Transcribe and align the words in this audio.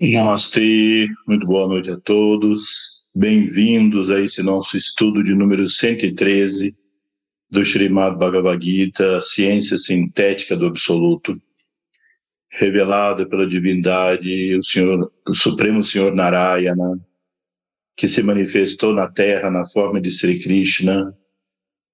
Namastê, 0.00 1.06
muito 1.28 1.46
boa 1.46 1.68
noite 1.68 1.90
a 1.90 1.96
todos. 1.96 3.02
Bem-vindos 3.14 4.10
a 4.10 4.20
esse 4.20 4.42
nosso 4.42 4.76
estudo 4.76 5.22
de 5.22 5.32
número 5.32 5.68
113 5.68 6.74
do 7.48 7.60
Srimad 7.60 8.18
Bhagavad 8.18 8.64
Gita, 8.64 9.20
Ciência 9.20 9.76
Sintética 9.76 10.56
do 10.56 10.66
Absoluto, 10.66 11.32
revelada 12.50 13.28
pela 13.28 13.46
divindade, 13.46 14.56
o, 14.56 14.64
Senhor, 14.64 15.12
o 15.28 15.34
Supremo 15.34 15.84
Senhor 15.84 16.12
Narayana, 16.14 16.98
que 17.96 18.08
se 18.08 18.24
manifestou 18.24 18.92
na 18.92 19.08
Terra 19.08 19.50
na 19.50 19.64
forma 19.64 20.00
de 20.00 20.10
Sri 20.10 20.40
Krishna 20.40 21.16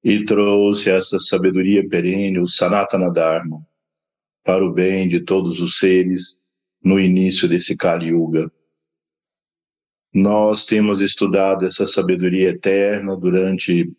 e 0.03 0.25
trouxe 0.25 0.89
essa 0.89 1.19
sabedoria 1.19 1.87
perene, 1.87 2.39
o 2.39 2.47
Sanatana 2.47 3.13
Dharma, 3.13 3.61
para 4.45 4.65
o 4.65 4.73
bem 4.73 5.09
de 5.09 5.21
todos 5.21 5.61
os 5.61 5.79
seres 5.79 6.38
no 6.83 6.99
início 6.99 7.49
desse 7.49 7.77
Kali 7.77 8.09
Yuga. 8.09 8.51
Nós 10.15 10.65
temos 10.65 11.01
estudado 11.01 11.67
essa 11.67 11.87
sabedoria 11.87 12.51
eterna 12.51 13.17
durante 13.17 13.93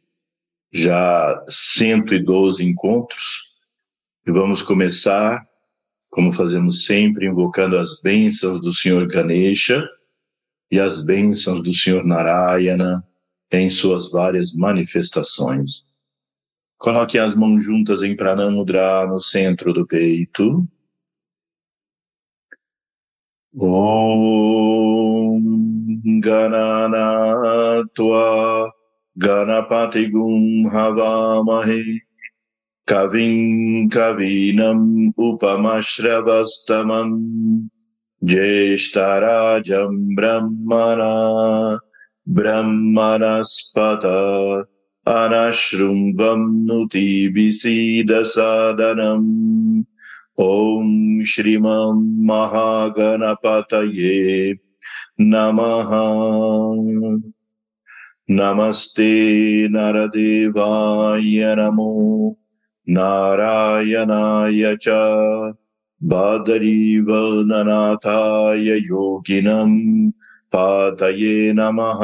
já 0.72 1.44
112 1.48 2.64
encontros 2.64 3.50
e 4.26 4.32
vamos 4.32 4.62
começar, 4.62 5.48
como 6.10 6.32
fazemos 6.32 6.86
sempre, 6.86 7.28
invocando 7.28 7.78
as 7.78 8.00
bênçãos 8.02 8.62
do 8.62 8.74
Senhor 8.74 9.08
Ganesha 9.08 9.88
e 10.72 10.80
as 10.80 11.02
bênçãos 11.02 11.64
do 11.64 11.74
Senhor 11.74 12.06
Narayana 12.06 13.04
em 13.52 13.70
suas 13.70 14.12
várias 14.12 14.54
manifestações. 14.54 15.86
Coloque 16.78 17.18
as 17.18 17.36
mãos 17.36 17.64
juntas 17.64 18.04
em 18.04 18.16
Pranamudra 18.16 19.06
no 19.08 19.20
centro 19.20 19.74
do 19.74 19.86
peito. 19.86 20.68
ॐ 23.58 25.46
गणनात्वा 26.26 28.26
गणपतिगुं 29.18 30.68
हवामहे 30.74 31.82
कविं 32.88 33.88
कवीनम् 33.96 34.86
उपमश्रवस्तमम् 35.30 37.18
ज्येष्ठराजम् 38.22 39.98
ब्रह्मणा 40.16 41.14
ब्रह्मणस्पत 42.38 42.38
ब्रह्मनस्पत 42.38 44.06
अनशृम्बन्नुति 45.18 47.08
विसीदसादनम् 47.36 49.30
ॐ 50.42 51.24
श्रीमं 51.24 52.26
महागणपतये 52.26 54.54
नमः। 55.22 55.90
नमस्ते 58.30 59.68
नरदेवाय 59.68 61.56
नमो। 61.56 62.36
नारायणाय 62.90 64.76
च 64.82 64.90
बादरीवननाथाय 66.04 68.64
योगिनं 68.64 70.12
पातये 70.56 71.54
नमः। 71.54 72.00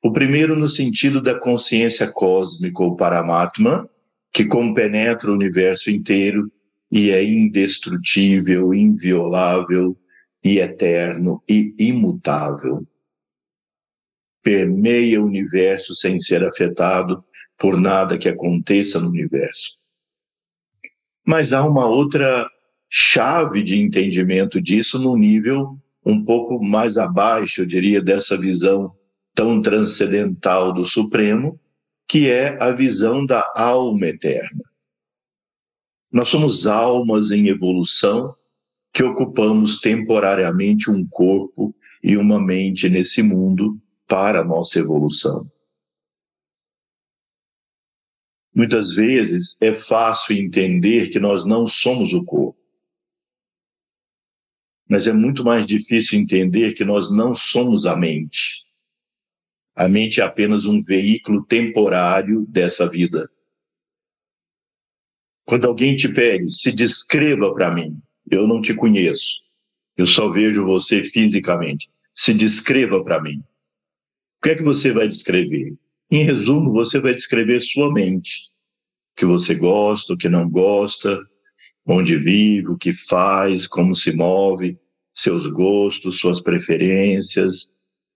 O 0.00 0.12
primeiro 0.12 0.54
no 0.54 0.68
sentido 0.68 1.20
da 1.20 1.38
consciência 1.38 2.06
cósmica 2.06 2.84
ou 2.84 2.94
Paramatma, 2.94 3.88
que 4.32 4.44
compenetra 4.44 5.30
o 5.30 5.34
universo 5.34 5.90
inteiro 5.90 6.50
e 6.90 7.10
é 7.10 7.24
indestrutível, 7.24 8.72
inviolável 8.72 9.96
e 10.44 10.58
eterno 10.58 11.42
e 11.48 11.74
imutável. 11.78 12.86
Permeia 14.42 15.20
o 15.20 15.26
universo 15.26 15.94
sem 15.94 16.18
ser 16.18 16.44
afetado 16.44 17.24
por 17.58 17.80
nada 17.80 18.18
que 18.18 18.28
aconteça 18.28 19.00
no 19.00 19.08
universo. 19.08 19.81
Mas 21.26 21.52
há 21.52 21.64
uma 21.64 21.86
outra 21.86 22.48
chave 22.90 23.62
de 23.62 23.80
entendimento 23.80 24.60
disso 24.60 24.98
num 24.98 25.16
nível 25.16 25.78
um 26.04 26.24
pouco 26.24 26.62
mais 26.62 26.98
abaixo, 26.98 27.62
eu 27.62 27.66
diria, 27.66 28.02
dessa 28.02 28.36
visão 28.36 28.92
tão 29.34 29.62
transcendental 29.62 30.72
do 30.72 30.84
Supremo, 30.84 31.58
que 32.08 32.28
é 32.28 32.60
a 32.60 32.72
visão 32.72 33.24
da 33.24 33.50
alma 33.56 34.06
eterna. 34.06 34.62
Nós 36.12 36.28
somos 36.28 36.66
almas 36.66 37.30
em 37.30 37.48
evolução 37.48 38.34
que 38.92 39.02
ocupamos 39.02 39.80
temporariamente 39.80 40.90
um 40.90 41.06
corpo 41.06 41.74
e 42.02 42.16
uma 42.16 42.38
mente 42.38 42.88
nesse 42.88 43.22
mundo 43.22 43.78
para 44.06 44.40
a 44.40 44.44
nossa 44.44 44.78
evolução. 44.78 45.46
Muitas 48.54 48.92
vezes 48.92 49.56
é 49.60 49.74
fácil 49.74 50.36
entender 50.36 51.08
que 51.08 51.18
nós 51.18 51.44
não 51.44 51.66
somos 51.66 52.12
o 52.12 52.22
corpo. 52.22 52.58
Mas 54.88 55.06
é 55.06 55.12
muito 55.12 55.42
mais 55.42 55.64
difícil 55.64 56.18
entender 56.18 56.74
que 56.74 56.84
nós 56.84 57.10
não 57.10 57.34
somos 57.34 57.86
a 57.86 57.96
mente. 57.96 58.62
A 59.74 59.88
mente 59.88 60.20
é 60.20 60.24
apenas 60.24 60.66
um 60.66 60.82
veículo 60.82 61.44
temporário 61.46 62.44
dessa 62.46 62.86
vida. 62.86 63.30
Quando 65.46 65.66
alguém 65.66 65.96
te 65.96 66.08
pede, 66.08 66.54
se 66.54 66.70
descreva 66.72 67.54
para 67.54 67.74
mim. 67.74 67.98
Eu 68.30 68.46
não 68.46 68.60
te 68.60 68.74
conheço. 68.74 69.40
Eu 69.96 70.06
só 70.06 70.28
vejo 70.30 70.64
você 70.64 71.02
fisicamente. 71.02 71.90
Se 72.14 72.34
descreva 72.34 73.02
para 73.02 73.20
mim. 73.20 73.38
O 74.38 74.42
que 74.42 74.50
é 74.50 74.54
que 74.54 74.62
você 74.62 74.92
vai 74.92 75.08
descrever? 75.08 75.74
Em 76.12 76.24
resumo, 76.24 76.70
você 76.70 77.00
vai 77.00 77.14
descrever 77.14 77.58
sua 77.62 77.90
mente. 77.90 78.50
O 79.12 79.20
que 79.20 79.24
você 79.24 79.54
gosta, 79.54 80.12
o 80.12 80.16
que 80.16 80.28
não 80.28 80.50
gosta, 80.50 81.18
onde 81.86 82.18
vive, 82.18 82.68
o 82.68 82.76
que 82.76 82.92
faz, 82.92 83.66
como 83.66 83.96
se 83.96 84.14
move, 84.14 84.78
seus 85.14 85.46
gostos, 85.46 86.18
suas 86.18 86.38
preferências, 86.38 87.70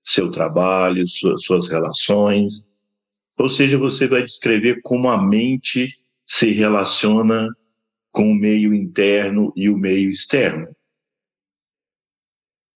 seu 0.04 0.30
trabalho, 0.30 1.08
suas, 1.08 1.42
suas 1.42 1.70
relações. 1.70 2.70
Ou 3.38 3.48
seja, 3.48 3.78
você 3.78 4.06
vai 4.06 4.22
descrever 4.22 4.82
como 4.82 5.08
a 5.08 5.26
mente 5.26 5.90
se 6.26 6.50
relaciona 6.50 7.48
com 8.12 8.30
o 8.30 8.34
meio 8.34 8.74
interno 8.74 9.54
e 9.56 9.70
o 9.70 9.78
meio 9.78 10.10
externo. 10.10 10.68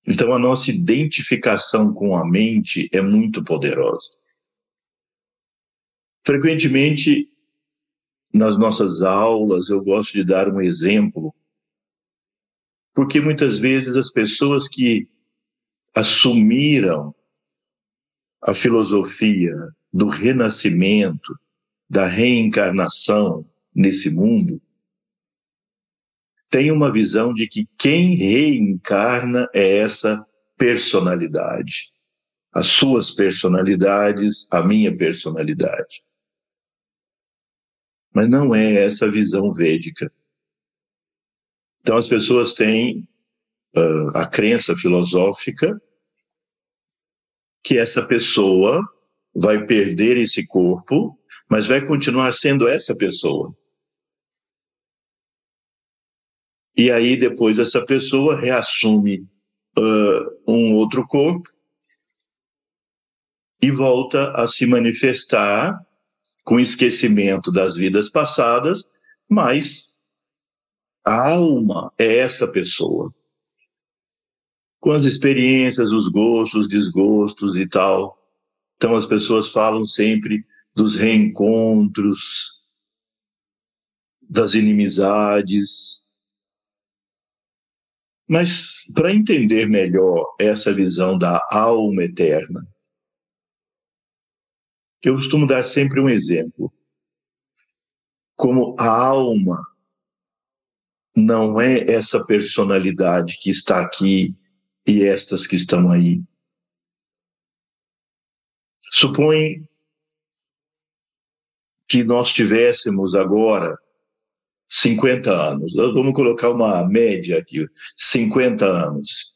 Então, 0.06 0.32
a 0.32 0.38
nossa 0.38 0.70
identificação 0.70 1.92
com 1.92 2.16
a 2.16 2.26
mente 2.26 2.88
é 2.90 3.02
muito 3.02 3.44
poderosa. 3.44 4.19
Frequentemente, 6.30 7.28
nas 8.32 8.56
nossas 8.56 9.02
aulas, 9.02 9.68
eu 9.68 9.82
gosto 9.82 10.12
de 10.12 10.22
dar 10.22 10.48
um 10.48 10.60
exemplo, 10.60 11.34
porque 12.94 13.20
muitas 13.20 13.58
vezes 13.58 13.96
as 13.96 14.12
pessoas 14.12 14.68
que 14.68 15.08
assumiram 15.92 17.12
a 18.40 18.54
filosofia 18.54 19.52
do 19.92 20.06
renascimento, 20.06 21.36
da 21.88 22.06
reencarnação 22.06 23.44
nesse 23.74 24.14
mundo, 24.14 24.62
têm 26.48 26.70
uma 26.70 26.92
visão 26.92 27.34
de 27.34 27.48
que 27.48 27.68
quem 27.76 28.14
reencarna 28.14 29.48
é 29.52 29.78
essa 29.78 30.24
personalidade. 30.56 31.90
As 32.52 32.68
suas 32.68 33.10
personalidades, 33.10 34.46
a 34.52 34.62
minha 34.62 34.96
personalidade. 34.96 36.08
Mas 38.14 38.28
não 38.28 38.54
é 38.54 38.84
essa 38.84 39.10
visão 39.10 39.52
védica. 39.52 40.12
Então 41.80 41.96
as 41.96 42.08
pessoas 42.08 42.52
têm 42.52 43.08
uh, 43.76 44.16
a 44.16 44.28
crença 44.28 44.76
filosófica 44.76 45.80
que 47.62 47.78
essa 47.78 48.06
pessoa 48.06 48.82
vai 49.34 49.64
perder 49.64 50.16
esse 50.16 50.46
corpo, 50.46 51.18
mas 51.48 51.66
vai 51.66 51.84
continuar 51.86 52.32
sendo 52.32 52.68
essa 52.68 52.94
pessoa. 52.96 53.54
E 56.76 56.90
aí 56.90 57.16
depois 57.16 57.58
essa 57.58 57.84
pessoa 57.84 58.40
reassume 58.40 59.28
uh, 59.78 60.50
um 60.50 60.74
outro 60.74 61.06
corpo 61.06 61.50
e 63.60 63.70
volta 63.70 64.32
a 64.32 64.48
se 64.48 64.64
manifestar 64.66 65.78
com 66.50 66.58
esquecimento 66.58 67.52
das 67.52 67.76
vidas 67.76 68.10
passadas, 68.10 68.82
mas 69.30 70.00
a 71.06 71.34
alma 71.34 71.92
é 71.96 72.16
essa 72.16 72.48
pessoa. 72.48 73.14
Com 74.80 74.90
as 74.90 75.04
experiências, 75.04 75.92
os 75.92 76.08
gostos, 76.08 76.66
desgostos 76.66 77.54
e 77.56 77.68
tal. 77.68 78.18
Então 78.74 78.96
as 78.96 79.06
pessoas 79.06 79.52
falam 79.52 79.84
sempre 79.84 80.44
dos 80.74 80.96
reencontros, 80.96 82.64
das 84.20 84.54
inimizades. 84.54 86.08
Mas 88.28 88.86
para 88.92 89.14
entender 89.14 89.68
melhor 89.68 90.34
essa 90.36 90.74
visão 90.74 91.16
da 91.16 91.46
alma 91.48 92.02
eterna, 92.02 92.68
eu 95.08 95.14
costumo 95.14 95.46
dar 95.46 95.62
sempre 95.62 96.00
um 96.00 96.08
exemplo. 96.08 96.72
Como 98.36 98.76
a 98.78 98.88
alma 98.88 99.60
não 101.16 101.60
é 101.60 101.90
essa 101.90 102.24
personalidade 102.24 103.36
que 103.38 103.50
está 103.50 103.82
aqui 103.82 104.34
e 104.86 105.04
estas 105.04 105.46
que 105.46 105.56
estão 105.56 105.90
aí. 105.90 106.22
Supõe 108.90 109.68
que 111.88 112.04
nós 112.04 112.32
tivéssemos 112.32 113.14
agora 113.14 113.76
50 114.68 115.30
anos. 115.30 115.74
Vamos 115.74 116.12
colocar 116.12 116.50
uma 116.50 116.86
média 116.86 117.38
aqui, 117.38 117.66
50 117.96 118.64
anos. 118.64 119.34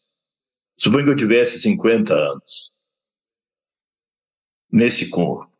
Suponha 0.77 1.05
que 1.05 1.11
eu 1.11 1.17
tivesse 1.17 1.61
50 1.61 2.15
anos 2.15 2.73
nesse 4.71 5.11
corpo. 5.11 5.54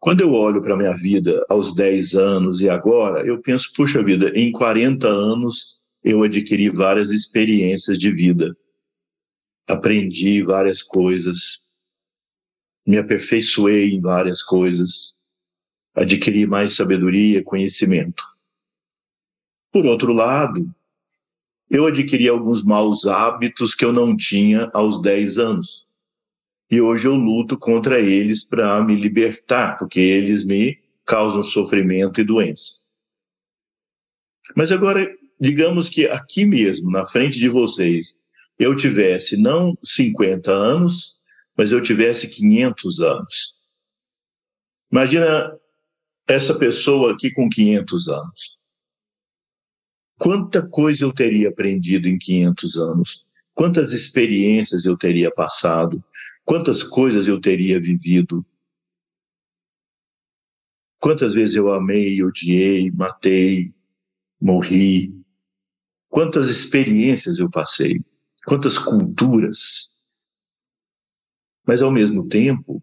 Quando 0.00 0.20
eu 0.20 0.32
olho 0.32 0.62
para 0.62 0.74
a 0.74 0.76
minha 0.76 0.94
vida 0.94 1.44
aos 1.48 1.74
10 1.74 2.14
anos 2.14 2.60
e 2.60 2.68
agora, 2.68 3.26
eu 3.26 3.40
penso, 3.42 3.72
puxa 3.74 4.02
vida, 4.02 4.30
em 4.34 4.52
40 4.52 5.08
anos 5.08 5.80
eu 6.04 6.22
adquiri 6.22 6.70
várias 6.70 7.10
experiências 7.10 7.98
de 7.98 8.12
vida. 8.12 8.56
Aprendi 9.66 10.42
várias 10.42 10.82
coisas, 10.82 11.60
me 12.86 12.96
aperfeiçoei 12.96 13.90
em 13.90 14.00
várias 14.00 14.40
coisas, 14.42 15.16
adquiri 15.94 16.46
mais 16.46 16.74
sabedoria, 16.74 17.42
conhecimento. 17.42 18.22
Por 19.72 19.84
outro 19.84 20.12
lado, 20.12 20.72
eu 21.68 21.86
adquiri 21.86 22.28
alguns 22.28 22.62
maus 22.62 23.04
hábitos 23.04 23.74
que 23.74 23.84
eu 23.84 23.92
não 23.92 24.16
tinha 24.16 24.70
aos 24.72 25.02
10 25.02 25.38
anos 25.38 25.87
e 26.70 26.80
hoje 26.80 27.06
eu 27.06 27.14
luto 27.14 27.56
contra 27.56 27.98
eles 27.98 28.44
para 28.44 28.82
me 28.82 28.94
libertar, 28.94 29.76
porque 29.78 30.00
eles 30.00 30.44
me 30.44 30.78
causam 31.04 31.42
sofrimento 31.42 32.20
e 32.20 32.24
doença. 32.24 32.88
Mas 34.56 34.70
agora, 34.70 35.08
digamos 35.40 35.88
que 35.88 36.06
aqui 36.06 36.44
mesmo, 36.44 36.90
na 36.90 37.06
frente 37.06 37.38
de 37.38 37.48
vocês, 37.48 38.16
eu 38.58 38.76
tivesse 38.76 39.36
não 39.36 39.76
50 39.82 40.52
anos, 40.52 41.18
mas 41.56 41.72
eu 41.72 41.80
tivesse 41.80 42.28
500 42.28 43.00
anos. 43.00 43.54
Imagina 44.90 45.56
essa 46.28 46.54
pessoa 46.54 47.12
aqui 47.12 47.30
com 47.30 47.48
500 47.48 48.08
anos. 48.08 48.58
Quanta 50.18 50.66
coisa 50.66 51.04
eu 51.04 51.12
teria 51.12 51.48
aprendido 51.48 52.08
em 52.08 52.18
500 52.18 52.76
anos? 52.76 53.24
Quantas 53.54 53.92
experiências 53.92 54.84
eu 54.84 54.96
teria 54.96 55.30
passado? 55.30 56.02
Quantas 56.48 56.82
coisas 56.82 57.28
eu 57.28 57.38
teria 57.38 57.78
vivido? 57.78 58.42
Quantas 60.98 61.34
vezes 61.34 61.56
eu 61.56 61.70
amei, 61.70 62.22
odiei, 62.22 62.90
matei, 62.90 63.74
morri? 64.40 65.14
Quantas 66.08 66.48
experiências 66.48 67.38
eu 67.38 67.50
passei? 67.50 68.02
Quantas 68.46 68.78
culturas? 68.78 69.90
Mas, 71.66 71.82
ao 71.82 71.90
mesmo 71.90 72.26
tempo, 72.26 72.82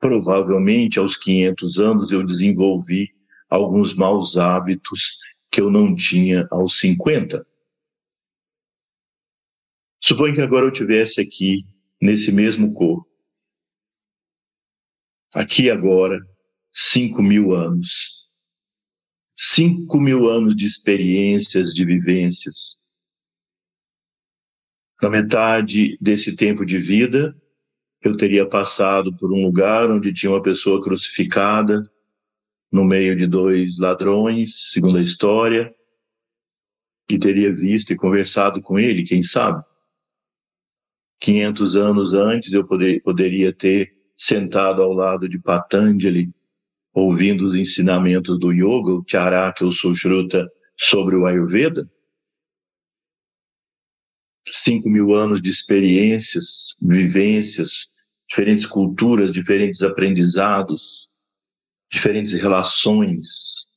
provavelmente 0.00 0.98
aos 0.98 1.18
500 1.18 1.78
anos 1.78 2.12
eu 2.12 2.24
desenvolvi 2.24 3.14
alguns 3.50 3.92
maus 3.92 4.38
hábitos 4.38 5.18
que 5.50 5.60
eu 5.60 5.70
não 5.70 5.94
tinha 5.94 6.48
aos 6.50 6.78
50. 6.78 7.46
Suponho 10.02 10.32
que 10.32 10.40
agora 10.40 10.64
eu 10.64 10.72
tivesse 10.72 11.20
aqui 11.20 11.73
nesse 12.00 12.32
mesmo 12.32 12.72
corpo. 12.72 13.08
Aqui 15.32 15.70
agora, 15.70 16.18
cinco 16.72 17.22
mil 17.22 17.52
anos. 17.52 18.24
Cinco 19.36 20.00
mil 20.00 20.28
anos 20.28 20.54
de 20.54 20.64
experiências, 20.64 21.74
de 21.74 21.84
vivências. 21.84 22.78
Na 25.02 25.10
metade 25.10 25.98
desse 26.00 26.36
tempo 26.36 26.64
de 26.64 26.78
vida, 26.78 27.36
eu 28.00 28.16
teria 28.16 28.48
passado 28.48 29.14
por 29.16 29.32
um 29.32 29.42
lugar 29.42 29.90
onde 29.90 30.12
tinha 30.12 30.30
uma 30.30 30.42
pessoa 30.42 30.80
crucificada, 30.80 31.82
no 32.70 32.84
meio 32.84 33.16
de 33.16 33.26
dois 33.26 33.78
ladrões, 33.78 34.72
segundo 34.72 34.98
a 34.98 35.02
história, 35.02 35.74
e 37.08 37.18
teria 37.18 37.54
visto 37.54 37.92
e 37.92 37.96
conversado 37.96 38.60
com 38.60 38.78
ele, 38.78 39.04
quem 39.04 39.22
sabe? 39.22 39.64
500 41.24 41.74
anos 41.74 42.12
antes 42.12 42.52
eu 42.52 42.66
poder, 42.66 43.00
poderia 43.02 43.50
ter 43.50 43.96
sentado 44.14 44.82
ao 44.82 44.92
lado 44.92 45.26
de 45.26 45.38
Patanjali, 45.38 46.30
ouvindo 46.92 47.46
os 47.46 47.54
ensinamentos 47.54 48.38
do 48.38 48.52
yoga, 48.52 48.92
o 48.92 49.04
Charaka, 49.08 49.64
o 49.64 49.72
Sushruta, 49.72 50.46
sobre 50.78 51.16
o 51.16 51.24
Ayurveda. 51.24 51.90
Cinco 54.46 54.90
mil 54.90 55.14
anos 55.14 55.40
de 55.40 55.48
experiências, 55.48 56.76
vivências, 56.82 57.86
diferentes 58.28 58.66
culturas, 58.66 59.32
diferentes 59.32 59.82
aprendizados, 59.82 61.08
diferentes 61.90 62.34
relações. 62.34 63.70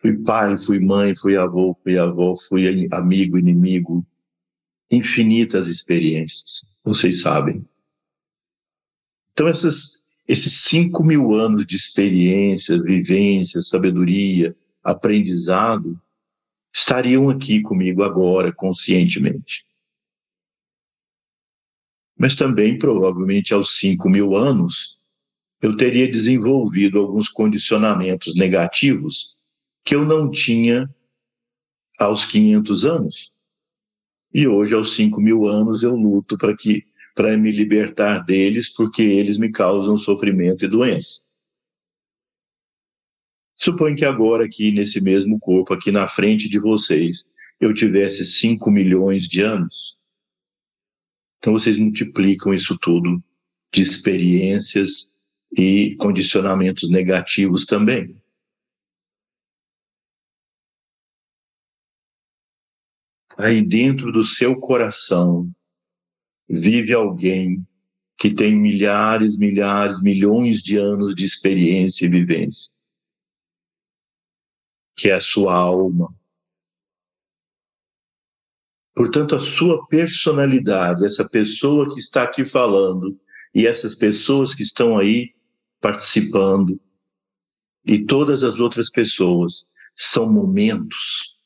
Fui 0.00 0.16
pai, 0.16 0.56
fui 0.56 0.80
mãe, 0.80 1.14
fui 1.14 1.36
avô, 1.36 1.76
fui 1.82 1.98
avó, 1.98 2.34
fui 2.48 2.88
amigo, 2.90 3.36
inimigo, 3.36 4.06
infinitas 4.90 5.66
experiências, 5.66 6.64
vocês 6.84 7.20
sabem. 7.20 7.64
Então, 9.32 9.46
essas, 9.48 10.10
esses 10.26 10.64
cinco 10.64 11.04
mil 11.04 11.32
anos 11.32 11.64
de 11.64 11.76
experiência, 11.76 12.82
vivência, 12.82 13.60
sabedoria, 13.62 14.56
aprendizado, 14.82 16.00
estariam 16.72 17.28
aqui 17.30 17.62
comigo 17.62 18.02
agora, 18.02 18.52
conscientemente. 18.52 19.64
mas 22.20 22.34
também, 22.34 22.76
provavelmente, 22.76 23.54
aos 23.54 23.78
5 23.78 24.10
mil 24.10 24.36
anos, 24.36 24.98
eu 25.62 25.74
teria 25.74 26.06
desenvolvido 26.06 26.98
alguns 26.98 27.30
condicionamentos 27.30 28.34
negativos 28.34 29.36
que 29.82 29.94
eu 29.94 30.04
não 30.04 30.30
tinha 30.30 30.86
aos 31.98 32.26
500 32.26 32.84
anos. 32.84 33.29
E 34.32 34.46
hoje, 34.46 34.74
aos 34.74 34.94
5 34.94 35.20
mil 35.20 35.46
anos, 35.46 35.82
eu 35.82 35.94
luto 35.94 36.38
para 36.38 36.56
que 36.56 36.84
para 37.14 37.36
me 37.36 37.50
libertar 37.50 38.20
deles, 38.20 38.72
porque 38.72 39.02
eles 39.02 39.36
me 39.36 39.50
causam 39.50 39.98
sofrimento 39.98 40.64
e 40.64 40.68
doença. 40.68 41.28
Suponho 43.56 43.96
que 43.96 44.04
agora, 44.04 44.44
aqui 44.44 44.70
nesse 44.70 45.00
mesmo 45.00 45.38
corpo, 45.38 45.74
aqui 45.74 45.90
na 45.90 46.06
frente 46.06 46.48
de 46.48 46.58
vocês, 46.58 47.26
eu 47.60 47.74
tivesse 47.74 48.24
5 48.24 48.70
milhões 48.70 49.28
de 49.28 49.42
anos. 49.42 49.98
Então, 51.38 51.52
vocês 51.52 51.76
multiplicam 51.76 52.54
isso 52.54 52.78
tudo 52.78 53.22
de 53.72 53.82
experiências 53.82 55.10
e 55.56 55.94
condicionamentos 55.96 56.88
negativos 56.88 57.66
também. 57.66 58.19
Aí 63.42 63.62
dentro 63.62 64.12
do 64.12 64.22
seu 64.22 64.54
coração 64.56 65.50
vive 66.46 66.92
alguém 66.92 67.66
que 68.18 68.34
tem 68.34 68.54
milhares, 68.54 69.38
milhares, 69.38 70.02
milhões 70.02 70.60
de 70.62 70.76
anos 70.76 71.14
de 71.14 71.24
experiência 71.24 72.04
e 72.04 72.10
vivência, 72.10 72.74
que 74.94 75.08
é 75.08 75.14
a 75.14 75.20
sua 75.20 75.54
alma. 75.54 76.14
Portanto, 78.94 79.34
a 79.34 79.38
sua 79.38 79.86
personalidade, 79.86 81.06
essa 81.06 81.26
pessoa 81.26 81.94
que 81.94 81.98
está 81.98 82.24
aqui 82.24 82.44
falando 82.44 83.18
e 83.54 83.66
essas 83.66 83.94
pessoas 83.94 84.54
que 84.54 84.62
estão 84.62 84.98
aí 84.98 85.34
participando 85.80 86.78
e 87.86 88.04
todas 88.04 88.44
as 88.44 88.60
outras 88.60 88.90
pessoas 88.90 89.66
são 89.96 90.30
momentos. 90.30 91.39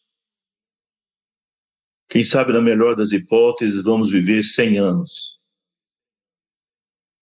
Quem 2.08 2.22
sabe, 2.22 2.52
na 2.52 2.60
melhor 2.60 2.94
das 2.94 3.12
hipóteses, 3.12 3.82
vamos 3.82 4.10
viver 4.10 4.42
100 4.42 4.78
anos 4.78 5.38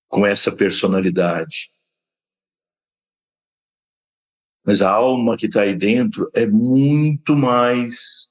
com 0.09 0.27
essa 0.27 0.55
personalidade. 0.55 1.71
Mas 4.65 4.83
a 4.83 4.91
alma 4.91 5.37
que 5.37 5.47
está 5.47 5.63
aí 5.63 5.75
dentro 5.75 6.31
é 6.35 6.47
muito 6.47 7.35
mais. 7.35 8.31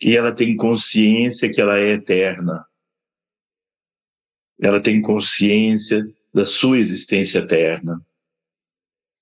E 0.00 0.16
ela 0.16 0.34
tem 0.34 0.54
consciência 0.56 1.50
que 1.50 1.60
ela 1.60 1.78
é 1.78 1.92
eterna. 1.92 2.64
Ela 4.60 4.80
tem 4.80 5.00
consciência 5.00 6.04
da 6.32 6.44
sua 6.44 6.78
existência 6.78 7.38
eterna. 7.38 8.04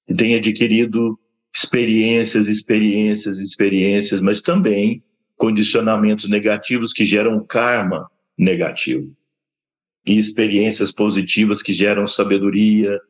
E 0.08 0.14
tem 0.14 0.34
adquirido 0.34 1.18
experiências, 1.54 2.48
experiências, 2.48 3.38
experiências, 3.38 4.20
mas 4.20 4.40
também 4.40 5.02
condicionamentos 5.36 6.28
negativos 6.28 6.92
que 6.92 7.04
geram 7.04 7.44
karma 7.44 8.10
negativo. 8.38 9.14
E 10.06 10.18
experiências 10.18 10.92
positivas 10.92 11.62
que 11.62 11.72
geram 11.72 12.06
sabedoria, 12.06 13.00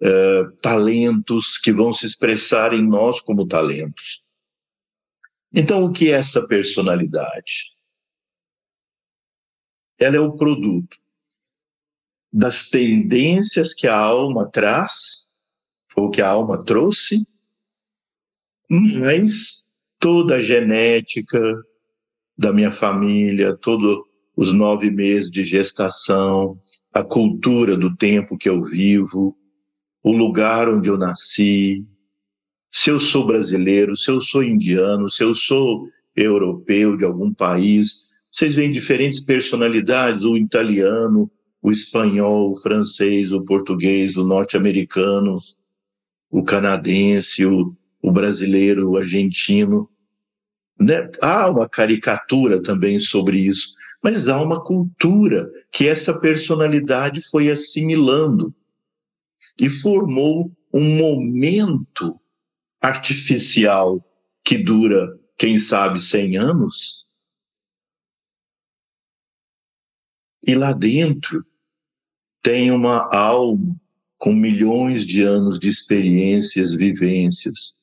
uh, 0.00 0.56
talentos 0.62 1.58
que 1.58 1.72
vão 1.72 1.94
se 1.94 2.06
expressar 2.06 2.72
em 2.72 2.86
nós 2.86 3.20
como 3.20 3.46
talentos. 3.46 4.24
Então, 5.52 5.84
o 5.84 5.92
que 5.92 6.10
é 6.10 6.12
essa 6.12 6.46
personalidade? 6.46 7.70
Ela 9.98 10.16
é 10.16 10.20
o 10.20 10.34
produto 10.34 10.96
das 12.32 12.70
tendências 12.70 13.74
que 13.74 13.88
a 13.88 13.96
alma 13.96 14.48
traz, 14.48 15.28
ou 15.96 16.10
que 16.10 16.22
a 16.22 16.28
alma 16.28 16.64
trouxe, 16.64 17.26
mas 18.68 19.64
toda 19.98 20.36
a 20.36 20.40
genética 20.40 21.38
da 22.40 22.54
minha 22.54 22.72
família, 22.72 23.54
todos 23.54 23.98
os 24.34 24.50
nove 24.50 24.90
meses 24.90 25.30
de 25.30 25.44
gestação, 25.44 26.58
a 26.90 27.02
cultura 27.02 27.76
do 27.76 27.94
tempo 27.94 28.38
que 28.38 28.48
eu 28.48 28.62
vivo, 28.62 29.36
o 30.02 30.10
lugar 30.10 30.66
onde 30.66 30.88
eu 30.88 30.96
nasci, 30.96 31.84
se 32.70 32.88
eu 32.88 32.98
sou 32.98 33.26
brasileiro, 33.26 33.94
se 33.94 34.10
eu 34.10 34.22
sou 34.22 34.42
indiano, 34.42 35.10
se 35.10 35.22
eu 35.22 35.34
sou 35.34 35.84
europeu 36.16 36.96
de 36.96 37.04
algum 37.04 37.30
país, 37.30 38.08
vocês 38.30 38.54
veem 38.54 38.70
diferentes 38.70 39.20
personalidades, 39.20 40.24
o 40.24 40.34
italiano, 40.34 41.30
o 41.60 41.70
espanhol, 41.70 42.52
o 42.52 42.56
francês, 42.56 43.32
o 43.32 43.44
português, 43.44 44.16
o 44.16 44.24
norte-americano, 44.24 45.36
o 46.30 46.42
canadense, 46.42 47.44
o, 47.44 47.76
o 48.02 48.10
brasileiro, 48.10 48.88
o 48.88 48.96
argentino. 48.96 49.90
Né? 50.80 51.10
Há 51.20 51.50
uma 51.50 51.68
caricatura 51.68 52.62
também 52.62 52.98
sobre 52.98 53.38
isso, 53.38 53.74
mas 54.02 54.28
há 54.28 54.40
uma 54.40 54.62
cultura 54.64 55.50
que 55.70 55.86
essa 55.86 56.18
personalidade 56.20 57.20
foi 57.30 57.50
assimilando 57.50 58.54
e 59.58 59.68
formou 59.68 60.50
um 60.72 60.96
momento 60.96 62.18
artificial 62.80 64.02
que 64.42 64.56
dura, 64.56 65.18
quem 65.36 65.58
sabe, 65.58 66.00
100 66.00 66.38
anos. 66.38 67.04
E 70.42 70.54
lá 70.54 70.72
dentro 70.72 71.44
tem 72.42 72.70
uma 72.70 73.14
alma 73.14 73.78
com 74.16 74.32
milhões 74.32 75.04
de 75.04 75.22
anos 75.22 75.58
de 75.58 75.68
experiências, 75.68 76.74
vivências. 76.74 77.79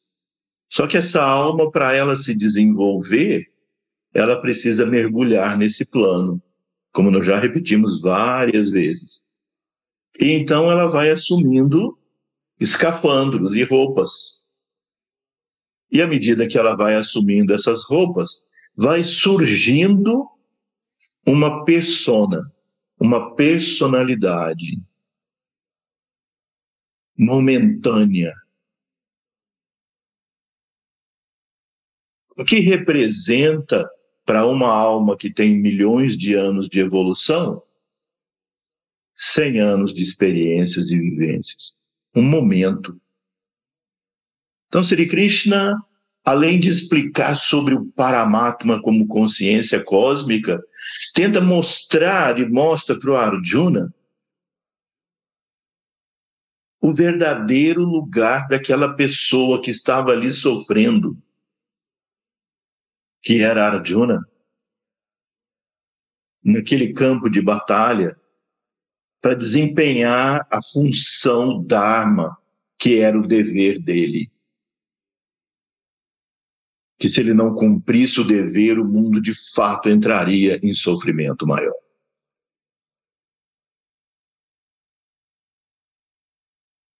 Só 0.69 0.87
que 0.87 0.97
essa 0.97 1.23
alma, 1.23 1.71
para 1.71 1.93
ela 1.93 2.15
se 2.15 2.35
desenvolver, 2.35 3.45
ela 4.13 4.41
precisa 4.41 4.85
mergulhar 4.85 5.57
nesse 5.57 5.85
plano, 5.85 6.41
como 6.91 7.11
nós 7.11 7.25
já 7.25 7.39
repetimos 7.39 8.01
várias 8.01 8.69
vezes. 8.69 9.23
E 10.19 10.31
então 10.31 10.69
ela 10.71 10.87
vai 10.87 11.09
assumindo 11.11 11.97
escafandros 12.59 13.55
e 13.55 13.63
roupas. 13.63 14.45
E 15.91 16.01
à 16.01 16.07
medida 16.07 16.47
que 16.47 16.57
ela 16.57 16.75
vai 16.75 16.95
assumindo 16.95 17.53
essas 17.53 17.83
roupas, 17.85 18.47
vai 18.75 19.03
surgindo 19.03 20.27
uma 21.25 21.63
persona 21.63 22.51
uma 22.99 23.35
personalidade 23.35 24.81
momentânea. 27.17 28.33
O 32.37 32.45
que 32.45 32.59
representa 32.59 33.89
para 34.23 34.45
uma 34.45 34.67
alma 34.67 35.17
que 35.17 35.33
tem 35.33 35.57
milhões 35.57 36.15
de 36.15 36.35
anos 36.35 36.69
de 36.69 36.79
evolução? 36.79 37.63
100 39.15 39.59
anos 39.59 39.93
de 39.93 40.03
experiências 40.03 40.91
e 40.91 40.99
vivências. 40.99 41.77
Um 42.15 42.21
momento. 42.21 42.95
Então, 44.67 44.83
Sri 44.83 45.07
Krishna, 45.07 45.75
além 46.23 46.59
de 46.59 46.69
explicar 46.69 47.35
sobre 47.35 47.73
o 47.73 47.85
Paramatma 47.85 48.79
como 48.81 49.07
consciência 49.07 49.83
cósmica, 49.83 50.61
tenta 51.15 51.41
mostrar 51.41 52.37
e 52.39 52.45
mostra 52.47 52.99
para 52.99 53.09
o 53.09 53.15
Arjuna 53.15 53.91
o 56.79 56.93
verdadeiro 56.93 57.83
lugar 57.83 58.47
daquela 58.47 58.93
pessoa 58.93 59.59
que 59.59 59.71
estava 59.71 60.11
ali 60.11 60.31
sofrendo, 60.31 61.17
que 63.27 63.41
era 63.41 63.67
Arjuna, 63.67 64.25
naquele 66.41 66.93
campo 66.93 67.29
de 67.29 67.41
batalha, 67.41 68.17
para 69.21 69.33
desempenhar 69.33 70.47
a 70.49 70.61
função 70.63 71.61
Dharma, 71.61 72.37
que 72.79 73.01
era 73.01 73.19
o 73.19 73.27
dever 73.27 73.79
dele 73.79 74.31
que 76.97 77.09
se 77.09 77.19
ele 77.19 77.33
não 77.33 77.53
cumprisse 77.53 78.21
o 78.21 78.23
dever, 78.23 78.79
o 78.79 78.85
mundo 78.85 79.21
de 79.21 79.31
fato 79.53 79.87
entraria 79.87 80.59
em 80.63 80.73
sofrimento 80.73 81.45
maior. 81.45 81.75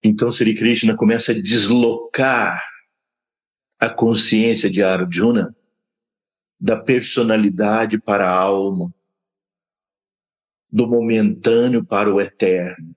Então 0.03 0.31
Sri 0.31 0.53
Krishna 0.53 0.95
começa 0.95 1.31
a 1.31 1.41
deslocar 1.41 2.61
a 3.79 3.89
consciência 3.89 4.69
de 4.69 4.83
Arjuna 4.83 5.56
da 6.59 6.81
personalidade 6.81 7.99
para 7.99 8.29
a 8.29 8.39
alma, 8.39 8.93
do 10.71 10.87
momentâneo 10.87 11.85
para 11.85 12.13
o 12.13 12.19
eterno. 12.19 12.95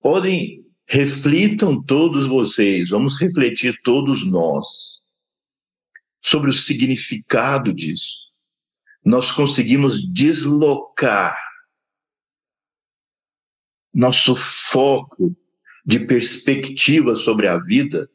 Podem 0.00 0.62
Reflitam 0.92 1.82
todos 1.82 2.26
vocês, 2.26 2.90
vamos 2.90 3.18
refletir 3.18 3.80
todos 3.82 4.30
nós 4.30 5.00
sobre 6.20 6.50
o 6.50 6.52
significado 6.52 7.72
disso. 7.72 8.18
nós 9.02 9.32
conseguimos 9.32 10.06
deslocar 10.06 11.34
nosso 13.94 14.34
foco 14.34 15.34
de 15.84 16.00
perspectiva 16.00 17.16
sobre 17.16 17.48
a 17.48 17.58
vida 17.58 18.06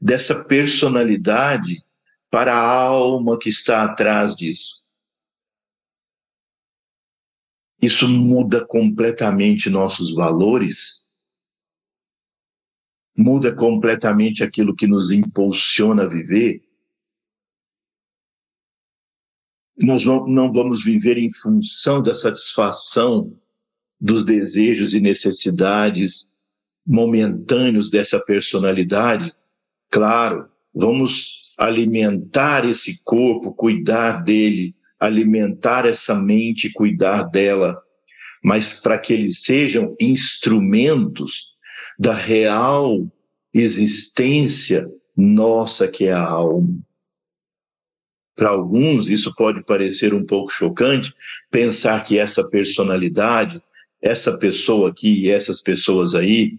dessa 0.00 0.44
personalidade 0.44 1.84
para 2.30 2.54
a 2.54 2.82
alma 2.82 3.38
que 3.38 3.48
está 3.48 3.84
atrás 3.84 4.36
disso. 4.36 4.82
Isso 7.80 8.08
muda 8.08 8.66
completamente 8.66 9.70
nossos 9.70 10.14
valores, 10.14 11.12
muda 13.16 13.54
completamente 13.54 14.42
aquilo 14.42 14.74
que 14.74 14.86
nos 14.86 15.12
impulsiona 15.12 16.02
a 16.04 16.08
viver. 16.08 16.62
Nós 19.76 20.04
não 20.04 20.52
vamos 20.52 20.84
viver 20.84 21.18
em 21.18 21.32
função 21.32 22.02
da 22.02 22.14
satisfação 22.14 23.40
dos 24.00 24.24
desejos 24.24 24.92
e 24.92 25.00
necessidades 25.00 26.32
momentâneos 26.84 27.88
dessa 27.88 28.18
personalidade. 28.18 29.34
Claro, 29.90 30.48
vamos 30.74 31.54
alimentar 31.56 32.64
esse 32.64 33.02
corpo, 33.02 33.52
cuidar 33.52 34.22
dele, 34.22 34.74
alimentar 35.00 35.86
essa 35.86 36.14
mente, 36.14 36.72
cuidar 36.72 37.24
dela, 37.24 37.80
mas 38.42 38.74
para 38.74 38.98
que 38.98 39.12
eles 39.12 39.42
sejam 39.42 39.96
instrumentos 40.00 41.48
da 41.98 42.14
real 42.14 43.06
existência 43.52 44.86
nossa 45.16 45.88
que 45.88 46.06
é 46.06 46.12
a 46.12 46.22
alma. 46.22 46.78
Para 48.36 48.50
alguns, 48.50 49.10
isso 49.10 49.34
pode 49.34 49.64
parecer 49.64 50.14
um 50.14 50.24
pouco 50.24 50.48
chocante, 50.52 51.12
pensar 51.50 52.04
que 52.04 52.16
essa 52.18 52.48
personalidade, 52.48 53.60
essa 54.00 54.38
pessoa 54.38 54.90
aqui 54.90 55.24
e 55.24 55.28
essas 55.28 55.60
pessoas 55.60 56.14
aí, 56.14 56.56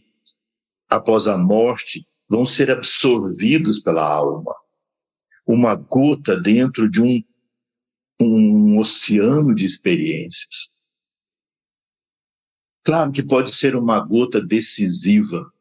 após 0.89 1.25
a 1.25 1.37
morte, 1.37 2.05
vão 2.29 2.45
ser 2.45 2.69
absorvidos 2.69 3.79
pela 3.79 4.03
alma. 4.03 4.53
Uma 5.45 5.75
gota 5.75 6.37
dentro 6.39 6.89
de 6.89 7.01
um 7.01 7.23
um 8.21 8.77
oceano 8.77 9.55
de 9.55 9.65
experiências. 9.65 10.77
Claro 12.83 13.11
que 13.11 13.23
pode 13.23 13.55
ser 13.55 13.75
uma 13.75 13.99
gota 13.99 14.41
decisiva, 14.41 15.51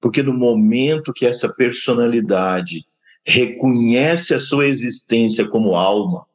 porque 0.00 0.22
no 0.22 0.32
momento 0.32 1.12
que 1.12 1.26
essa 1.26 1.52
personalidade 1.52 2.86
reconhece 3.24 4.34
a 4.34 4.38
sua 4.38 4.66
existência 4.66 5.48
como 5.48 5.74
alma 5.74 6.26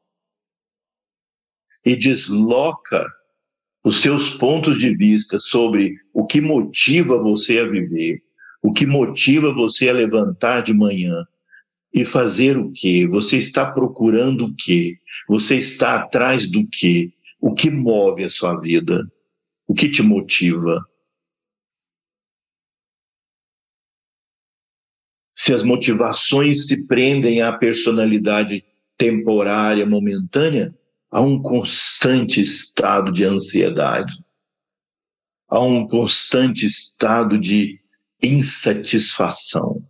e 1.86 1.96
desloca 1.96 3.06
os 3.84 4.02
seus 4.02 4.32
pontos 4.32 4.78
de 4.78 4.96
vista 4.96 5.40
sobre 5.40 5.96
o 6.14 6.26
que 6.26 6.42
motiva 6.42 7.18
você 7.18 7.60
a 7.60 7.68
viver, 7.68 8.22
o 8.62 8.72
que 8.72 8.86
motiva 8.86 9.54
você 9.54 9.90
a 9.90 9.94
levantar 9.94 10.62
de 10.62 10.74
manhã, 10.74 11.26
e 11.94 12.06
fazer 12.06 12.58
o 12.58 12.72
quê? 12.72 13.08
Você 13.08 13.38
está 13.38 13.70
procurando 13.70 14.46
o 14.46 14.56
quê? 14.56 14.98
Você 15.28 15.58
está 15.58 15.96
atrás 15.96 16.50
do 16.50 16.66
quê? 16.68 17.12
O 17.40 17.54
que 17.54 17.70
move 17.70 18.24
a 18.24 18.30
sua 18.30 18.60
vida? 18.60 19.06
O 19.68 19.74
que 19.74 19.90
te 19.90 20.02
motiva? 20.02 20.86
Se 25.36 25.54
as 25.54 25.64
motivações 25.64 26.68
se 26.68 26.88
prendem 26.88 27.42
à 27.42 27.52
personalidade 27.52 28.64
temporária, 28.98 29.86
momentânea, 29.86 30.74
há 31.10 31.20
um 31.20 31.42
constante 31.42 32.40
estado 32.40 33.12
de 33.12 33.26
ansiedade, 33.26 34.24
há 35.50 35.60
um 35.60 35.88
constante 35.88 36.66
estado 36.66 37.40
de 37.40 37.81
insatisfação 38.24 39.82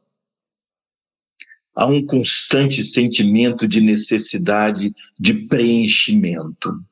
há 1.76 1.86
um 1.86 2.06
constante 2.06 2.84
sentimento 2.84 3.68
de 3.68 3.82
necessidade 3.82 4.94
de 5.20 5.34
preenchimento. 5.48 6.84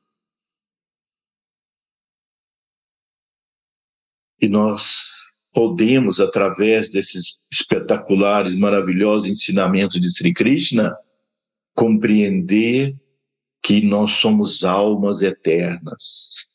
E 4.40 4.48
nós 4.48 5.04
podemos, 5.52 6.18
através 6.18 6.90
desses 6.90 7.44
espetaculares, 7.52 8.54
maravilhosos 8.54 9.28
ensinamentos 9.28 10.00
de 10.00 10.10
Sri 10.10 10.32
Krishna, 10.32 10.96
compreender 11.74 12.96
que 13.62 13.82
nós 13.82 14.12
somos 14.12 14.64
almas 14.64 15.20
eternas. 15.20 16.48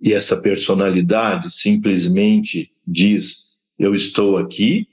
E 0.00 0.14
essa 0.14 0.40
personalidade 0.40 1.50
simplesmente 1.50 2.72
diz: 2.86 3.60
Eu 3.78 3.94
estou 3.94 4.38
aqui 4.38 4.88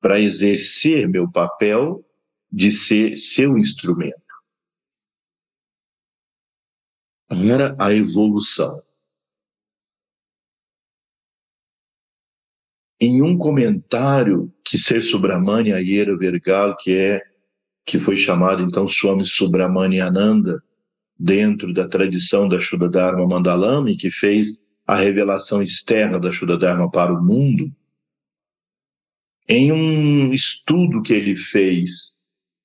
para 0.00 0.20
exercer 0.20 1.08
meu 1.08 1.30
papel 1.30 2.04
de 2.50 2.70
ser 2.72 3.16
seu 3.16 3.56
instrumento. 3.56 4.22
Era 7.30 7.74
a 7.78 7.92
evolução. 7.92 8.82
Em 13.00 13.22
um 13.22 13.36
comentário 13.36 14.52
que 14.64 14.78
Ser 14.78 15.00
Subramania 15.00 15.76
Ayera 15.76 16.16
Vergal, 16.16 16.76
que 16.76 16.96
é 16.96 17.22
que 17.84 17.98
foi 17.98 18.16
chamado 18.16 18.62
então 18.62 18.88
Swami 18.88 19.26
Subramania 19.26 20.06
Ananda, 20.06 20.62
dentro 21.18 21.72
da 21.72 21.88
tradição 21.88 22.48
da 22.48 22.58
Shuddha 22.58 22.88
Dharma 22.88 23.26
Mandalami, 23.26 23.96
que 23.96 24.10
fez 24.10 24.64
a 24.86 24.94
revelação 24.94 25.62
externa 25.62 26.18
da 26.18 26.30
Shuddha 26.30 26.58
Dharma 26.58 26.90
para 26.90 27.12
o 27.12 27.22
mundo, 27.22 27.72
em 29.48 29.72
um 29.72 30.32
estudo 30.32 31.02
que 31.02 31.12
ele 31.12 31.36
fez 31.36 32.14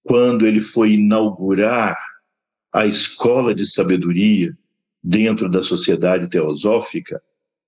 quando 0.04 0.46
ele 0.46 0.60
foi 0.60 0.94
inaugurar 0.94 1.98
a 2.74 2.86
escola 2.86 3.54
de 3.54 3.66
sabedoria 3.66 4.58
dentro 5.04 5.50
da 5.50 5.62
sociedade 5.62 6.30
teosófica, 6.30 7.22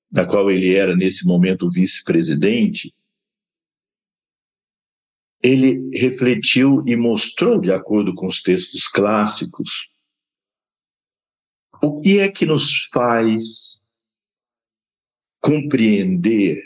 da 0.09 0.25
qual 0.25 0.51
ele 0.51 0.73
era 0.73 0.95
nesse 0.95 1.25
momento 1.25 1.69
vice-presidente, 1.69 2.93
ele 5.43 5.89
refletiu 5.93 6.83
e 6.85 6.95
mostrou, 6.95 7.59
de 7.59 7.71
acordo 7.71 8.13
com 8.13 8.27
os 8.27 8.41
textos 8.41 8.87
clássicos, 8.87 9.90
o 11.83 11.99
que 12.01 12.19
é 12.19 12.31
que 12.31 12.45
nos 12.45 12.85
faz 12.93 13.89
compreender 15.41 16.61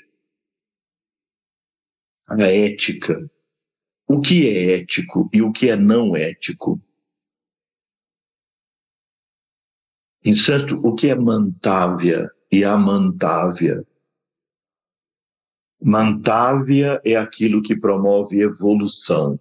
a 2.29 2.43
ética. 2.43 3.29
O 4.07 4.21
que 4.21 4.47
é 4.47 4.79
ético 4.79 5.29
e 5.33 5.41
o 5.41 5.51
que 5.51 5.69
é 5.69 5.75
não 5.75 6.15
ético? 6.15 6.79
Em 10.23 10.35
certo, 10.35 10.75
o 10.83 10.93
que 10.93 11.09
é 11.09 11.15
mantávia 11.15 12.29
e 12.51 12.63
amantávia? 12.63 13.85
Mantávia 15.81 17.01
é 17.05 17.15
aquilo 17.15 17.61
que 17.61 17.79
promove 17.79 18.41
evolução 18.41 19.39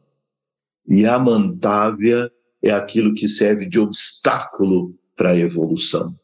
e 0.87 1.07
amantávia 1.07 2.31
é 2.63 2.71
aquilo 2.71 3.15
que 3.15 3.29
serve 3.29 3.67
de 3.67 3.79
obstáculo 3.79 4.95
para 5.16 5.31
a 5.31 5.37
evolução. 5.37 6.14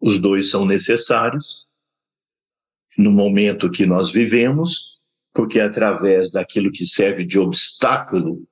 Os 0.00 0.18
dois 0.18 0.50
são 0.50 0.64
necessários, 0.64 1.64
no 2.98 3.12
momento 3.12 3.70
que 3.70 3.86
nós 3.86 4.10
vivemos, 4.10 4.98
porque 5.32 5.60
através 5.60 6.30
daquilo 6.30 6.70
que 6.70 6.84
serve 6.84 7.24
de 7.24 7.38
obstáculo, 7.38 8.46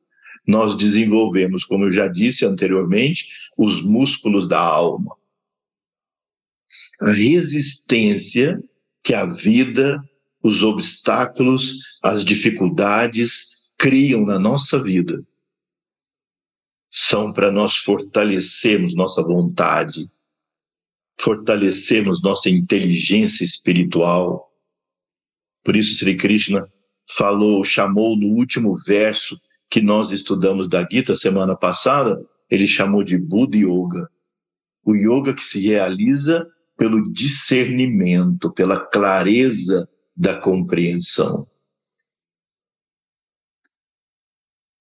nós 0.46 0.76
desenvolvemos, 0.76 1.64
como 1.64 1.85
eu 1.85 1.92
já 1.92 2.09
disse 2.09 2.46
anteriormente, 2.46 3.28
os 3.56 3.83
músculos 3.83 4.48
da 4.48 4.61
alma. 4.61 5.14
A 7.00 7.11
resistência 7.11 8.59
que 9.02 9.12
a 9.12 9.26
vida, 9.26 10.02
os 10.42 10.62
obstáculos, 10.62 11.80
as 12.02 12.24
dificuldades 12.24 13.70
criam 13.76 14.24
na 14.24 14.38
nossa 14.38 14.83
vida 14.83 15.22
são 16.90 17.33
para 17.33 17.50
nós 17.50 17.76
fortalecermos 17.76 18.94
nossa 18.94 19.22
vontade, 19.22 20.11
fortalecemos 21.20 22.20
nossa 22.22 22.50
inteligência 22.50 23.44
espiritual. 23.44 24.50
Por 25.62 25.76
isso, 25.76 25.96
Sri 25.96 26.16
Krishna 26.16 26.66
falou, 27.16 27.62
chamou 27.62 28.16
no 28.16 28.29
último 28.29 28.74
verso 28.74 29.40
que 29.70 29.81
nós 29.81 30.11
estudamos 30.11 30.68
da 30.68 30.87
Gita 30.90 31.14
semana 31.14 31.55
passada, 31.55 32.20
ele 32.50 32.66
chamou 32.66 33.05
de 33.05 33.16
Buddha 33.16 33.57
Yoga. 33.57 34.11
O 34.85 34.94
yoga 34.96 35.33
que 35.33 35.44
se 35.44 35.61
realiza 35.61 36.48
pelo 36.76 37.12
discernimento, 37.12 38.50
pela 38.50 38.81
clareza 38.81 39.88
da 40.16 40.35
compreensão. 40.35 41.46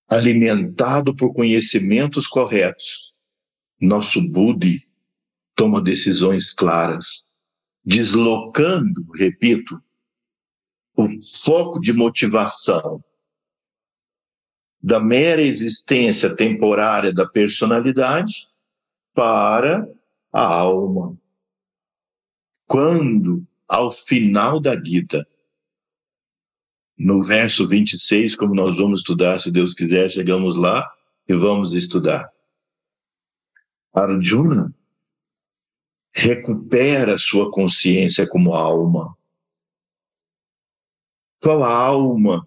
Alimentado 0.09 1.15
por 1.15 1.33
conhecimentos 1.33 2.27
corretos, 2.27 3.13
nosso 3.79 4.21
Budi 4.27 4.87
toma 5.55 5.81
decisões 5.81 6.51
claras, 6.51 7.27
deslocando, 7.83 9.05
repito, 9.13 9.81
o 10.95 11.07
foco 11.43 11.79
de 11.79 11.93
motivação 11.93 13.03
da 14.81 14.99
mera 14.99 15.41
existência 15.41 16.35
temporária 16.35 17.13
da 17.13 17.27
personalidade 17.27 18.47
para 19.13 19.87
a 20.31 20.45
alma. 20.45 21.17
Quando, 22.65 23.45
ao 23.67 23.91
final 23.91 24.59
da 24.59 24.81
Gita, 24.81 25.27
no 26.99 27.23
verso 27.23 27.65
26, 27.65 28.35
como 28.35 28.53
nós 28.53 28.75
vamos 28.75 28.99
estudar, 28.99 29.39
se 29.39 29.49
Deus 29.49 29.73
quiser, 29.73 30.09
chegamos 30.09 30.57
lá 30.57 30.85
e 31.25 31.33
vamos 31.33 31.73
estudar. 31.73 32.29
Arjuna 33.93 34.75
recupera 36.11 37.17
sua 37.17 37.49
consciência 37.49 38.27
como 38.27 38.53
alma. 38.53 39.15
Qual 41.41 41.63
a 41.63 41.73
alma? 41.73 42.45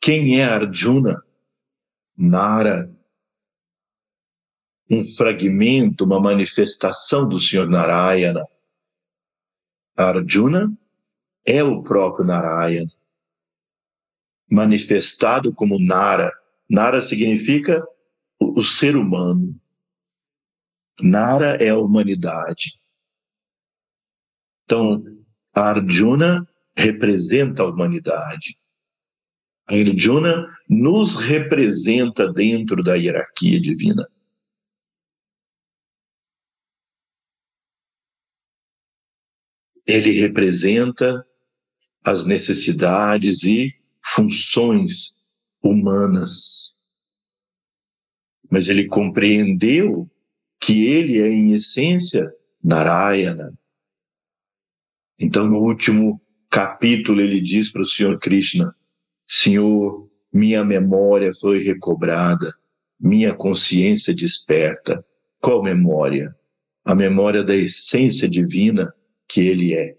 Quem 0.00 0.40
é 0.40 0.44
Arjuna? 0.44 1.22
Nara. 2.16 2.90
Um 4.90 5.04
fragmento, 5.04 6.04
uma 6.04 6.18
manifestação 6.18 7.28
do 7.28 7.38
Senhor 7.38 7.68
Narayana. 7.68 8.42
Arjuna 9.94 10.72
é 11.44 11.62
o 11.62 11.82
próprio 11.82 12.24
Narayana 12.24 12.90
manifestado 14.52 15.54
como 15.54 15.78
Nara. 15.78 16.30
Nara 16.68 17.00
significa 17.00 17.82
o, 18.38 18.60
o 18.60 18.62
ser 18.62 18.96
humano. 18.96 19.58
Nara 21.00 21.56
é 21.56 21.70
a 21.70 21.78
humanidade. 21.78 22.78
Então, 24.64 25.02
Arjuna 25.54 26.46
representa 26.76 27.62
a 27.62 27.66
humanidade. 27.66 28.58
Arjuna 29.70 30.54
nos 30.68 31.16
representa 31.16 32.30
dentro 32.30 32.82
da 32.82 32.94
hierarquia 32.94 33.58
divina. 33.58 34.06
Ele 39.86 40.12
representa 40.20 41.26
as 42.04 42.24
necessidades 42.24 43.44
e 43.44 43.81
funções 44.04 45.12
humanas. 45.62 46.72
Mas 48.50 48.68
ele 48.68 48.86
compreendeu 48.86 50.10
que 50.60 50.86
ele 50.86 51.20
é, 51.20 51.28
em 51.28 51.52
essência, 51.52 52.30
Narayana. 52.62 53.52
Então, 55.18 55.46
no 55.48 55.58
último 55.58 56.20
capítulo, 56.50 57.20
ele 57.20 57.40
diz 57.40 57.70
para 57.70 57.82
o 57.82 57.86
Senhor 57.86 58.18
Krishna: 58.18 58.74
Senhor, 59.26 60.08
minha 60.32 60.64
memória 60.64 61.32
foi 61.34 61.58
recobrada, 61.58 62.52
minha 63.00 63.34
consciência 63.34 64.14
desperta. 64.14 65.04
Qual 65.40 65.62
memória? 65.62 66.34
A 66.84 66.94
memória 66.94 67.42
da 67.42 67.54
essência 67.54 68.28
divina 68.28 68.92
que 69.28 69.40
ele 69.40 69.74
é 69.74 69.96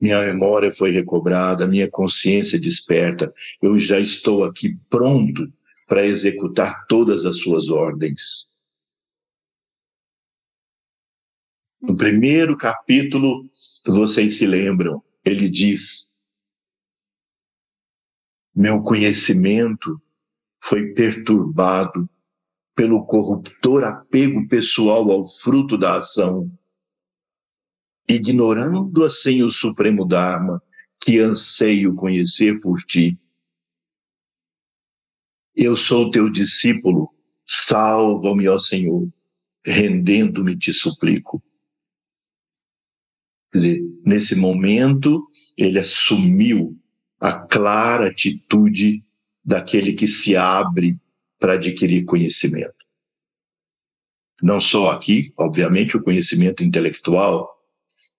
minha 0.00 0.20
memória 0.20 0.72
foi 0.72 0.90
recobrada, 0.90 1.66
minha 1.66 1.90
consciência 1.90 2.58
desperta, 2.58 3.32
eu 3.60 3.76
já 3.76 4.00
estou 4.00 4.44
aqui 4.44 4.78
pronto 4.88 5.52
para 5.86 6.06
executar 6.06 6.86
todas 6.86 7.26
as 7.26 7.38
suas 7.38 7.68
ordens. 7.68 8.48
No 11.82 11.96
primeiro 11.96 12.56
capítulo, 12.56 13.48
vocês 13.86 14.38
se 14.38 14.46
lembram, 14.46 15.02
ele 15.24 15.48
diz: 15.48 16.18
Meu 18.54 18.82
conhecimento 18.82 20.00
foi 20.62 20.92
perturbado 20.92 22.08
pelo 22.74 23.04
corruptor 23.04 23.84
apego 23.84 24.46
pessoal 24.48 25.10
ao 25.10 25.26
fruto 25.26 25.76
da 25.76 25.96
ação 25.96 26.50
ignorando 28.14 29.04
assim 29.04 29.42
o 29.42 29.50
Supremo 29.50 30.04
Dharma, 30.04 30.62
que 31.00 31.18
anseio 31.18 31.94
conhecer 31.94 32.60
por 32.60 32.78
ti. 32.80 33.16
Eu 35.54 35.76
sou 35.76 36.10
teu 36.10 36.30
discípulo, 36.30 37.08
salva-me, 37.46 38.48
ó 38.48 38.58
Senhor, 38.58 39.08
rendendo-me 39.64 40.56
te 40.56 40.72
suplico. 40.72 41.42
Quer 43.52 43.58
dizer, 43.58 43.80
nesse 44.04 44.36
momento, 44.36 45.26
ele 45.56 45.78
assumiu 45.78 46.78
a 47.18 47.32
clara 47.32 48.08
atitude 48.08 49.04
daquele 49.44 49.92
que 49.92 50.06
se 50.06 50.36
abre 50.36 51.00
para 51.38 51.54
adquirir 51.54 52.04
conhecimento. 52.04 52.86
Não 54.42 54.60
só 54.60 54.88
aqui, 54.88 55.32
obviamente, 55.36 55.96
o 55.96 56.02
conhecimento 56.02 56.64
intelectual, 56.64 57.59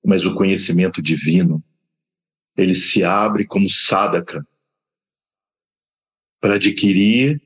mas 0.04 0.26
o 0.26 0.34
conhecimento 0.34 1.02
divino, 1.02 1.64
ele 2.58 2.74
se 2.74 3.04
abre 3.04 3.46
como 3.46 3.70
sadaka 3.70 4.46
para 6.40 6.56
adquirir 6.56 7.42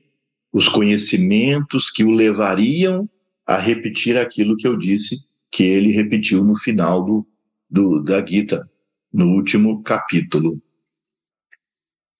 os 0.52 0.68
conhecimentos 0.68 1.90
que 1.90 2.02
o 2.02 2.10
levariam 2.10 3.08
a 3.46 3.58
repetir 3.58 4.16
aquilo 4.16 4.56
que 4.56 4.66
eu 4.66 4.76
disse 4.76 5.18
que 5.50 5.62
ele 5.62 5.92
repetiu 5.92 6.42
no 6.42 6.58
final 6.58 7.04
do, 7.04 7.26
do, 7.68 8.02
da 8.02 8.24
Gita, 8.24 8.68
no 9.12 9.32
último 9.32 9.82
capítulo. 9.82 10.60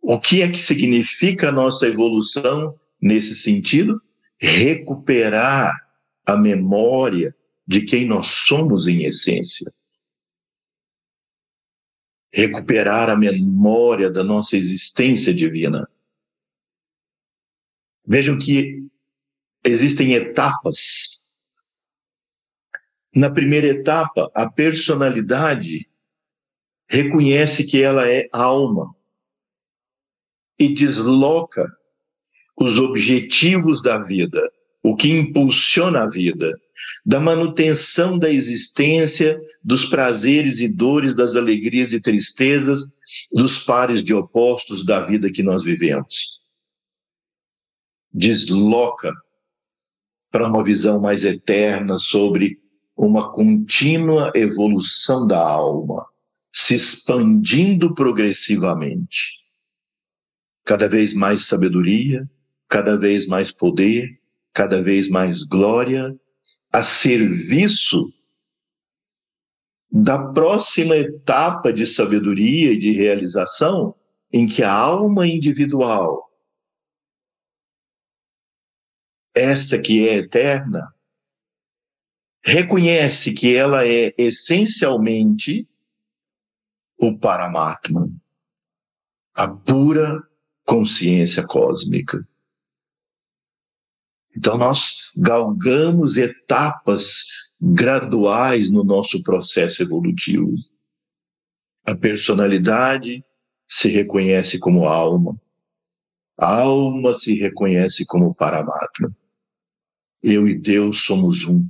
O 0.01 0.21
que 0.21 0.43
é 0.43 0.51
que 0.51 0.59
significa 0.59 1.49
a 1.49 1.53
nossa 1.53 1.87
evolução 1.87 2.79
nesse 3.01 3.35
sentido? 3.35 4.01
Recuperar 4.39 5.75
a 6.27 6.37
memória 6.37 7.35
de 7.67 7.81
quem 7.81 8.07
nós 8.07 8.29
somos 8.29 8.87
em 8.87 9.05
essência 9.05 9.71
recuperar 12.37 13.09
a 13.09 13.17
memória 13.17 14.11
da 14.11 14.23
nossa 14.23 14.59
existência 14.59 15.33
divina. 15.33 15.89
Vejam 18.07 18.37
que 18.37 18.87
existem 19.65 20.13
etapas. 20.13 21.31
Na 23.15 23.31
primeira 23.31 23.69
etapa, 23.69 24.31
a 24.35 24.51
personalidade 24.51 25.89
reconhece 26.87 27.65
que 27.65 27.83
ela 27.83 28.07
é 28.07 28.29
alma 28.31 28.95
e 30.59 30.75
desloca 30.75 31.67
os 32.55 32.79
objetivos 32.79 33.81
da 33.81 33.97
vida, 33.97 34.53
o 34.83 34.95
que 34.95 35.11
impulsiona 35.11 36.03
a 36.03 36.09
vida, 36.11 36.61
da 37.05 37.21
manutenção 37.21 38.19
da 38.19 38.31
existência, 38.31 39.39
dos 39.63 39.87
prazeres 39.87 40.61
e 40.61 40.69
dores, 40.69 41.15
das 41.15 41.37
alegrias 41.37 41.93
e 41.93 42.01
tristezas, 42.01 42.81
dos 43.33 43.59
pares 43.59 44.03
de 44.03 44.13
opostos 44.13 44.85
da 44.85 45.01
vida 45.01 45.31
que 45.31 45.43
nós 45.43 45.63
vivemos. 45.63 46.41
Desloca 48.13 49.13
para 50.31 50.49
uma 50.49 50.65
visão 50.65 51.01
mais 51.01 51.25
eterna 51.25 51.99
sobre 51.99 52.59
uma 52.97 53.33
contínua 53.33 54.33
evolução 54.35 55.27
da 55.27 55.39
alma, 55.39 56.07
se 56.53 56.75
expandindo 56.75 57.95
progressivamente. 57.95 59.33
Cada 60.65 60.89
vez 60.89 61.13
mais 61.13 61.45
sabedoria, 61.45 62.29
cada 62.69 62.97
vez 62.97 63.27
mais 63.27 63.53
poder, 63.53 64.19
cada 64.53 64.83
vez 64.83 65.09
mais 65.09 65.43
glória, 65.43 66.19
a 66.77 66.83
serviço 66.83 68.13
da 69.91 70.31
próxima 70.35 70.95
etapa 70.95 71.73
de 71.73 71.87
sabedoria 71.87 72.73
e 72.73 72.79
de 72.79 72.93
realização, 72.93 73.95
em 74.31 74.47
que 74.47 74.63
a 74.63 74.71
alma 74.71 75.27
individual, 75.27 76.31
essa 79.35 79.81
que 79.81 80.07
é 80.07 80.17
eterna, 80.17 80.95
reconhece 82.45 83.33
que 83.33 83.57
ela 83.57 83.89
é 83.89 84.15
essencialmente 84.19 85.67
o 86.99 87.19
Paramatma, 87.19 88.07
a 89.35 89.49
pura 89.49 90.23
consciência 90.63 91.43
cósmica. 91.43 92.19
Então, 94.37 94.59
nós 94.59 95.13
galgamos 95.17 96.17
etapas 96.17 97.25
graduais 97.61 98.71
no 98.71 98.85
nosso 98.85 99.23
processo 99.23 99.83
evolutivo. 99.83 100.55
A 101.85 101.97
personalidade 101.97 103.25
se 103.67 103.89
reconhece 103.89 104.59
como 104.59 104.87
alma. 104.87 105.41
A 106.39 106.61
alma 106.61 107.15
se 107.15 107.35
reconhece 107.35 108.05
como 108.05 108.35
Paramatma. 108.35 109.17
Eu 110.23 110.47
e 110.47 110.59
Deus 110.59 111.05
somos 111.05 111.45
um. 111.45 111.67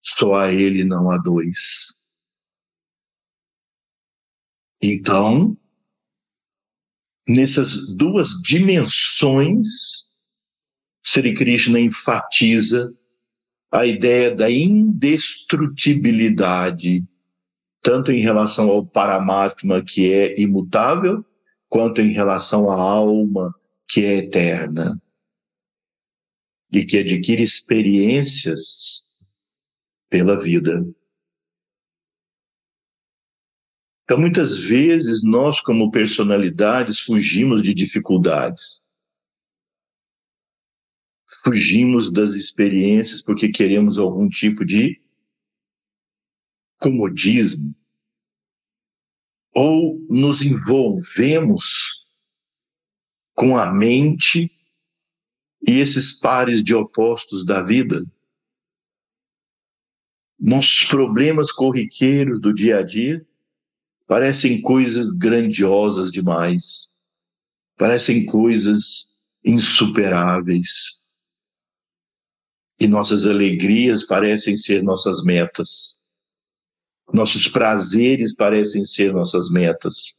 Só 0.00 0.36
a 0.36 0.52
Ele 0.52 0.84
não 0.84 1.10
há 1.10 1.18
dois. 1.18 1.96
Então, 4.80 5.56
nessas 7.26 7.92
duas 7.96 8.40
dimensões, 8.40 10.05
Sri 11.06 11.32
Krishna 11.34 11.78
enfatiza 11.78 12.92
a 13.70 13.86
ideia 13.86 14.34
da 14.34 14.50
indestrutibilidade, 14.50 17.04
tanto 17.80 18.10
em 18.10 18.18
relação 18.18 18.68
ao 18.68 18.84
Paramatma, 18.84 19.84
que 19.84 20.12
é 20.12 20.34
imutável, 20.40 21.24
quanto 21.68 22.00
em 22.00 22.10
relação 22.10 22.68
à 22.68 22.74
alma, 22.74 23.54
que 23.86 24.04
é 24.04 24.16
eterna 24.16 25.00
e 26.72 26.84
que 26.84 26.98
adquire 26.98 27.40
experiências 27.40 29.04
pela 30.10 30.36
vida. 30.36 30.84
Então, 34.02 34.18
muitas 34.18 34.58
vezes, 34.58 35.22
nós, 35.22 35.60
como 35.60 35.92
personalidades, 35.92 36.98
fugimos 36.98 37.62
de 37.62 37.72
dificuldades. 37.72 38.84
Fugimos 41.42 42.12
das 42.12 42.34
experiências 42.34 43.20
porque 43.20 43.48
queremos 43.48 43.98
algum 43.98 44.28
tipo 44.28 44.64
de 44.64 45.00
comodismo. 46.78 47.74
Ou 49.52 49.98
nos 50.08 50.42
envolvemos 50.42 52.06
com 53.34 53.56
a 53.56 53.72
mente 53.72 54.50
e 55.66 55.80
esses 55.80 56.12
pares 56.20 56.62
de 56.62 56.74
opostos 56.74 57.44
da 57.44 57.62
vida. 57.62 58.04
Nossos 60.38 60.84
problemas 60.84 61.50
corriqueiros 61.50 62.40
do 62.40 62.52
dia 62.52 62.78
a 62.78 62.82
dia 62.82 63.26
parecem 64.06 64.60
coisas 64.60 65.12
grandiosas 65.12 66.12
demais, 66.12 66.92
parecem 67.76 68.24
coisas 68.26 69.06
insuperáveis. 69.44 71.05
E 72.78 72.86
nossas 72.86 73.26
alegrias 73.26 74.04
parecem 74.04 74.56
ser 74.56 74.82
nossas 74.82 75.22
metas. 75.22 76.00
Nossos 77.12 77.48
prazeres 77.48 78.34
parecem 78.34 78.84
ser 78.84 79.12
nossas 79.12 79.50
metas. 79.50 80.14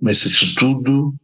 Mas 0.00 0.24
isso 0.24 0.54
tudo 0.56 1.14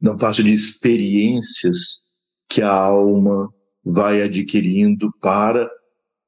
não 0.00 0.16
passa 0.16 0.42
de 0.42 0.52
experiências 0.52 2.02
que 2.48 2.62
a 2.62 2.72
alma 2.72 3.52
vai 3.84 4.22
adquirindo 4.22 5.12
para 5.20 5.70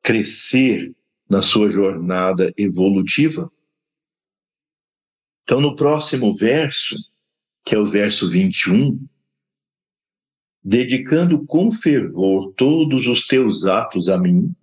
crescer 0.02 0.94
na 1.28 1.42
sua 1.42 1.68
jornada 1.68 2.52
evolutiva. 2.56 3.50
Então, 5.42 5.60
no 5.60 5.76
próximo 5.76 6.34
verso, 6.34 6.96
que 7.64 7.74
é 7.74 7.78
o 7.78 7.86
verso 7.86 8.28
21, 8.28 9.06
dedicando 10.62 11.44
com 11.46 11.70
fervor 11.70 12.52
todos 12.54 13.06
os 13.06 13.26
teus 13.26 13.64
atos 13.64 14.08
a 14.08 14.18
mim, 14.18 14.54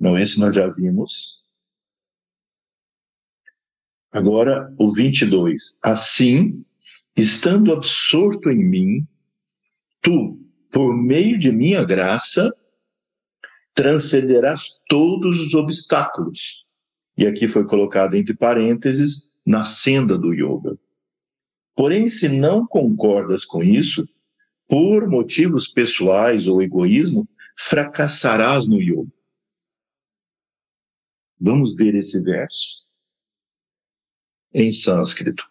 não, 0.00 0.18
esse 0.18 0.40
nós 0.40 0.54
já 0.54 0.66
vimos. 0.66 1.40
Agora, 4.10 4.74
o 4.78 4.90
22. 4.90 5.78
Assim, 5.82 6.64
estando 7.14 7.72
absorto 7.72 8.48
em 8.48 8.68
mim, 8.68 9.06
tu, 10.00 10.40
por 10.72 10.96
meio 10.96 11.38
de 11.38 11.52
minha 11.52 11.84
graça, 11.84 12.50
transcenderás 13.74 14.68
todos 14.88 15.38
os 15.38 15.54
obstáculos. 15.54 16.64
E 17.16 17.26
aqui 17.26 17.46
foi 17.46 17.66
colocado 17.66 18.14
entre 18.14 18.34
parênteses, 18.34 19.38
na 19.46 19.64
senda 19.64 20.16
do 20.16 20.32
yoga. 20.32 20.78
Porém, 21.80 22.06
se 22.06 22.28
não 22.28 22.66
concordas 22.66 23.46
com 23.46 23.62
isso, 23.62 24.06
por 24.68 25.08
motivos 25.08 25.66
pessoais 25.66 26.46
ou 26.46 26.60
egoísmo, 26.60 27.26
fracassarás 27.56 28.68
no 28.68 28.82
yoga. 28.82 29.10
Vamos 31.40 31.74
ver 31.74 31.94
esse 31.94 32.20
verso 32.20 32.86
em 34.52 34.70
sânscrito. 34.70 35.50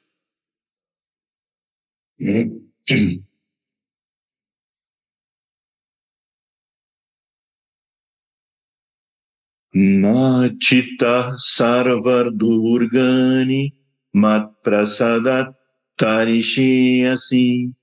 Nachita 9.74 11.36
sarvardurgani 11.38 13.74
mat 14.14 14.54
prasadat 14.62 15.59
tarishiyasi 16.00 17.74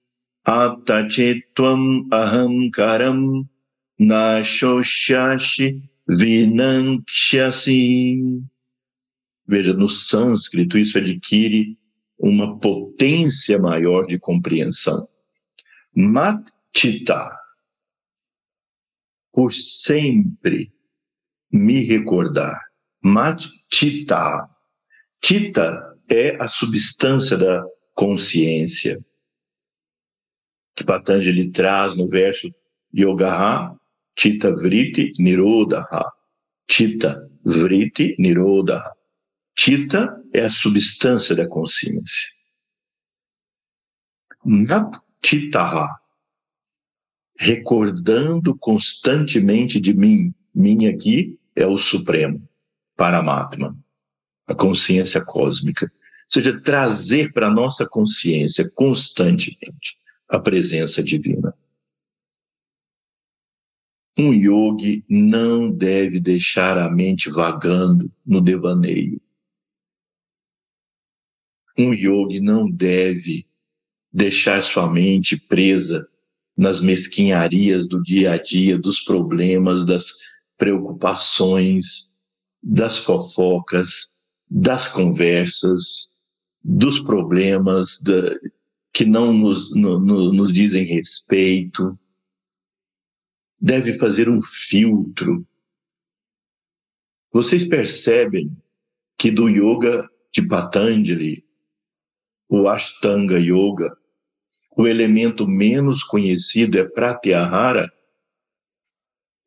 attachetvam 0.46 2.08
ahamkaram 2.10 3.46
nashoshashi 4.00 5.76
vinankshasi. 6.08 7.80
Veja, 9.46 9.74
no 9.74 9.88
sânscrito 9.88 10.78
isso 10.78 10.98
adquire 10.98 11.78
uma 12.18 12.58
potência 12.58 13.58
maior 13.58 14.06
de 14.06 14.18
compreensão. 14.18 15.06
Matita, 15.94 17.38
por 19.32 19.52
sempre 19.52 20.72
me 21.52 21.84
recordar. 21.84 22.58
Matita. 23.04 24.48
Tita 25.20 25.96
é 26.08 26.36
a 26.42 26.48
substância 26.48 27.36
da 27.36 27.64
consciência. 27.96 28.98
Que 30.76 30.84
Patanjali 30.84 31.50
traz 31.50 31.96
no 31.96 32.06
verso 32.06 32.54
Yogaha, 32.94 33.74
Tita 34.14 34.54
Vritti 34.54 35.12
Nirodha. 35.18 35.84
Tita 36.68 37.28
Vritti 37.42 38.14
Nirodha. 38.18 38.82
Tita 39.56 40.22
é 40.32 40.42
a 40.42 40.50
substância 40.50 41.34
da 41.34 41.48
consciência. 41.48 42.30
Natitaha, 44.44 45.88
recordando 47.38 48.56
constantemente 48.56 49.80
de 49.80 49.94
mim, 49.94 50.32
mim 50.54 50.86
aqui 50.86 51.38
é 51.54 51.66
o 51.66 51.78
Supremo, 51.78 52.46
Paramatma, 52.94 53.76
a 54.46 54.54
consciência 54.54 55.24
cósmica. 55.24 55.90
Seja, 56.28 56.60
trazer 56.60 57.32
para 57.32 57.46
a 57.46 57.52
nossa 57.52 57.86
consciência 57.86 58.68
constantemente 58.74 59.98
a 60.28 60.38
presença 60.38 61.02
divina. 61.02 61.54
Um 64.18 64.32
yogi 64.32 65.04
não 65.08 65.70
deve 65.70 66.18
deixar 66.18 66.78
a 66.78 66.90
mente 66.90 67.30
vagando 67.30 68.10
no 68.24 68.40
devaneio. 68.40 69.20
Um 71.78 71.92
yogi 71.92 72.40
não 72.40 72.70
deve 72.70 73.46
deixar 74.10 74.62
sua 74.62 74.90
mente 74.90 75.36
presa 75.36 76.08
nas 76.56 76.80
mesquinharias 76.80 77.86
do 77.86 78.02
dia 78.02 78.32
a 78.32 78.38
dia, 78.38 78.78
dos 78.78 79.00
problemas, 79.00 79.84
das 79.84 80.14
preocupações, 80.56 82.08
das 82.62 82.98
fofocas, 82.98 84.16
das 84.48 84.88
conversas, 84.88 86.15
dos 86.68 86.98
problemas 86.98 88.00
da, 88.02 88.38
que 88.92 89.04
não 89.04 89.32
nos, 89.32 89.74
no, 89.74 90.00
no, 90.00 90.32
nos 90.32 90.52
dizem 90.52 90.84
respeito. 90.84 91.98
Deve 93.60 93.92
fazer 93.92 94.28
um 94.28 94.42
filtro. 94.42 95.46
Vocês 97.32 97.64
percebem 97.64 98.50
que 99.16 99.30
do 99.30 99.48
yoga 99.48 100.08
de 100.32 100.46
Patanjali, 100.46 101.44
o 102.48 102.68
Ashtanga 102.68 103.38
Yoga, 103.38 103.96
o 104.76 104.86
elemento 104.86 105.46
menos 105.46 106.02
conhecido 106.02 106.78
é 106.78 106.84
Pratyahara, 106.84 107.90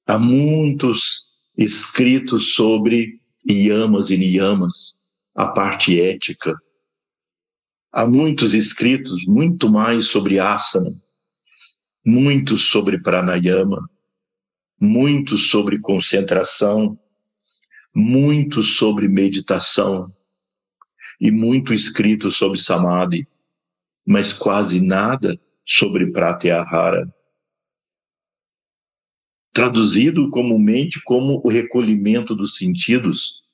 Há 0.10 0.18
muitos 0.18 1.36
escritos 1.56 2.56
sobre 2.56 3.22
yamas 3.48 4.10
e 4.10 4.18
niyamas, 4.18 5.04
a 5.36 5.50
parte 5.50 6.02
ética. 6.02 6.60
Há 7.92 8.06
muitos 8.06 8.54
escritos, 8.54 9.26
muito 9.26 9.68
mais 9.68 10.08
sobre 10.08 10.40
asana, 10.40 10.94
muitos 12.06 12.70
sobre 12.70 13.02
pranayama, 13.02 13.90
muitos 14.80 15.50
sobre 15.50 15.80
concentração, 15.80 17.00
muito 17.96 18.62
sobre 18.62 19.08
meditação 19.08 20.14
e 21.20 21.32
muito 21.32 21.74
escrito 21.74 22.30
sobre 22.30 22.60
samadhi, 22.60 23.28
mas 24.06 24.32
quase 24.32 24.80
nada 24.80 25.40
sobre 25.66 26.12
pratyahara. 26.12 27.12
Traduzido 29.52 30.30
comumente 30.30 31.02
como 31.04 31.42
o 31.44 31.50
recolhimento 31.50 32.36
dos 32.36 32.56
sentidos, 32.56 33.49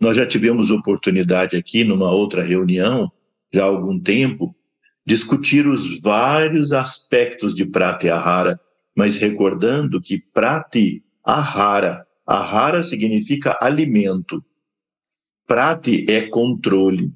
nós 0.00 0.16
já 0.16 0.26
tivemos 0.26 0.70
oportunidade 0.70 1.56
aqui 1.56 1.84
numa 1.84 2.10
outra 2.10 2.42
reunião, 2.42 3.10
já 3.52 3.64
há 3.64 3.66
algum 3.66 3.98
tempo, 3.98 4.54
discutir 5.04 5.66
os 5.66 6.00
vários 6.00 6.72
aspectos 6.72 7.54
de 7.54 7.64
pratyahara, 7.64 8.60
mas 8.96 9.18
recordando 9.18 10.00
que 10.00 10.18
pratyahara, 10.18 12.06
ahara 12.26 12.82
significa 12.82 13.56
alimento, 13.60 14.44
prati 15.46 16.04
é 16.08 16.28
controle. 16.28 17.14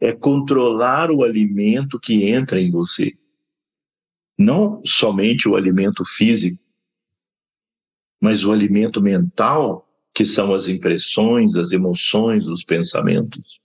É 0.00 0.12
controlar 0.12 1.10
o 1.10 1.22
alimento 1.22 1.98
que 1.98 2.28
entra 2.28 2.60
em 2.60 2.70
você. 2.70 3.12
Não 4.36 4.82
somente 4.84 5.48
o 5.48 5.54
alimento 5.54 6.04
físico, 6.04 6.60
mas 8.20 8.44
o 8.44 8.52
alimento 8.52 9.00
mental 9.00 9.88
que 10.14 10.24
são 10.24 10.52
as 10.52 10.68
impressões, 10.68 11.56
as 11.56 11.72
emoções, 11.72 12.46
os 12.46 12.62
pensamentos. 12.62 13.60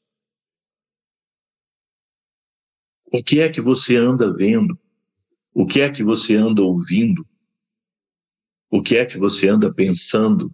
O 3.12 3.22
que 3.24 3.40
é 3.40 3.50
que 3.50 3.62
você 3.62 3.98
anda 3.98 4.34
vendo? 4.34 4.78
O 5.54 5.66
que 5.66 5.82
é 5.82 5.92
que 5.92 6.04
você 6.04 6.36
anda 6.36 6.62
ouvindo? 6.62 7.28
O 8.70 8.82
que 8.82 8.98
é 8.98 9.06
que 9.06 9.18
você 9.18 9.48
anda 9.48 9.74
pensando? 9.74 10.54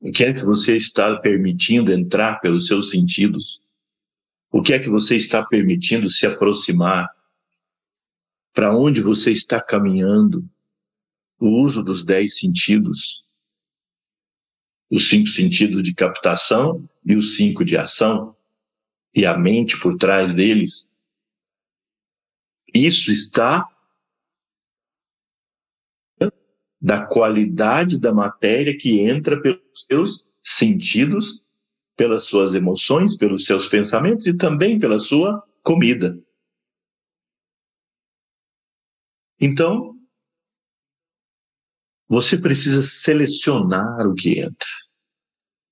O 0.00 0.10
que 0.10 0.24
é 0.24 0.32
que 0.32 0.42
você 0.44 0.76
está 0.76 1.14
permitindo 1.18 1.92
entrar 1.92 2.40
pelos 2.40 2.66
seus 2.66 2.90
sentidos? 2.90 3.62
O 4.50 4.62
que 4.62 4.72
é 4.72 4.78
que 4.78 4.88
você 4.88 5.14
está 5.14 5.44
permitindo 5.44 6.08
se 6.08 6.26
aproximar? 6.26 7.08
Para 8.52 8.76
onde 8.76 9.00
você 9.00 9.30
está 9.30 9.60
caminhando? 9.60 10.48
O 11.38 11.62
uso 11.62 11.82
dos 11.82 12.02
dez 12.02 12.38
sentidos 12.38 13.24
os 14.90 15.08
cinco 15.08 15.28
sentidos 15.28 15.82
de 15.82 15.94
captação 15.94 16.84
e 17.04 17.14
os 17.14 17.36
cinco 17.36 17.64
de 17.64 17.76
ação, 17.76 18.34
e 19.14 19.24
a 19.24 19.36
mente 19.38 19.78
por 19.78 19.96
trás 19.96 20.34
deles. 20.34 20.90
Isso 22.74 23.10
está 23.10 23.66
da 26.80 27.06
qualidade 27.06 27.98
da 27.98 28.12
matéria 28.12 28.76
que 28.76 29.00
entra 29.00 29.40
pelos 29.40 29.86
seus 29.86 30.32
sentidos, 30.42 31.44
pelas 31.96 32.24
suas 32.24 32.54
emoções, 32.54 33.18
pelos 33.18 33.44
seus 33.44 33.68
pensamentos 33.68 34.26
e 34.26 34.34
também 34.34 34.78
pela 34.78 34.98
sua 34.98 35.46
comida. 35.62 36.18
Então, 39.38 39.99
você 42.10 42.36
precisa 42.36 42.82
selecionar 42.82 44.04
o 44.04 44.16
que 44.16 44.40
entra. 44.40 44.68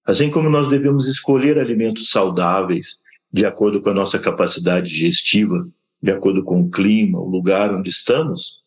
Assim 0.07 0.31
como 0.31 0.49
nós 0.49 0.69
devemos 0.71 1.09
escolher 1.09 1.59
alimentos 1.59 2.11
saudáveis 2.11 2.99
de 3.33 3.45
acordo 3.45 3.83
com 3.83 3.91
a 3.91 3.95
nossa 3.95 4.21
capacidade 4.21 4.89
digestiva, 4.89 5.69
de 6.01 6.13
acordo 6.13 6.45
com 6.45 6.61
o 6.61 6.71
clima, 6.71 7.19
o 7.19 7.29
lugar 7.29 7.75
onde 7.75 7.91
estamos, 7.91 8.65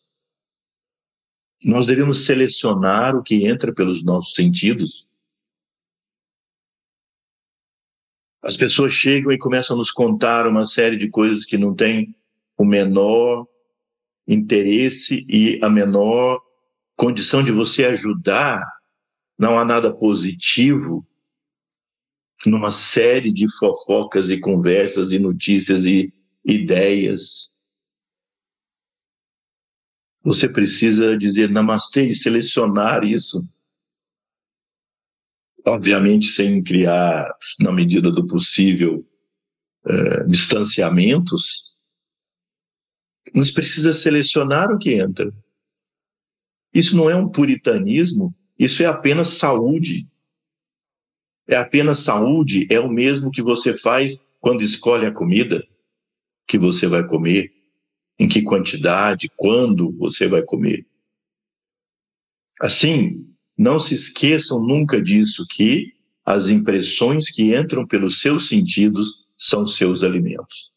nós 1.64 1.86
devemos 1.86 2.26
selecionar 2.26 3.16
o 3.16 3.22
que 3.22 3.46
entra 3.46 3.72
pelos 3.72 4.04
nossos 4.04 4.34
sentidos. 4.34 5.08
As 8.42 8.54
pessoas 8.54 8.92
chegam 8.92 9.32
e 9.32 9.38
começam 9.38 9.76
a 9.76 9.78
nos 9.78 9.90
contar 9.90 10.46
uma 10.46 10.66
série 10.66 10.98
de 10.98 11.08
coisas 11.08 11.46
que 11.46 11.56
não 11.56 11.74
têm 11.74 12.14
o 12.58 12.66
menor 12.66 13.46
interesse 14.28 15.24
e 15.26 15.58
a 15.64 15.70
menor 15.70 16.51
condição 16.96 17.42
de 17.42 17.52
você 17.52 17.84
ajudar, 17.86 18.64
não 19.38 19.58
há 19.58 19.64
nada 19.64 19.94
positivo 19.94 21.06
numa 22.46 22.72
série 22.72 23.32
de 23.32 23.46
fofocas 23.58 24.30
e 24.30 24.38
conversas 24.38 25.12
e 25.12 25.18
notícias 25.18 25.84
e 25.84 26.12
ideias. 26.44 27.50
Você 30.24 30.48
precisa 30.48 31.16
dizer 31.16 31.50
namastê 31.50 32.06
e 32.06 32.14
selecionar 32.14 33.04
isso. 33.04 33.46
Obviamente, 35.64 36.26
sem 36.26 36.62
criar, 36.62 37.28
na 37.60 37.72
medida 37.72 38.10
do 38.10 38.26
possível, 38.26 39.06
eh, 39.84 40.24
distanciamentos, 40.24 41.76
mas 43.34 43.50
precisa 43.50 43.92
selecionar 43.92 44.72
o 44.72 44.78
que 44.78 44.94
entra. 44.94 45.32
Isso 46.72 46.96
não 46.96 47.10
é 47.10 47.16
um 47.16 47.28
puritanismo, 47.28 48.34
isso 48.58 48.82
é 48.82 48.86
apenas 48.86 49.28
saúde. 49.28 50.06
É 51.46 51.56
apenas 51.56 51.98
saúde, 51.98 52.66
é 52.70 52.80
o 52.80 52.88
mesmo 52.88 53.30
que 53.30 53.42
você 53.42 53.76
faz 53.76 54.18
quando 54.40 54.62
escolhe 54.62 55.06
a 55.06 55.12
comida 55.12 55.66
que 56.46 56.58
você 56.58 56.86
vai 56.86 57.06
comer, 57.06 57.52
em 58.18 58.28
que 58.28 58.42
quantidade, 58.42 59.30
quando 59.36 59.90
você 59.92 60.28
vai 60.28 60.42
comer. 60.42 60.86
Assim, 62.60 63.34
não 63.56 63.78
se 63.78 63.94
esqueçam 63.94 64.62
nunca 64.62 65.00
disso 65.00 65.46
que 65.48 65.94
as 66.24 66.48
impressões 66.48 67.30
que 67.30 67.54
entram 67.54 67.86
pelos 67.86 68.20
seus 68.20 68.48
sentidos 68.48 69.26
são 69.36 69.66
seus 69.66 70.02
alimentos. 70.02 70.72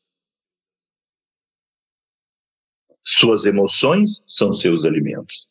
Suas 3.03 3.45
emoções 3.45 4.23
são 4.25 4.53
seus 4.53 4.83
alimentos. 4.83 5.47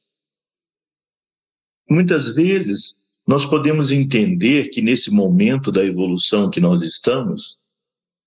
Muitas 1.94 2.34
vezes, 2.34 2.96
nós 3.24 3.46
podemos 3.46 3.92
entender 3.92 4.68
que 4.70 4.82
nesse 4.82 5.12
momento 5.12 5.70
da 5.70 5.84
evolução 5.84 6.50
que 6.50 6.60
nós 6.60 6.82
estamos, 6.82 7.60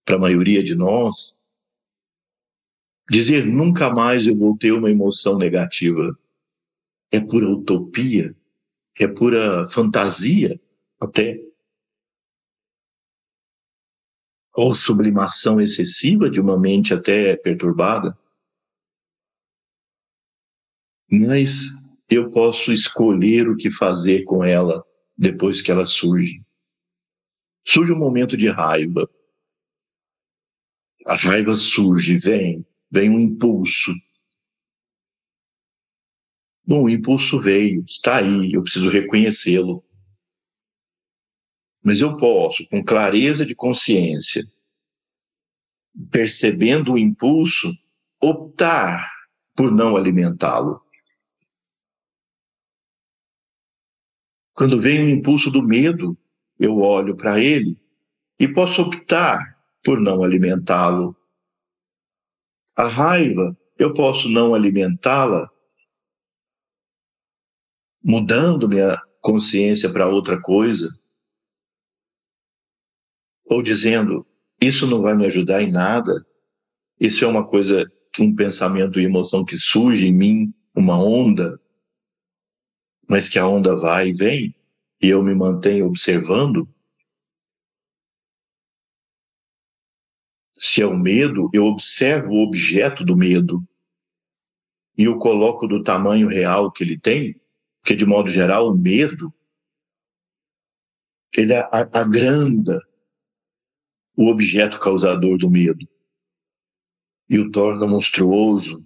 para 0.05 0.15
a 0.15 0.19
maioria 0.19 0.63
de 0.63 0.73
nós, 0.73 1.43
dizer 3.09 3.45
nunca 3.45 3.89
mais 3.89 4.25
eu 4.25 4.37
vou 4.37 4.57
ter 4.57 4.71
uma 4.71 4.89
emoção 4.89 5.37
negativa 5.37 6.17
é 7.11 7.19
pura 7.19 7.49
utopia, 7.49 8.33
é 8.97 9.05
pura 9.05 9.65
fantasia, 9.65 10.57
até. 10.97 11.37
Ou 14.55 14.73
sublimação 14.73 15.59
excessiva 15.59 16.29
de 16.29 16.39
uma 16.39 16.57
mente 16.57 16.93
até 16.93 17.35
perturbada. 17.35 18.17
Mas 21.11 21.86
eu 22.09 22.29
posso 22.29 22.71
escolher 22.71 23.49
o 23.49 23.55
que 23.55 23.69
fazer 23.69 24.23
com 24.23 24.43
ela 24.43 24.83
depois 25.17 25.61
que 25.61 25.71
ela 25.71 25.85
surge. 25.85 26.41
Surge 27.65 27.91
um 27.91 27.97
momento 27.97 28.37
de 28.37 28.49
raiva. 28.49 29.09
A 31.05 31.15
raiva 31.15 31.55
surge, 31.55 32.17
vem, 32.17 32.65
vem 32.89 33.09
um 33.09 33.19
impulso. 33.19 33.93
Bom, 36.65 36.83
o 36.83 36.89
impulso 36.89 37.39
veio, 37.39 37.83
está 37.85 38.17
aí, 38.17 38.53
eu 38.53 38.61
preciso 38.61 38.89
reconhecê-lo. 38.89 39.83
Mas 41.83 42.01
eu 42.01 42.17
posso, 42.17 42.67
com 42.67 42.83
clareza 42.83 43.45
de 43.45 43.55
consciência, 43.55 44.43
percebendo 46.11 46.93
o 46.93 46.97
impulso, 46.97 47.73
optar 48.21 49.09
por 49.55 49.71
não 49.71 49.95
alimentá-lo. 49.95 50.81
Quando 54.57 54.79
vem 54.79 55.03
o 55.03 55.09
impulso 55.09 55.51
do 55.51 55.61
medo, 55.61 56.17
eu 56.59 56.79
olho 56.79 57.15
para 57.15 57.39
ele 57.39 57.79
e 58.39 58.51
posso 58.51 58.81
optar 58.81 59.37
por 59.83 60.01
não 60.01 60.23
alimentá-lo. 60.23 61.15
A 62.75 62.87
raiva, 62.87 63.55
eu 63.77 63.93
posso 63.93 64.27
não 64.27 64.55
alimentá-la, 64.55 65.47
mudando 68.03 68.67
minha 68.67 68.99
consciência 69.21 69.93
para 69.93 70.09
outra 70.09 70.41
coisa, 70.41 70.89
ou 73.45 73.61
dizendo: 73.61 74.25
Isso 74.59 74.87
não 74.87 75.03
vai 75.03 75.15
me 75.15 75.27
ajudar 75.27 75.61
em 75.61 75.71
nada, 75.71 76.25
isso 76.99 77.23
é 77.23 77.27
uma 77.27 77.47
coisa, 77.47 77.85
um 78.19 78.33
pensamento 78.33 78.99
e 78.99 79.05
emoção 79.05 79.45
que 79.45 79.55
surge 79.55 80.07
em 80.07 80.17
mim, 80.17 80.53
uma 80.75 80.97
onda, 80.97 81.61
mas 83.09 83.29
que 83.29 83.39
a 83.39 83.47
onda 83.47 83.75
vai 83.75 84.09
e 84.09 84.13
vem 84.13 84.55
e 85.01 85.09
eu 85.09 85.23
me 85.23 85.35
mantenho 85.35 85.85
observando, 85.85 86.67
se 90.57 90.81
é 90.81 90.85
o 90.85 90.97
medo, 90.97 91.49
eu 91.53 91.65
observo 91.65 92.31
o 92.31 92.43
objeto 92.43 93.05
do 93.05 93.15
medo 93.15 93.63
e 94.97 95.07
o 95.07 95.19
coloco 95.19 95.67
do 95.67 95.83
tamanho 95.83 96.27
real 96.27 96.71
que 96.71 96.83
ele 96.83 96.99
tem 96.99 97.39
Porque, 97.87 97.95
de 97.95 98.05
modo 98.05 98.29
geral, 98.29 98.67
o 98.67 98.77
medo 98.77 99.33
ele 101.33 101.53
agranda 101.71 102.81
o 104.17 104.27
objeto 104.27 104.77
causador 104.77 105.37
do 105.37 105.49
medo 105.49 105.87
e 107.29 107.39
o 107.39 107.49
torna 107.49 107.87
monstruoso, 107.87 108.85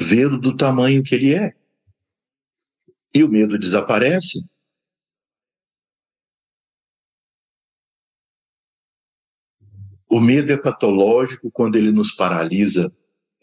vê-lo 0.00 0.38
do 0.38 0.56
tamanho 0.56 1.02
que 1.02 1.14
ele 1.14 1.34
é. 1.34 1.59
E 3.12 3.24
o 3.24 3.28
medo 3.28 3.58
desaparece. 3.58 4.38
O 10.08 10.20
medo 10.20 10.52
é 10.52 10.56
patológico 10.56 11.50
quando 11.52 11.76
ele 11.76 11.92
nos 11.92 12.12
paralisa, 12.12 12.92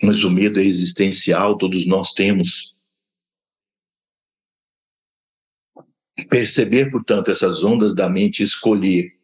mas 0.03 0.23
o 0.23 0.29
medo 0.29 0.59
é 0.59 0.63
existencial, 0.63 1.57
todos 1.57 1.85
nós 1.85 2.11
temos. 2.11 2.75
Perceber, 6.29 6.91
portanto, 6.91 7.31
essas 7.31 7.63
ondas 7.63 7.93
da 7.95 8.09
mente 8.09 8.43
escolher. 8.43 9.17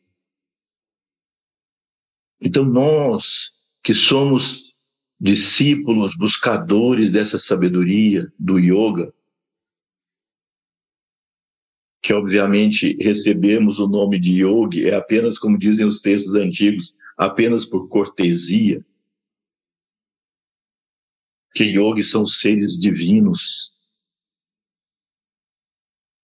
Então, 2.42 2.64
nós 2.64 3.52
que 3.82 3.94
somos 3.94 4.74
discípulos, 5.20 6.16
buscadores 6.16 7.10
dessa 7.10 7.38
sabedoria 7.38 8.32
do 8.40 8.58
yoga, 8.58 9.14
que 12.04 12.14
obviamente 12.14 12.98
recebemos 13.02 13.80
o 13.80 13.88
nome 13.88 14.20
de 14.20 14.44
yogi, 14.44 14.90
é 14.90 14.94
apenas, 14.94 15.40
como 15.40 15.58
dizem 15.58 15.86
os 15.86 16.02
textos 16.02 16.36
antigos, 16.36 16.94
apenas 17.18 17.66
por 17.66 17.88
cortesia. 17.88 18.86
Que 21.56 21.64
yogis 21.64 22.12
são 22.12 22.26
seres 22.26 22.78
divinos. 22.78 23.80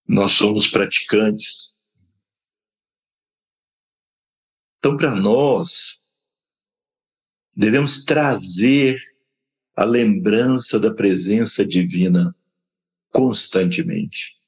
Nós 0.05 0.33
somos 0.33 0.67
praticantes. 0.67 1.79
Então, 4.79 4.97
para 4.97 5.15
nós, 5.15 5.97
devemos 7.55 8.03
trazer 8.03 8.99
a 9.77 9.85
lembrança 9.85 10.77
da 10.77 10.93
presença 10.93 11.65
divina 11.65 12.35
constantemente. 13.11 14.38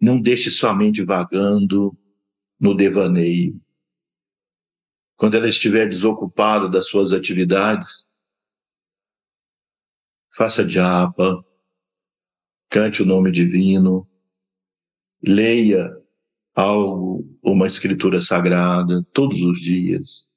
Não 0.00 0.20
deixe 0.20 0.50
sua 0.50 0.74
mente 0.74 1.04
vagando 1.04 1.96
no 2.60 2.74
devaneio. 2.74 3.60
Quando 5.16 5.36
ela 5.36 5.48
estiver 5.48 5.88
desocupada 5.88 6.68
das 6.68 6.86
suas 6.88 7.12
atividades, 7.12 8.12
faça 10.36 10.68
japa, 10.68 11.44
cante 12.70 13.02
o 13.02 13.06
nome 13.06 13.32
divino, 13.32 14.08
leia 15.20 15.90
algo, 16.54 17.36
uma 17.42 17.66
escritura 17.66 18.20
sagrada, 18.20 19.04
todos 19.12 19.42
os 19.42 19.60
dias. 19.60 20.32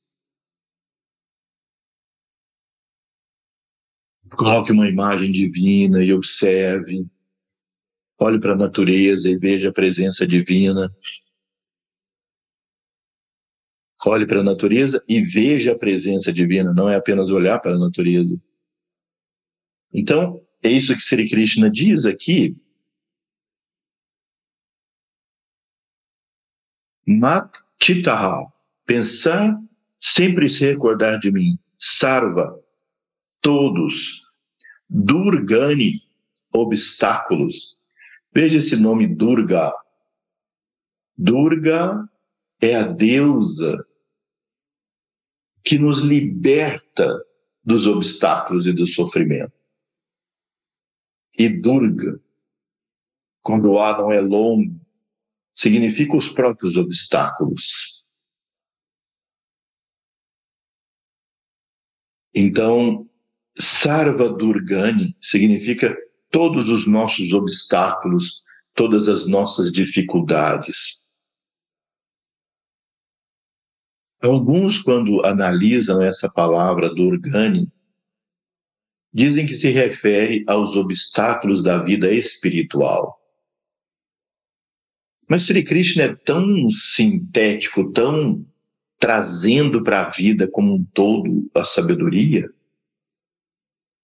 Coloque 4.35 4.71
uma 4.71 4.87
imagem 4.87 5.31
divina 5.31 6.03
e 6.03 6.13
observe. 6.13 7.05
Olhe 8.23 8.39
para 8.39 8.53
a 8.53 8.55
natureza 8.55 9.31
e 9.31 9.35
veja 9.35 9.69
a 9.69 9.73
presença 9.73 10.27
divina. 10.27 10.95
Olhe 14.05 14.27
para 14.27 14.41
a 14.41 14.43
natureza 14.43 15.03
e 15.07 15.23
veja 15.23 15.71
a 15.71 15.77
presença 15.77 16.31
divina, 16.31 16.71
não 16.71 16.87
é 16.87 16.95
apenas 16.95 17.31
olhar 17.31 17.57
para 17.59 17.73
a 17.73 17.79
natureza. 17.79 18.39
Então, 19.91 20.39
é 20.63 20.69
isso 20.69 20.95
que 20.95 21.01
Sri 21.01 21.27
Krishna 21.27 21.67
diz 21.67 22.05
aqui. 22.05 22.55
Mat 27.07 27.57
chitaha, 27.81 28.53
pensar, 28.85 29.59
sempre 29.99 30.47
se 30.47 30.67
recordar 30.67 31.17
de 31.17 31.31
mim. 31.31 31.57
Sarva, 31.79 32.55
todos. 33.41 34.21
Durgani, 34.87 36.03
obstáculos. 36.53 37.80
Veja 38.33 38.57
esse 38.57 38.77
nome 38.77 39.07
Durga. 39.07 39.73
Durga 41.17 42.09
é 42.61 42.75
a 42.75 42.83
deusa 42.83 43.85
que 45.63 45.77
nos 45.77 45.99
liberta 45.99 47.23
dos 47.63 47.85
obstáculos 47.85 48.65
e 48.67 48.73
do 48.73 48.87
sofrimento. 48.87 49.53
E 51.37 51.49
Durga, 51.49 52.19
quando 53.41 53.71
o 53.71 53.79
A 53.79 53.97
não 53.97 54.11
é 54.11 54.19
longo, 54.19 54.79
significa 55.53 56.15
os 56.15 56.29
próprios 56.29 56.77
obstáculos. 56.77 58.01
Então, 62.33 63.09
Sarva 63.57 64.29
Durgani 64.29 65.15
significa 65.19 65.95
todos 66.31 66.69
os 66.69 66.87
nossos 66.87 67.31
obstáculos, 67.33 68.43
todas 68.73 69.07
as 69.07 69.27
nossas 69.27 69.71
dificuldades. 69.71 71.01
Alguns, 74.21 74.79
quando 74.79 75.25
analisam 75.25 76.01
essa 76.01 76.31
palavra 76.31 76.93
Durgani, 76.93 77.71
dizem 79.13 79.45
que 79.45 79.53
se 79.53 79.69
refere 79.71 80.43
aos 80.47 80.75
obstáculos 80.75 81.61
da 81.61 81.83
vida 81.83 82.11
espiritual. 82.11 83.19
Mas 85.29 85.43
Sri 85.43 85.63
Krishna 85.63 86.03
é 86.03 86.15
tão 86.15 86.69
sintético, 86.69 87.91
tão 87.91 88.45
trazendo 88.99 89.83
para 89.83 90.05
a 90.05 90.09
vida 90.09 90.47
como 90.49 90.75
um 90.75 90.85
todo 90.93 91.49
a 91.55 91.63
sabedoria, 91.63 92.47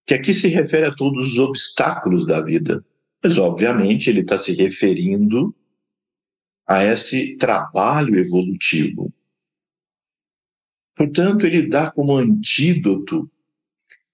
que 0.08 0.14
aqui 0.14 0.34
se 0.34 0.48
refere 0.48 0.86
a 0.86 0.96
todos 0.96 1.34
os 1.34 1.38
obstáculos 1.38 2.26
da 2.26 2.42
vida. 2.42 2.84
Mas, 3.22 3.38
obviamente, 3.38 4.10
ele 4.10 4.22
está 4.22 4.38
se 4.38 4.54
referindo 4.54 5.54
a 6.66 6.86
esse 6.86 7.36
trabalho 7.36 8.18
evolutivo. 8.18 9.14
Portanto, 10.96 11.46
ele 11.46 11.68
dá 11.68 11.92
como 11.92 12.16
antídoto 12.16 13.30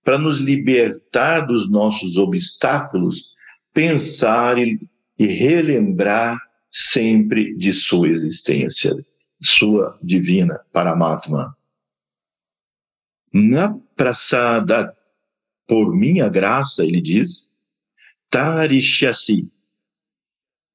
para 0.03 0.17
nos 0.17 0.39
libertar 0.39 1.41
dos 1.41 1.69
nossos 1.69 2.17
obstáculos, 2.17 3.35
pensar 3.71 4.57
e, 4.57 4.81
e 5.17 5.27
relembrar 5.27 6.39
sempre 6.71 7.55
de 7.55 7.71
sua 7.71 8.09
existência, 8.09 8.93
sua 9.41 9.97
divina 10.01 10.59
Paramatma. 10.71 11.55
Na 13.31 13.77
prasada 13.95 14.95
por 15.67 15.95
minha 15.95 16.29
graça, 16.29 16.83
ele 16.83 17.01
diz, 17.01 17.53
Tarishyasi, 18.29 19.51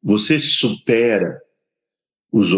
você 0.03 0.39
supera 0.39 1.41
os 2.33 2.51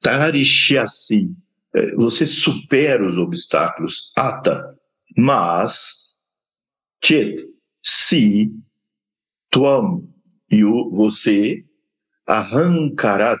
Tarishyasi, 0.00 1.34
é, 1.74 1.94
você 1.94 2.26
supera 2.26 3.06
os 3.06 3.16
obstáculos, 3.16 4.12
ata, 4.16 4.78
mas, 5.16 6.14
chet, 7.02 7.36
se, 7.82 8.50
tuam, 9.50 10.08
e 10.50 10.62
você, 10.62 11.64
arrancará, 12.26 13.40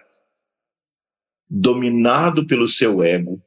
dominado 1.48 2.46
pelo 2.46 2.66
seu 2.66 3.02
ego, 3.02 3.42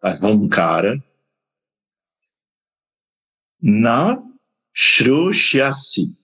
arrancara, 0.00 1.02
na 3.66 4.22
Shroshyasi. 4.74 6.14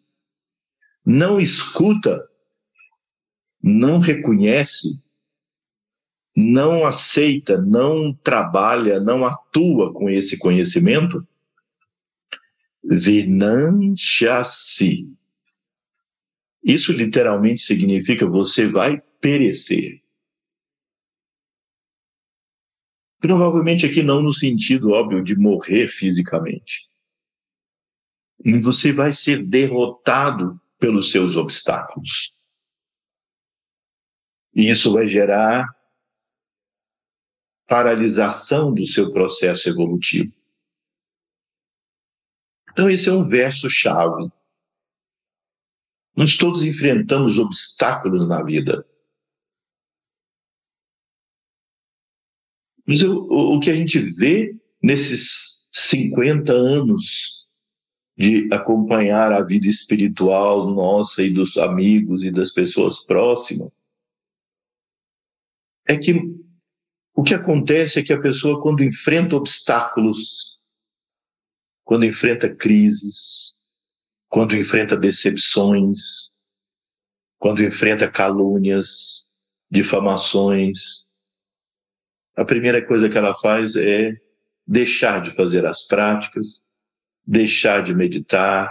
Não 1.07 1.41
escuta, 1.41 2.29
não 3.63 3.99
reconhece, 3.99 5.03
não 6.37 6.85
aceita, 6.87 7.57
não 7.57 8.13
trabalha, 8.13 9.01
não 9.01 9.25
atua 9.25 9.91
com 9.95 10.11
esse 10.11 10.39
conhecimento, 10.39 11.27
Vinanshasi. 12.85 13.97
Isso 16.63 16.93
literalmente 16.93 17.63
significa 17.63 18.27
você 18.27 18.69
vai 18.69 19.01
perecer. 19.19 20.03
Provavelmente 23.19 23.87
aqui 23.87 24.03
não 24.03 24.21
no 24.21 24.35
sentido 24.35 24.91
óbvio 24.91 25.25
de 25.25 25.35
morrer 25.37 25.89
fisicamente, 25.89 26.90
e 28.45 28.59
você 28.59 28.93
vai 28.93 29.13
ser 29.13 29.47
derrotado 29.47 30.61
pelos 30.79 31.11
seus 31.11 31.37
obstáculos. 31.37 32.33
E 34.55 34.71
isso 34.71 34.93
vai 34.93 35.07
gerar 35.07 35.65
paralisação 37.67 38.75
do 38.75 38.85
seu 38.87 39.13
processo 39.13 39.69
evolutivo. 39.69 40.35
Então, 42.73 42.89
esse 42.89 43.09
é 43.09 43.13
um 43.13 43.23
verso-chave. 43.23 44.31
Nós 46.17 46.37
todos 46.37 46.65
enfrentamos 46.65 47.39
obstáculos 47.39 48.27
na 48.27 48.43
vida. 48.43 48.85
Mas 52.87 53.03
o, 53.03 53.57
o 53.57 53.61
que 53.61 53.71
a 53.71 53.77
gente 53.77 53.99
vê 53.99 54.53
nesses 54.83 55.67
50 55.73 56.53
anos 56.53 57.40
de 58.21 58.47
acompanhar 58.53 59.33
a 59.33 59.41
vida 59.43 59.67
espiritual 59.67 60.71
nossa 60.75 61.23
e 61.23 61.31
dos 61.31 61.57
amigos 61.57 62.23
e 62.23 62.31
das 62.31 62.51
pessoas 62.51 63.03
próximas, 63.03 63.73
é 65.89 65.97
que 65.97 66.13
o 67.15 67.23
que 67.23 67.33
acontece 67.33 67.99
é 67.99 68.03
que 68.03 68.13
a 68.13 68.21
pessoa, 68.21 68.61
quando 68.61 68.85
enfrenta 68.85 69.37
obstáculos, 69.37 70.59
quando 71.83 72.05
enfrenta 72.05 72.55
crises, 72.55 73.55
quando 74.29 74.55
enfrenta 74.55 74.99
decepções, 74.99 76.29
quando 77.39 77.65
enfrenta 77.65 78.07
calúnias, 78.07 79.31
difamações, 79.71 81.07
a 82.37 82.45
primeira 82.45 82.87
coisa 82.87 83.09
que 83.09 83.17
ela 83.17 83.35
faz 83.35 83.77
é 83.77 84.13
deixar 84.67 85.23
de 85.23 85.31
fazer 85.31 85.65
as 85.65 85.87
práticas, 85.87 86.69
deixar 87.31 87.85
de 87.85 87.95
meditar. 87.95 88.69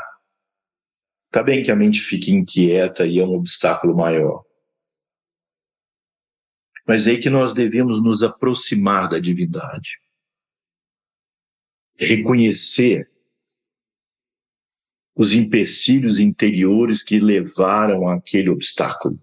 Tá 1.32 1.42
bem 1.42 1.64
que 1.64 1.72
a 1.72 1.76
mente 1.78 2.02
fique 2.02 2.30
inquieta 2.30 3.06
e 3.08 3.18
é 3.18 3.24
um 3.24 3.36
obstáculo 3.36 3.96
maior. 3.96 4.44
Mas 6.86 7.08
é 7.08 7.12
aí 7.12 7.20
que 7.20 7.30
nós 7.30 7.54
devemos 7.54 8.04
nos 8.04 8.22
aproximar 8.22 9.08
da 9.08 9.18
divindade. 9.18 10.02
Reconhecer 11.98 13.10
os 15.16 15.34
empecilhos 15.34 16.20
interiores 16.20 17.02
que 17.02 17.18
levaram 17.18 18.10
àquele 18.10 18.50
obstáculo. 18.50 19.22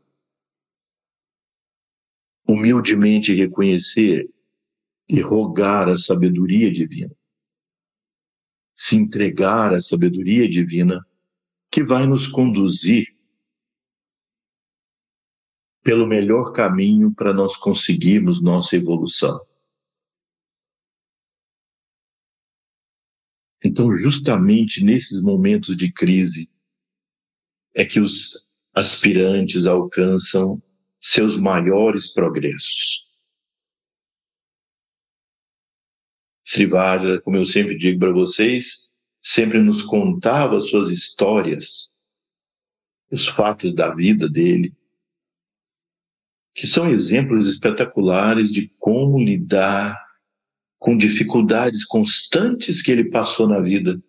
Humildemente 2.49 3.35
reconhecer 3.35 4.31
e 5.07 5.21
rogar 5.21 5.89
a 5.89 5.99
sabedoria 5.99 6.73
divina. 6.73 7.15
Se 8.77 8.95
entregar 8.95 9.73
à 9.75 9.81
sabedoria 9.81 10.49
divina 10.49 11.05
que 11.71 11.83
vai 11.83 12.07
nos 12.07 12.29
conduzir 12.29 13.17
pelo 15.83 16.07
melhor 16.07 16.53
caminho 16.53 17.15
para 17.15 17.33
nós 17.33 17.57
conseguirmos 17.57 18.43
nossa 18.43 18.77
evolução. 18.77 19.41
Então, 23.65 23.95
justamente 23.95 24.85
nesses 24.85 25.23
momentos 25.23 25.77
de 25.77 25.93
crise 25.93 26.51
é 27.75 27.85
que 27.85 28.01
os 28.01 28.47
aspirantes 28.75 29.67
alcançam 29.67 30.63
seus 31.01 31.37
maiores 31.37 32.13
progressos. 32.13 33.06
Srivaja, 36.47 37.21
como 37.23 37.37
eu 37.37 37.45
sempre 37.45 37.77
digo 37.77 37.99
para 37.99 38.13
vocês, 38.13 38.93
sempre 39.21 39.59
nos 39.59 39.83
contava 39.83 40.61
suas 40.61 40.91
histórias, 40.91 41.97
os 43.11 43.27
fatos 43.27 43.75
da 43.75 43.93
vida 43.93 44.29
dele, 44.29 44.73
que 46.55 46.65
são 46.65 46.89
exemplos 46.89 47.49
espetaculares 47.49 48.53
de 48.53 48.69
como 48.79 49.19
lidar 49.19 50.01
com 50.79 50.97
dificuldades 50.97 51.85
constantes 51.85 52.81
que 52.81 52.93
ele 52.93 53.11
passou 53.11 53.49
na 53.49 53.59
vida. 53.59 54.01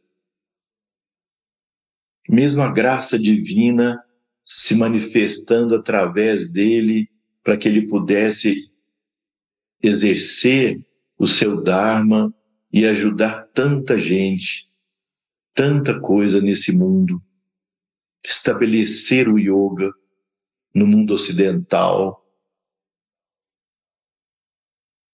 Mesmo 2.29 2.61
a 2.61 2.71
graça 2.71 3.17
divina 3.17 3.99
se 4.43 4.75
manifestando 4.75 5.73
através 5.73 6.51
dele 6.51 7.09
para 7.43 7.57
que 7.57 7.67
ele 7.67 7.87
pudesse 7.87 8.69
exercer 9.81 10.86
o 11.17 11.25
seu 11.25 11.61
Dharma 11.63 12.33
e 12.71 12.85
ajudar 12.85 13.47
tanta 13.53 13.97
gente, 13.97 14.67
tanta 15.53 15.99
coisa 15.99 16.39
nesse 16.39 16.71
mundo. 16.71 17.21
Estabelecer 18.23 19.27
o 19.27 19.39
yoga 19.39 19.91
no 20.75 20.85
mundo 20.85 21.13
ocidental. 21.13 22.23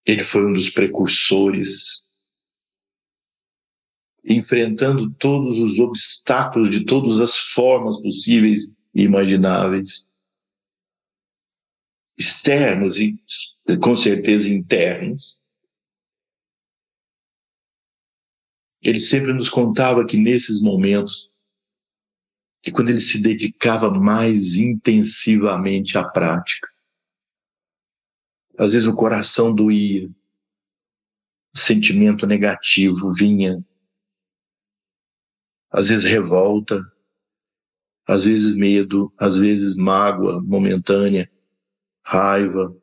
Ele 0.06 0.22
foi 0.22 0.46
um 0.46 0.54
dos 0.54 0.70
precursores, 0.70 2.10
enfrentando 4.26 5.10
todos 5.12 5.60
os 5.60 5.80
obstáculos 5.80 6.70
de 6.70 6.84
todas 6.84 7.22
as 7.22 7.38
formas 7.38 8.02
possíveis 8.02 8.76
e 8.94 9.04
imagináveis, 9.04 10.10
externos 12.18 13.00
e 13.00 13.18
com 13.80 13.96
certeza 13.96 14.50
internos 14.50 15.43
Ele 18.84 19.00
sempre 19.00 19.32
nos 19.32 19.50
contava 19.50 20.06
que 20.06 20.18
nesses 20.18 20.62
momentos, 20.62 21.32
que 22.62 22.72
quando 22.72 22.90
ele 22.90 23.00
se 23.00 23.22
dedicava 23.22 23.90
mais 23.90 24.56
intensivamente 24.56 25.98
à 25.98 26.04
prática, 26.04 26.68
às 28.58 28.74
vezes 28.74 28.88
o 28.88 28.96
coração 28.96 29.56
doía, 29.56 30.10
o 31.56 31.58
sentimento 31.58 32.28
negativo 32.28 33.14
vinha, 33.14 33.64
às 35.72 35.88
vezes 35.88 36.04
revolta, 36.04 36.84
às 38.06 38.26
vezes 38.26 38.54
medo, 38.54 39.14
às 39.18 39.38
vezes 39.38 39.76
mágoa 39.76 40.42
momentânea, 40.42 41.32
raiva, 42.06 42.76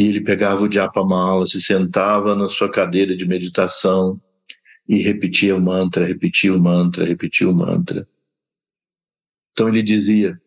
e 0.00 0.06
ele 0.06 0.22
pegava 0.22 0.62
o 0.62 0.72
Japamala, 0.72 1.46
se 1.46 1.60
sentava 1.60 2.34
na 2.34 2.48
sua 2.48 2.70
cadeira 2.70 3.14
de 3.14 3.26
meditação 3.26 4.18
e 4.88 4.96
repetia 4.96 5.54
o 5.54 5.60
mantra, 5.60 6.06
repetia 6.06 6.54
o 6.54 6.58
mantra, 6.58 7.04
repetia 7.04 7.46
o 7.46 7.54
mantra. 7.54 8.08
Então 9.52 9.68
ele 9.68 9.82
dizia 9.82 10.40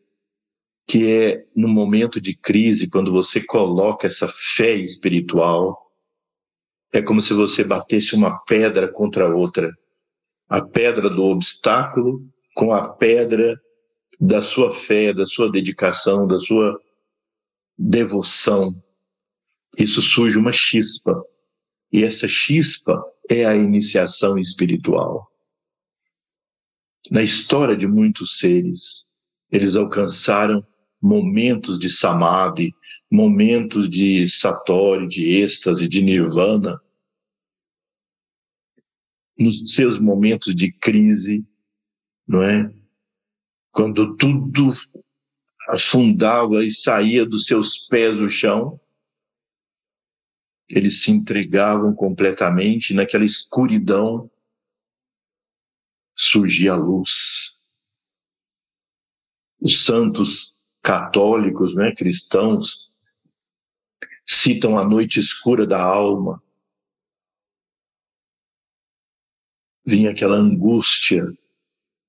que 0.87 1.07
é 1.07 1.45
no 1.55 1.67
momento 1.67 2.19
de 2.19 2.35
crise, 2.35 2.89
quando 2.89 3.11
você 3.11 3.43
coloca 3.43 4.07
essa 4.07 4.27
fé 4.27 4.73
espiritual, 4.73 5.79
é 6.91 6.99
como 6.99 7.21
se 7.21 7.35
você 7.35 7.63
batesse 7.63 8.15
uma 8.15 8.39
pedra 8.45 8.87
contra 8.87 9.35
outra. 9.35 9.71
A 10.49 10.61
pedra 10.61 11.11
do 11.11 11.25
obstáculo 11.25 12.27
com 12.55 12.73
a 12.73 12.95
pedra 12.95 13.61
da 14.19 14.41
sua 14.41 14.71
fé, 14.73 15.13
da 15.13 15.27
sua 15.27 15.51
dedicação, 15.51 16.25
da 16.25 16.39
sua 16.39 16.75
devoção 17.77 18.82
isso 19.78 20.01
surge 20.01 20.38
uma 20.38 20.51
chispa. 20.51 21.21
E 21.91 22.03
essa 22.03 22.28
chispa 22.28 23.03
é 23.30 23.45
a 23.45 23.55
iniciação 23.55 24.38
espiritual. 24.38 25.28
Na 27.11 27.21
história 27.21 27.76
de 27.76 27.88
muitos 27.88 28.38
seres, 28.38 29.11
eles 29.51 29.76
alcançaram 29.76 30.65
momentos 31.01 31.78
de 31.78 31.89
samadhi, 31.89 32.74
momentos 33.11 33.89
de 33.89 34.28
satori, 34.28 35.07
de 35.07 35.28
êxtase, 35.41 35.88
de 35.88 36.01
nirvana. 36.01 36.80
Nos 39.38 39.74
seus 39.74 39.99
momentos 39.99 40.55
de 40.55 40.71
crise, 40.71 41.45
não 42.28 42.41
é? 42.41 42.74
Quando 43.71 44.15
tudo 44.15 44.71
afundava 45.69 46.63
e 46.63 46.71
saía 46.71 47.26
dos 47.26 47.45
seus 47.45 47.80
pés 47.88 48.19
o 48.19 48.30
chão, 48.30 48.80
eles 50.74 51.03
se 51.03 51.11
entregavam 51.11 51.93
completamente 51.93 52.93
naquela 52.93 53.24
escuridão 53.24 54.30
surgia 56.15 56.74
a 56.74 56.76
luz. 56.76 57.51
Os 59.61 59.86
santos 59.86 60.53
católicos, 60.82 61.76
né, 61.76 61.93
cristãos, 61.95 62.95
citam 64.26 64.78
a 64.78 64.84
noite 64.84 65.19
escura 65.19 65.65
da 65.65 65.82
alma. 65.82 66.41
Vinha 69.86 70.11
aquela 70.11 70.38
angústia 70.38 71.26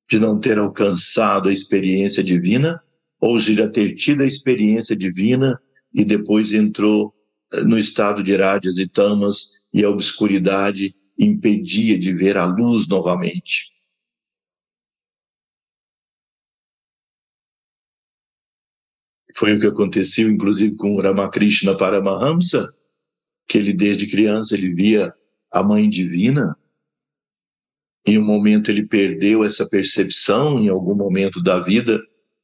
de 0.08 0.18
não 0.18 0.40
ter 0.40 0.58
alcançado 0.58 1.48
a 1.48 1.52
experiência 1.52 2.24
divina, 2.24 2.82
ou 3.20 3.38
de 3.38 3.54
já 3.54 3.70
ter 3.70 3.94
tido 3.94 4.22
a 4.22 4.26
experiência 4.26 4.96
divina 4.96 5.60
e 5.92 6.04
depois 6.04 6.52
entrou 6.52 7.14
no 7.64 7.78
estado 7.78 8.22
de 8.22 8.36
rádios 8.36 8.78
e 8.78 8.88
tamas 8.88 9.68
e 9.72 9.84
a 9.84 9.90
obscuridade 9.90 10.94
impedia 11.18 11.98
de 11.98 12.12
ver 12.12 12.36
a 12.36 12.44
luz 12.44 12.88
novamente. 12.88 13.72
Foi 19.36 19.54
o 19.54 19.60
que 19.60 19.66
aconteceu, 19.66 20.30
inclusive, 20.30 20.76
com 20.76 21.00
Ramakrishna 21.00 21.76
Paramahamsa, 21.76 22.72
que 23.48 23.58
ele, 23.58 23.72
desde 23.72 24.06
criança, 24.06 24.54
ele 24.54 24.72
via 24.72 25.12
a 25.50 25.62
Mãe 25.62 25.88
Divina 25.88 26.56
em 28.06 28.18
um 28.18 28.24
momento 28.24 28.70
ele 28.70 28.86
perdeu 28.86 29.42
essa 29.44 29.66
percepção, 29.66 30.60
em 30.60 30.68
algum 30.68 30.94
momento 30.94 31.42
da 31.42 31.58
vida, 31.58 32.02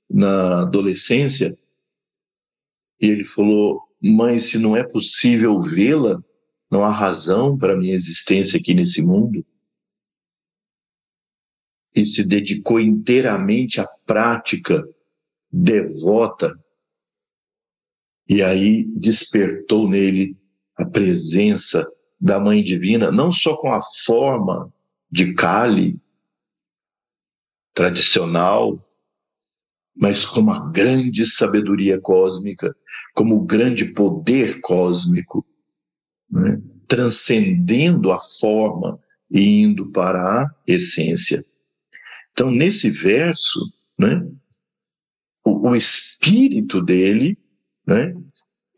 na 0.08 0.62
adolescência, 0.62 1.56
e 3.00 3.06
ele 3.06 3.24
falou: 3.24 3.82
Mãe, 4.02 4.38
se 4.38 4.58
não 4.58 4.76
é 4.76 4.82
possível 4.82 5.60
vê-la, 5.60 6.22
não 6.70 6.84
há 6.84 6.90
razão 6.90 7.58
para 7.58 7.74
a 7.74 7.76
minha 7.76 7.94
existência 7.94 8.58
aqui 8.58 8.72
nesse 8.72 9.02
mundo. 9.02 9.44
E 11.94 12.06
se 12.06 12.24
dedicou 12.24 12.78
inteiramente 12.78 13.80
à 13.80 13.86
prática 14.06 14.88
devota. 15.52 16.58
E 18.28 18.42
aí 18.42 18.84
despertou 18.84 19.88
nele 19.88 20.36
a 20.76 20.86
presença 20.86 21.86
da 22.20 22.38
Mãe 22.38 22.62
Divina, 22.62 23.10
não 23.10 23.32
só 23.32 23.56
com 23.56 23.72
a 23.72 23.82
forma 23.82 24.72
de 25.10 25.34
Kali 25.34 26.00
tradicional, 27.74 28.78
mas 30.00 30.24
como 30.24 30.50
a 30.50 30.70
grande 30.70 31.26
sabedoria 31.26 32.00
cósmica, 32.00 32.74
como 33.14 33.36
o 33.36 33.44
grande 33.44 33.84
poder 33.84 34.60
cósmico, 34.60 35.44
né? 36.30 36.58
transcendendo 36.88 38.10
a 38.10 38.18
forma 38.18 38.98
e 39.30 39.60
indo 39.62 39.90
para 39.90 40.42
a 40.42 40.46
essência. 40.66 41.44
Então, 42.32 42.50
nesse 42.50 42.90
verso, 42.90 43.60
né, 43.98 44.26
o, 45.44 45.68
o 45.68 45.76
espírito 45.76 46.82
dele 46.82 47.38
né, 47.86 48.14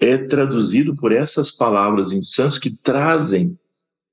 é 0.00 0.18
traduzido 0.18 0.96
por 0.96 1.12
essas 1.12 1.52
palavras 1.52 2.12
em 2.12 2.20
sânscrito 2.20 2.76
que 2.76 2.82
trazem 2.82 3.56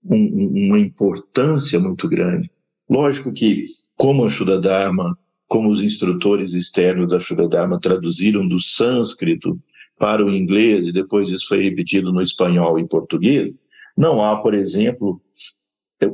um, 0.03 0.67
uma 0.67 0.79
importância 0.79 1.79
muito 1.79 2.07
grande. 2.07 2.51
Lógico 2.87 3.33
que, 3.33 3.63
como 3.97 4.25
a 4.25 4.29
Shuddha 4.29 4.59
Dharma, 4.59 5.17
como 5.49 5.71
os 5.71 5.81
instrutores 5.81 6.53
externos 6.53 7.11
da 7.11 7.19
Shuddha 7.19 7.47
Dharma 7.47 7.79
traduziram 7.79 8.47
do 8.47 8.59
sânscrito 8.61 9.59
para 9.97 10.23
o 10.23 10.29
inglês 10.29 10.87
e 10.87 10.91
depois 10.91 11.29
isso 11.29 11.47
foi 11.47 11.63
repetido 11.63 12.13
no 12.13 12.21
espanhol 12.21 12.79
e 12.79 12.87
português, 12.87 13.53
não 13.97 14.23
há, 14.23 14.37
por 14.37 14.53
exemplo, 14.53 15.19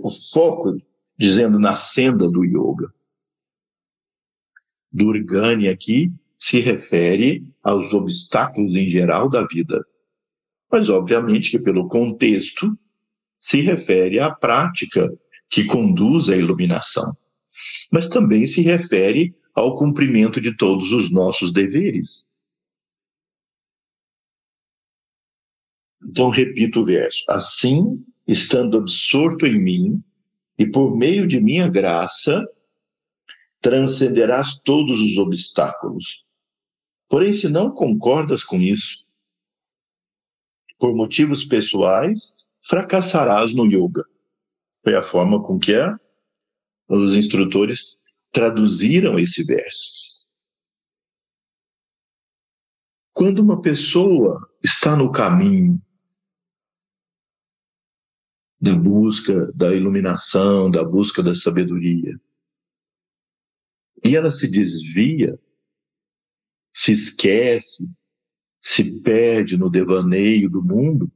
o 0.01 0.09
foco 0.09 0.81
dizendo 1.17 1.59
na 1.59 1.75
senda 1.75 2.29
do 2.29 2.45
yoga. 2.45 2.91
Durgani 4.91 5.67
aqui 5.67 6.11
se 6.37 6.61
refere 6.61 7.43
aos 7.61 7.93
obstáculos 7.93 8.75
em 8.75 8.87
geral 8.87 9.27
da 9.27 9.45
vida. 9.45 9.85
Mas, 10.71 10.89
obviamente, 10.89 11.51
que 11.51 11.59
pelo 11.59 11.87
contexto, 11.87 12.77
se 13.37 13.61
refere 13.61 14.19
à 14.19 14.31
prática 14.31 15.13
que 15.49 15.65
conduz 15.65 16.29
à 16.29 16.37
iluminação, 16.37 17.13
mas 17.91 18.07
também 18.07 18.45
se 18.45 18.61
refere 18.61 19.35
ao 19.53 19.75
cumprimento 19.75 20.41
de 20.41 20.55
todos 20.55 20.91
os 20.91 21.11
nossos 21.11 21.51
deveres. 21.51 22.29
Então, 26.03 26.29
repito 26.29 26.81
o 26.81 26.85
verso: 26.85 27.23
Assim, 27.29 28.05
estando 28.27 28.77
absorto 28.77 29.45
em 29.45 29.61
mim, 29.61 30.03
e 30.57 30.65
por 30.65 30.95
meio 30.95 31.27
de 31.27 31.41
minha 31.41 31.67
graça, 31.67 32.45
transcenderás 33.61 34.59
todos 34.59 35.01
os 35.01 35.17
obstáculos. 35.17 36.23
Porém, 37.09 37.33
se 37.33 37.49
não 37.49 37.71
concordas 37.71 38.43
com 38.43 38.57
isso, 38.57 39.05
por 40.77 40.95
motivos 40.95 41.43
pessoais, 41.45 42.47
fracassarás 42.61 43.53
no 43.53 43.65
yoga. 43.65 44.03
Foi 44.83 44.95
a 44.95 45.01
forma 45.01 45.41
com 45.41 45.57
que 45.57 45.75
a, 45.75 45.99
os 46.87 47.15
instrutores 47.15 47.95
traduziram 48.31 49.19
esse 49.19 49.43
verso. 49.43 50.25
Quando 53.13 53.39
uma 53.39 53.61
pessoa 53.61 54.51
está 54.63 54.95
no 54.95 55.11
caminho 55.11 55.81
da 58.59 58.75
busca 58.75 59.51
da 59.53 59.73
iluminação, 59.73 60.69
da 60.69 60.83
busca 60.83 61.23
da 61.23 61.33
sabedoria, 61.33 62.19
e 64.03 64.15
ela 64.15 64.29
se 64.29 64.49
desvia, 64.49 65.39
se 66.73 66.91
esquece, 66.91 67.89
se 68.61 69.01
perde 69.01 69.57
no 69.57 69.69
devaneio 69.69 70.49
do 70.49 70.61
mundo, 70.61 71.11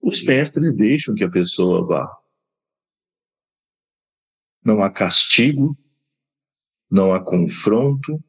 os 0.00 0.22
mestres 0.22 0.74
deixam 0.76 1.14
que 1.14 1.24
a 1.24 1.30
pessoa 1.30 1.84
vá. 1.84 2.23
Não 4.64 4.82
há 4.82 4.90
castigo, 4.90 5.76
não 6.90 7.12
há 7.12 7.22
confronto, 7.22 8.22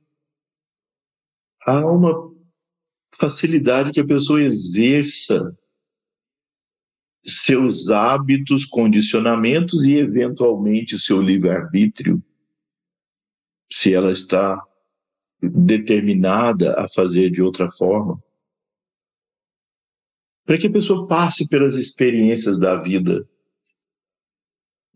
há 1.66 1.86
uma 1.86 2.34
facilidade 3.18 3.92
que 3.92 4.00
a 4.00 4.06
pessoa 4.06 4.42
exerça 4.42 5.58
seus 7.24 7.90
hábitos, 7.90 8.66
condicionamentos 8.66 9.86
e, 9.86 9.94
eventualmente, 9.94 11.00
seu 11.00 11.22
livre-arbítrio, 11.22 12.24
se 13.72 13.94
ela 13.94 14.12
está 14.12 14.62
determinada 15.42 16.80
a 16.80 16.88
fazer 16.88 17.32
de 17.32 17.42
outra 17.42 17.70
forma 17.70 18.22
para 20.46 20.60
que 20.60 20.68
a 20.68 20.72
pessoa 20.72 21.08
passe 21.08 21.48
pelas 21.48 21.76
experiências 21.76 22.58
da 22.58 22.76
vida. 22.76 23.28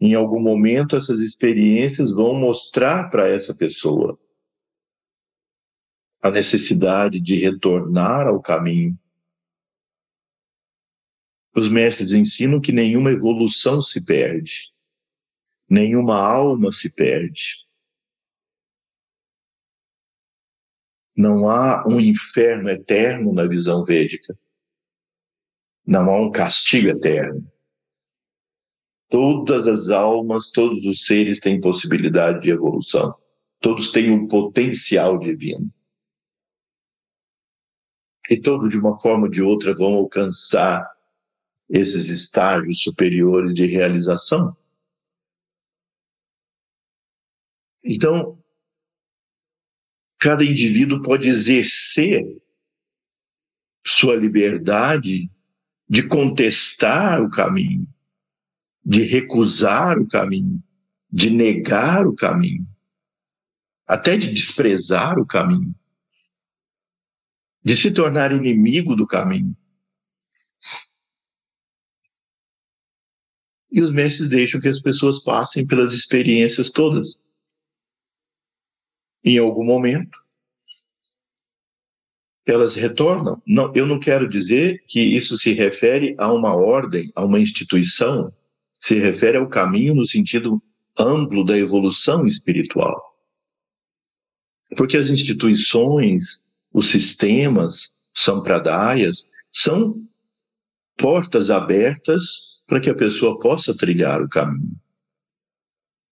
Em 0.02 0.14
algum 0.14 0.40
momento, 0.40 0.96
essas 0.96 1.20
experiências 1.20 2.12
vão 2.12 2.34
mostrar 2.34 3.10
para 3.10 3.28
essa 3.28 3.54
pessoa 3.54 4.18
a 6.22 6.32
necessidade 6.32 7.20
de 7.20 7.36
retornar 7.36 8.28
ao 8.28 8.42
caminho. 8.42 8.98
Os 11.56 11.70
mestres 11.70 12.14
ensinam 12.14 12.62
que 12.62 12.72
nenhuma 12.72 13.12
evolução 13.12 13.82
se 13.82 14.06
perde, 14.06 14.72
nenhuma 15.70 16.18
alma 16.18 16.72
se 16.72 16.94
perde. 16.94 17.68
Não 21.16 21.50
há 21.50 21.86
um 21.86 22.00
inferno 22.00 22.70
eterno 22.70 23.34
na 23.34 23.46
visão 23.46 23.84
védica. 23.84 24.34
Não 25.86 26.10
há 26.10 26.18
um 26.18 26.32
castigo 26.32 26.88
eterno. 26.88 27.46
Todas 29.10 29.68
as 29.68 29.90
almas, 29.90 30.52
todos 30.52 30.86
os 30.86 31.06
seres 31.06 31.40
têm 31.40 31.60
possibilidade 31.60 32.42
de 32.42 32.52
evolução. 32.52 33.16
Todos 33.60 33.92
têm 33.92 34.12
um 34.12 34.28
potencial 34.28 35.18
divino. 35.18 35.72
E 38.30 38.40
todos, 38.40 38.70
de 38.70 38.78
uma 38.78 38.96
forma 38.96 39.24
ou 39.24 39.30
de 39.30 39.42
outra, 39.42 39.74
vão 39.74 39.96
alcançar 39.96 40.88
esses 41.68 42.10
estágios 42.10 42.84
superiores 42.84 43.54
de 43.54 43.66
realização. 43.66 44.56
Então, 47.84 48.40
cada 50.20 50.44
indivíduo 50.44 51.02
pode 51.02 51.28
exercer 51.28 52.24
sua 53.86 54.16
liberdade 54.16 55.30
de 55.90 56.08
contestar 56.08 57.22
o 57.24 57.32
caminho, 57.32 57.88
de 58.90 59.04
recusar 59.04 60.00
o 60.00 60.08
caminho, 60.08 60.64
de 61.12 61.30
negar 61.30 62.08
o 62.08 62.16
caminho, 62.16 62.68
até 63.86 64.18
de 64.18 64.34
desprezar 64.34 65.20
o 65.20 65.28
caminho, 65.28 65.76
de 67.64 67.78
se 67.78 67.94
tornar 67.94 68.32
inimigo 68.32 68.96
do 68.96 69.06
caminho. 69.06 69.56
E 73.72 73.80
os 73.80 73.92
mestres 73.92 74.28
deixam 74.28 74.60
que 74.60 74.68
as 74.68 74.82
pessoas 74.82 75.20
passem 75.20 75.68
pelas 75.68 75.94
experiências 75.94 76.72
todas. 76.72 77.22
Em 79.24 79.38
algum 79.38 79.64
momento, 79.64 80.18
elas 82.44 82.74
retornam. 82.74 83.40
Não, 83.46 83.72
eu 83.76 83.86
não 83.86 84.00
quero 84.00 84.28
dizer 84.28 84.84
que 84.88 85.00
isso 85.00 85.38
se 85.38 85.54
refere 85.54 86.16
a 86.18 86.34
uma 86.34 86.56
ordem, 86.56 87.12
a 87.14 87.24
uma 87.24 87.40
instituição, 87.40 88.34
se 88.80 88.98
refere 88.98 89.38
ao 89.38 89.48
caminho 89.48 89.94
no 89.94 90.06
sentido 90.06 90.62
amplo 90.98 91.44
da 91.44 91.58
evolução 91.58 92.26
espiritual. 92.26 93.00
Porque 94.76 94.98
as 94.98 95.10
instituições, 95.10 96.46
os 96.72 96.88
sistemas, 96.88 98.00
sampradayas, 98.16 99.28
são 99.52 99.96
portas 100.98 101.50
abertas 101.50 102.62
para 102.68 102.80
que 102.80 102.90
a 102.90 102.96
pessoa 102.96 103.38
possa 103.40 103.76
trilhar 103.76 104.22
o 104.22 104.30
caminho. 104.30 104.76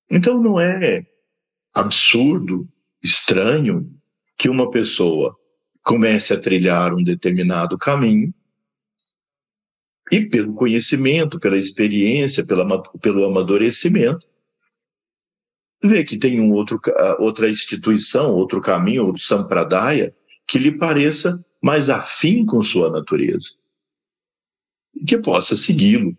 Então 0.10 0.42
não 0.42 0.60
é 0.60 1.06
absurdo, 1.74 2.68
estranho, 3.04 3.94
que 4.38 4.50
uma 4.50 4.70
pessoa 4.70 5.36
comece 5.84 6.34
a 6.34 6.40
trilhar 6.40 6.94
um 6.94 7.04
determinado 7.04 7.78
caminho 7.78 8.34
E 10.12 10.22
pelo 10.26 10.54
conhecimento, 10.54 11.40
pela 11.40 11.58
experiência, 11.58 12.46
pela, 12.46 12.82
pelo 13.02 13.26
amadurecimento, 13.26 14.28
vê 15.84 16.04
que 16.04 16.18
tem 16.18 16.40
um 16.40 16.54
outro, 16.54 16.80
outra 17.20 17.50
instituição, 17.50 18.34
outro 18.34 18.62
caminho, 18.62 19.06
outro 19.06 19.22
sampradaya, 19.22 20.16
que 20.48 20.58
lhe 20.58 20.78
pareça 20.78 21.44
mais 21.62 21.90
afim 21.90 22.46
com 22.46 22.64
sua 22.64 22.90
natureza. 22.90 23.50
E 24.96 25.04
que 25.04 25.18
possa 25.18 25.56
segui-lo. 25.56 26.18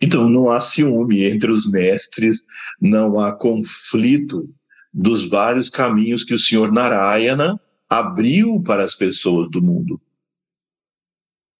Então 0.00 0.28
não 0.28 0.50
há 0.50 0.60
ciúme 0.60 1.24
entre 1.24 1.50
os 1.50 1.68
mestres, 1.68 2.44
não 2.80 3.18
há 3.18 3.32
conflito 3.32 4.48
dos 4.92 5.28
vários 5.28 5.68
caminhos 5.68 6.24
que 6.24 6.34
o 6.34 6.38
Senhor 6.38 6.72
Narayana 6.72 7.60
abriu 7.88 8.60
para 8.62 8.84
as 8.84 8.94
pessoas 8.94 9.48
do 9.50 9.62
mundo. 9.62 10.00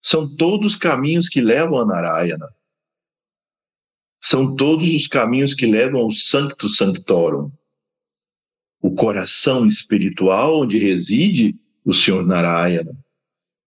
São 0.02 0.36
todos 0.36 0.76
caminhos 0.76 1.28
que 1.28 1.40
levam 1.40 1.78
a 1.78 1.84
Narayana. 1.84 2.46
São 4.20 4.56
todos 4.56 4.88
os 4.92 5.06
caminhos 5.06 5.54
que 5.54 5.66
levam 5.66 6.00
ao 6.00 6.10
Sancto 6.10 6.68
Sanctorum, 6.68 7.52
o 8.80 8.94
coração 8.94 9.66
espiritual 9.66 10.60
onde 10.60 10.78
reside 10.78 11.58
o 11.84 11.92
Senhor 11.92 12.24
Narayana, 12.24 12.96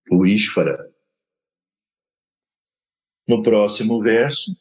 o 0.10 0.26
Ishvara. 0.26 0.90
No 3.28 3.42
próximo 3.42 4.02
verso, 4.02 4.56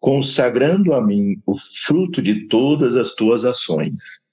consagrando 0.00 0.92
a 0.92 1.00
mim 1.00 1.40
o 1.46 1.56
fruto 1.56 2.20
de 2.20 2.46
todas 2.46 2.96
as 2.96 3.14
tuas 3.14 3.44
ações, 3.44 4.24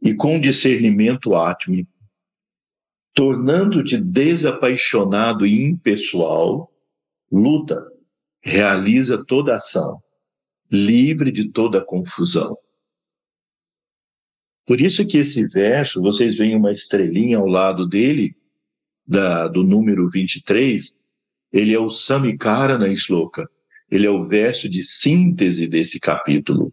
e 0.00 0.14
com 0.14 0.40
discernimento 0.40 1.34
átmico, 1.34 1.92
tornando-te 3.16 3.96
desapaixonado 3.96 5.46
e 5.46 5.64
impessoal, 5.64 6.70
luta, 7.32 7.82
realiza 8.42 9.24
toda 9.24 9.56
ação, 9.56 9.98
livre 10.70 11.32
de 11.32 11.48
toda 11.48 11.82
confusão. 11.82 12.54
Por 14.66 14.82
isso 14.82 15.06
que 15.06 15.16
esse 15.16 15.46
verso, 15.48 16.02
vocês 16.02 16.36
veem 16.36 16.56
uma 16.56 16.70
estrelinha 16.70 17.38
ao 17.38 17.46
lado 17.46 17.88
dele, 17.88 18.36
da, 19.06 19.48
do 19.48 19.64
número 19.64 20.10
23, 20.10 20.94
ele 21.50 21.72
é 21.72 21.78
o 21.78 21.88
Samikara 21.88 22.76
Sloka, 22.92 23.48
ele 23.90 24.06
é 24.06 24.10
o 24.10 24.24
verso 24.24 24.68
de 24.68 24.82
síntese 24.82 25.66
desse 25.66 25.98
capítulo. 25.98 26.70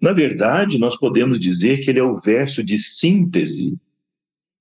Na 0.00 0.12
verdade, 0.12 0.78
nós 0.78 0.96
podemos 0.96 1.40
dizer 1.40 1.78
que 1.78 1.90
ele 1.90 1.98
é 1.98 2.04
o 2.04 2.14
verso 2.14 2.62
de 2.62 2.78
síntese 2.78 3.76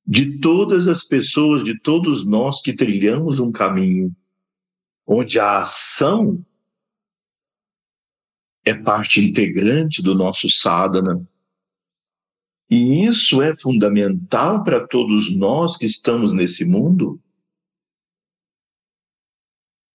de 0.06 0.40
todas 0.40 0.88
as 0.88 1.04
pessoas, 1.04 1.64
de 1.64 1.80
todos 1.80 2.26
nós 2.26 2.62
que 2.62 2.74
trilhamos 2.74 3.40
um 3.40 3.52
caminho 3.52 4.16
onde 5.06 5.40
a 5.40 5.64
ação 5.64 6.46
é 8.66 8.74
parte 8.74 9.22
integrante 9.22 10.02
do 10.02 10.16
nosso 10.16 10.50
sadhana. 10.50 11.28
E 12.70 13.06
isso 13.06 13.42
é 13.42 13.54
fundamental 13.54 14.64
para 14.64 14.88
todos 14.88 15.34
nós 15.36 15.78
que 15.78 15.86
estamos 15.86 16.32
nesse 16.32 16.66
mundo. 16.66 17.22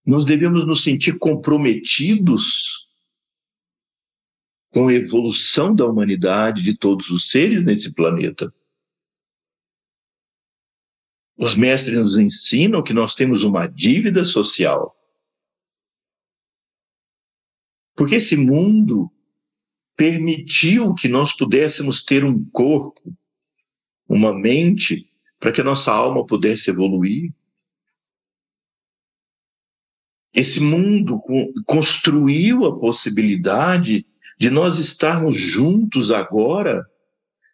Nós 0.05 0.23
devemos 0.23 0.65
nos 0.65 0.83
sentir 0.83 1.17
comprometidos 1.17 2.87
com 4.71 4.87
a 4.87 4.93
evolução 4.93 5.73
da 5.73 5.85
humanidade, 5.85 6.61
de 6.61 6.77
todos 6.77 7.09
os 7.09 7.29
seres 7.29 7.65
nesse 7.65 7.93
planeta. 7.93 8.53
Os 11.41 11.55
mestres 11.55 11.97
nos 11.97 12.17
ensinam 12.17 12.83
que 12.83 12.91
nós 12.91 13.15
temos 13.15 13.45
uma 13.45 13.65
dívida 13.65 14.25
social. 14.25 14.93
Porque 17.95 18.15
esse 18.15 18.35
mundo 18.35 19.09
permitiu 19.95 20.93
que 20.93 21.07
nós 21.07 21.31
pudéssemos 21.31 22.03
ter 22.03 22.25
um 22.25 22.43
corpo, 22.49 23.17
uma 24.05 24.37
mente, 24.37 25.09
para 25.39 25.53
que 25.53 25.61
a 25.61 25.63
nossa 25.63 25.93
alma 25.93 26.25
pudesse 26.25 26.71
evoluir. 26.71 27.33
Esse 30.33 30.59
mundo 30.59 31.21
construiu 31.65 32.65
a 32.65 32.77
possibilidade 32.77 34.05
de 34.37 34.49
nós 34.49 34.77
estarmos 34.77 35.37
juntos 35.37 36.11
agora 36.11 36.85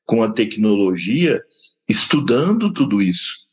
com 0.05 0.23
a 0.23 0.31
tecnologia, 0.31 1.43
estudando 1.88 2.73
tudo 2.73 2.99
isso. 2.99 3.44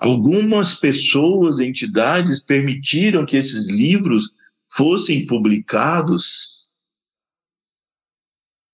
Algumas 0.00 0.74
pessoas, 0.76 1.60
entidades 1.60 2.40
permitiram 2.40 3.26
que 3.26 3.36
esses 3.36 3.68
livros 3.68 4.32
fossem 4.72 5.26
publicados. 5.26 6.70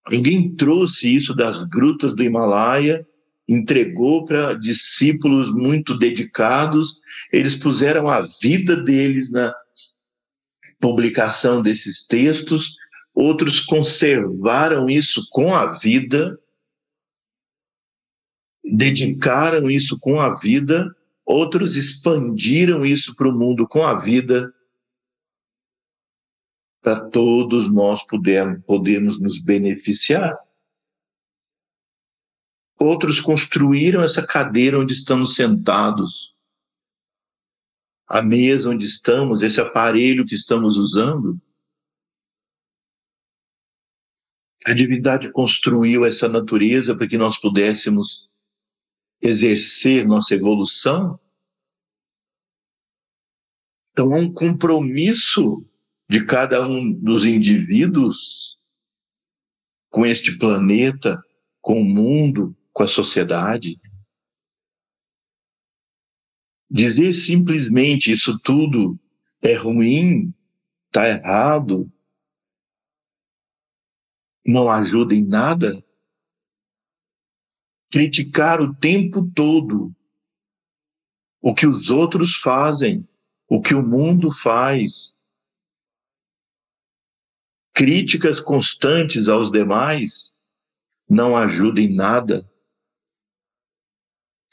Alguém 0.05 0.55
trouxe 0.55 1.13
isso 1.13 1.35
das 1.35 1.65
grutas 1.65 2.15
do 2.15 2.23
Himalaia, 2.23 3.05
entregou 3.49 4.25
para 4.25 4.55
discípulos 4.55 5.53
muito 5.53 5.99
dedicados, 5.99 7.01
eles 7.33 7.57
puseram 7.57 8.09
a 8.09 8.21
vida 8.21 8.77
deles 8.77 9.33
na 9.33 9.53
publicação 10.81 11.61
desses 11.61 12.07
textos, 12.07 12.77
outros 13.13 13.59
conservaram 13.59 14.89
isso 14.89 15.27
com 15.31 15.53
a 15.55 15.73
vida, 15.73 16.39
dedicaram 18.65 19.69
isso 19.69 19.99
com 19.99 20.21
a 20.21 20.35
vida, 20.37 20.96
outros 21.27 21.77
expandiram 21.77 22.87
isso 22.87 23.15
para 23.15 23.29
o 23.29 23.33
mundo 23.33 23.67
com 23.69 23.83
a 23.83 23.99
vida, 23.99 24.55
para 26.81 27.11
todos 27.11 27.71
nós 27.71 28.07
podermos, 28.07 28.65
podermos 28.65 29.21
nos 29.21 29.39
beneficiar. 29.39 30.39
Outros 32.79 33.21
construíram 33.21 34.03
essa 34.03 34.25
cadeira 34.25 34.79
onde 34.79 34.93
estamos 34.93 35.35
sentados 35.35 36.37
a 38.07 38.23
mesa 38.23 38.71
onde 38.71 38.85
estamos, 38.85 39.43
esse 39.43 39.61
aparelho 39.61 40.25
que 40.25 40.35
estamos 40.35 40.77
usando. 40.77 41.41
A 44.65 44.73
divindade 44.73 45.31
construiu 45.33 46.05
essa 46.05 46.29
natureza 46.29 46.97
para 46.97 47.07
que 47.07 47.19
nós 47.19 47.39
pudéssemos 47.39 48.31
exercer 49.21 50.07
nossa 50.07 50.35
evolução. 50.35 51.19
Então, 53.93 54.13
há 54.13 54.19
um 54.19 54.33
compromisso 54.33 55.67
de 56.09 56.25
cada 56.25 56.67
um 56.67 56.93
dos 56.93 57.25
indivíduos 57.25 58.59
com 59.91 60.05
este 60.05 60.39
planeta, 60.39 61.21
com 61.61 61.81
o 61.81 61.85
mundo, 61.85 62.57
com 62.73 62.83
a 62.83 62.89
sociedade. 62.89 63.81
Dizer 66.71 67.13
simplesmente 67.13 68.13
isso 68.13 68.39
tudo 68.41 68.99
é 69.41 69.55
ruim, 69.55 70.35
está 70.87 71.09
errado, 71.09 71.91
não 74.47 74.71
ajuda 74.71 75.15
em 75.15 75.25
nada. 75.25 75.83
Criticar 77.91 78.61
o 78.61 78.75
tempo 78.75 79.31
todo 79.35 79.95
o 81.41 81.55
que 81.55 81.67
os 81.67 81.91
outros 81.91 82.37
fazem, 82.37 83.09
o 83.49 83.63
que 83.63 83.75
o 83.75 83.83
mundo 83.83 84.31
faz. 84.31 85.17
Críticas 87.73 88.41
constantes 88.41 89.29
aos 89.29 89.51
demais 89.51 90.41
não 91.09 91.37
ajudam 91.37 91.85
em 91.85 91.95
nada 91.95 92.51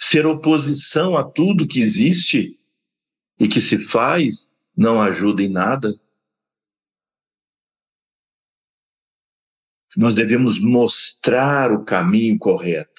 ser 0.04 0.26
oposição 0.26 1.16
a 1.18 1.24
tudo 1.24 1.68
que 1.68 1.80
existe 1.80 2.60
e 3.40 3.48
que 3.48 3.62
se 3.62 3.80
faz 3.80 4.52
não 4.76 5.02
ajuda 5.02 5.42
em 5.42 5.50
nada. 5.50 5.98
Nós 9.96 10.14
devemos 10.14 10.60
mostrar 10.60 11.72
o 11.72 11.86
caminho 11.86 12.38
correto. 12.38 12.93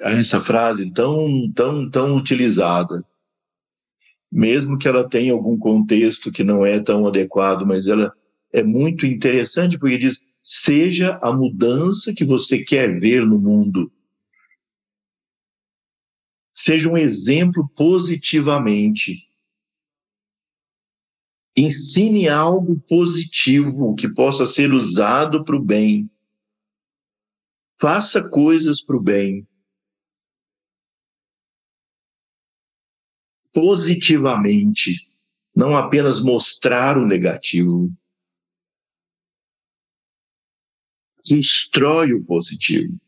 Essa 0.00 0.40
frase 0.40 0.90
tão, 0.92 1.50
tão, 1.52 1.90
tão 1.90 2.16
utilizada, 2.16 3.04
mesmo 4.32 4.78
que 4.78 4.88
ela 4.88 5.08
tenha 5.08 5.32
algum 5.32 5.58
contexto 5.58 6.32
que 6.32 6.42
não 6.42 6.64
é 6.64 6.80
tão 6.80 7.06
adequado, 7.06 7.66
mas 7.66 7.86
ela 7.86 8.12
é 8.52 8.62
muito 8.62 9.06
interessante 9.06 9.78
porque 9.78 9.98
diz: 9.98 10.24
seja 10.42 11.18
a 11.22 11.32
mudança 11.32 12.14
que 12.14 12.24
você 12.24 12.58
quer 12.58 12.98
ver 12.98 13.26
no 13.26 13.38
mundo 13.38 13.92
seja 16.52 16.90
um 16.90 16.98
exemplo 16.98 17.68
positivamente. 17.74 19.28
Ensine 21.56 22.28
algo 22.28 22.80
positivo 22.88 23.94
que 23.94 24.12
possa 24.12 24.46
ser 24.46 24.72
usado 24.72 25.44
para 25.44 25.56
o 25.56 25.62
bem. 25.62 26.10
Faça 27.80 28.28
coisas 28.28 28.82
para 28.82 28.96
o 28.96 29.00
bem. 29.00 29.46
Positivamente, 33.52 35.08
não 35.54 35.76
apenas 35.76 36.20
mostrar 36.20 36.96
o 36.96 37.06
negativo. 37.06 37.92
Destrói 41.26 42.12
o 42.12 42.24
positivo. 42.24 42.98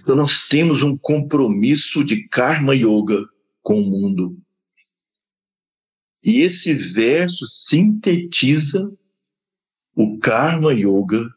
Então, 0.00 0.16
nós 0.16 0.48
temos 0.48 0.82
um 0.82 0.96
compromisso 0.96 2.02
de 2.02 2.26
karma 2.28 2.74
yoga 2.74 3.28
com 3.62 3.78
o 3.78 3.84
mundo. 3.84 4.40
E 6.22 6.40
esse 6.40 6.72
verso 6.72 7.46
sintetiza 7.46 8.90
o 9.94 10.18
karma 10.18 10.72
yoga 10.72 11.28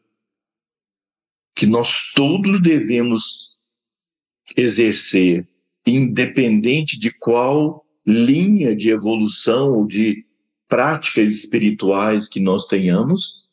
que 1.54 1.66
nós 1.66 2.12
todos 2.14 2.62
devemos 2.62 3.51
exercer, 4.56 5.48
independente 5.86 6.98
de 6.98 7.10
qual 7.10 7.84
linha 8.06 8.74
de 8.74 8.90
evolução 8.90 9.72
ou 9.72 9.86
de 9.86 10.24
práticas 10.68 11.34
espirituais 11.34 12.28
que 12.28 12.40
nós 12.40 12.66
tenhamos, 12.66 13.48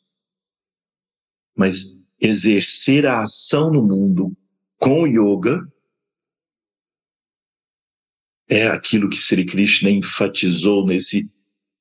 mas 1.56 2.00
exercer 2.20 3.06
a 3.06 3.24
ação 3.24 3.72
no 3.72 3.84
mundo 3.84 4.36
com 4.78 5.06
yoga 5.06 5.62
é 8.50 8.68
aquilo 8.68 9.10
que 9.10 9.18
Sri 9.18 9.46
Krishna 9.46 9.92
enfatizou 9.92 10.86
nesse, 10.86 11.30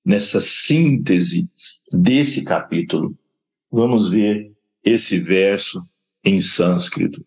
nessa 0.05 0.41
síntese 0.41 1.49
desse 1.91 2.45
capítulo. 2.45 3.17
Vamos 3.71 4.11
ver 4.11 4.53
esse 4.85 5.19
verso 5.19 5.83
em 6.23 6.43
sânscrito. 6.43 7.25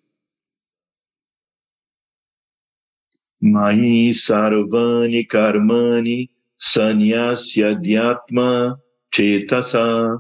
Mai 3.42 4.14
sarvani 4.14 5.28
karmani 5.28 6.30
sanyasya 6.58 7.82
dhyatma 7.82 8.78
chetasa 9.12 10.20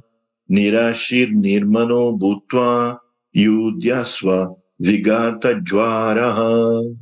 nirashir 0.50 1.30
nirmano 1.30 2.18
bhutva 2.20 3.00
yudhyasva 3.36 4.56
Vigata 4.82 5.62
Jwaraha. 5.62 6.96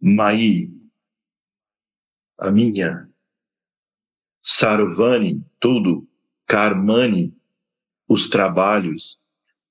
Mai, 0.00 0.68
a 2.40 2.50
minha. 2.50 3.08
Sarvani, 4.42 5.44
tudo. 5.60 6.08
Karmani, 6.44 7.32
os 8.08 8.28
trabalhos. 8.28 9.18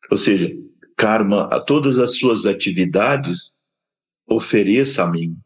Ou 0.09 0.17
seja, 0.17 0.55
karma, 0.95 1.47
a 1.53 1.59
todas 1.59 1.99
as 1.99 2.17
suas 2.17 2.45
atividades, 2.45 3.56
ofereça 4.27 5.03
a 5.03 5.11
mim. 5.11 5.37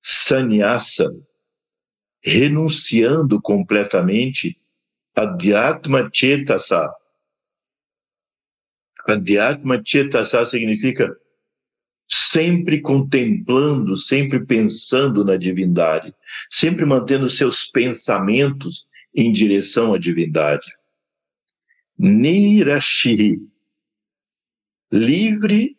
Sannyasa, 0.00 1.10
renunciando 2.22 3.40
completamente. 3.40 4.56
Adhyatma 5.14 6.08
Chetasa, 6.10 6.94
Adhyatma 9.06 9.82
Chetasa 9.84 10.44
significa 10.44 11.14
sempre 12.08 12.80
contemplando, 12.80 13.96
sempre 13.96 14.44
pensando 14.44 15.24
na 15.24 15.36
divindade, 15.36 16.14
sempre 16.48 16.84
mantendo 16.84 17.28
seus 17.28 17.64
pensamentos 17.66 18.86
em 19.14 19.32
direção 19.32 19.94
à 19.94 19.98
divindade. 19.98 20.66
Nirashi, 21.98 23.40
livre 24.90 25.76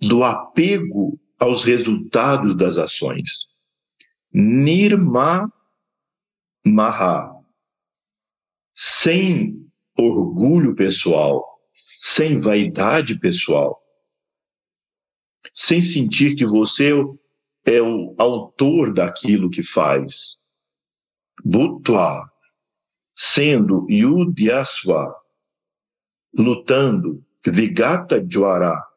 do 0.00 0.22
apego 0.22 1.18
aos 1.38 1.64
resultados 1.64 2.56
das 2.56 2.78
ações. 2.78 3.46
Nirma 4.32 5.52
Maha, 6.66 7.34
sem 8.74 9.66
orgulho 9.96 10.74
pessoal, 10.74 11.44
sem 11.72 12.38
vaidade 12.38 13.18
pessoal, 13.18 13.80
sem 15.54 15.80
sentir 15.80 16.34
que 16.36 16.44
você 16.44 16.92
é 17.64 17.82
o 17.82 18.14
autor 18.18 18.92
daquilo 18.92 19.50
que 19.50 19.62
faz. 19.62 20.44
Bhutva, 21.44 22.30
sendo 23.14 23.86
Yudhyasva, 23.90 25.14
lutando, 26.36 27.24
Vigata 27.46 28.24
Jwara, 28.24 28.87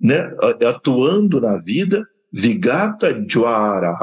né? 0.00 0.34
atuando 0.68 1.40
na 1.40 1.56
vida, 1.56 2.06
Vigata 2.32 3.12
Jwara. 3.28 3.96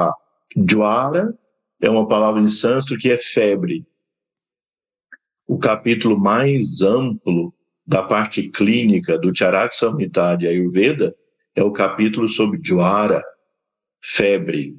Jwara 0.56 1.36
é 1.80 1.90
uma 1.90 2.06
palavra 2.06 2.40
em 2.40 2.48
sânscrito 2.48 3.00
que 3.00 3.10
é 3.10 3.16
febre 3.16 3.86
o 5.52 5.58
capítulo 5.58 6.18
mais 6.18 6.80
amplo 6.80 7.52
da 7.86 8.02
parte 8.02 8.48
clínica 8.48 9.18
do 9.18 9.36
Charak 9.36 9.76
Samhita 9.76 10.34
de 10.34 10.46
Ayurveda 10.46 11.14
é 11.54 11.62
o 11.62 11.70
capítulo 11.70 12.26
sobre 12.26 12.58
Jwara, 12.64 13.22
febre. 14.02 14.74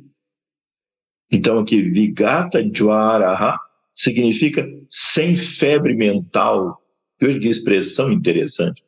Então 1.32 1.60
aqui, 1.60 1.80
Vigata 1.80 2.64
Jwaraha 2.74 3.60
significa 3.94 4.68
sem 4.90 5.36
febre 5.36 5.96
mental. 5.96 6.82
Que 7.20 7.28
expressão 7.48 8.12
interessante. 8.12 8.84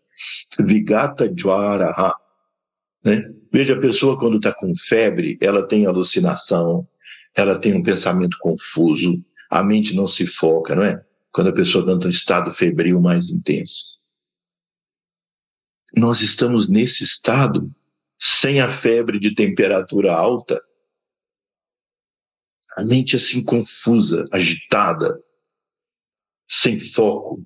Vigata 0.59 1.31
Jwaraha. 1.35 2.13
Né? 3.03 3.23
Veja 3.51 3.75
a 3.75 3.79
pessoa 3.79 4.17
quando 4.17 4.37
está 4.37 4.53
com 4.53 4.75
febre, 4.75 5.37
ela 5.41 5.67
tem 5.67 5.85
alucinação, 5.85 6.87
ela 7.35 7.59
tem 7.59 7.73
um 7.73 7.83
pensamento 7.83 8.37
confuso, 8.39 9.23
a 9.49 9.63
mente 9.63 9.95
não 9.95 10.07
se 10.07 10.25
foca, 10.25 10.75
não 10.75 10.83
é? 10.83 11.05
quando 11.35 11.49
a 11.49 11.53
pessoa 11.53 11.83
está 11.83 12.07
em 12.07 12.09
estado 12.09 12.49
febril 12.49 13.01
mais 13.01 13.29
intenso. 13.29 13.99
Nós 15.93 16.21
estamos 16.21 16.69
nesse 16.69 17.03
estado 17.03 17.69
sem 18.17 18.61
a 18.61 18.69
febre 18.69 19.19
de 19.19 19.35
temperatura 19.35 20.13
alta, 20.13 20.57
a 22.77 22.83
mente 22.85 23.17
assim 23.17 23.43
confusa, 23.43 24.25
agitada, 24.31 25.21
sem 26.49 26.79
foco, 26.79 27.45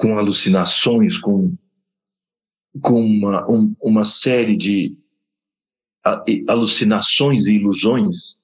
com 0.00 0.18
alucinações, 0.18 1.18
com, 1.18 1.54
com 2.80 3.02
uma, 3.02 3.44
um, 3.50 3.76
uma 3.82 4.04
série 4.04 4.56
de 4.56 4.96
alucinações 6.48 7.46
e 7.46 7.56
ilusões 7.56 8.40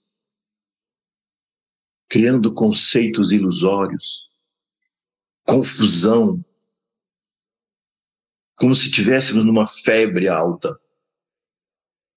criando 2.09 2.53
conceitos 2.53 3.33
ilusórios, 3.33 4.31
confusão, 5.45 6.45
como 8.57 8.75
se 8.75 8.89
estivéssemos 8.89 9.45
numa 9.45 9.67
febre 9.67 10.29
alta. 10.29 10.79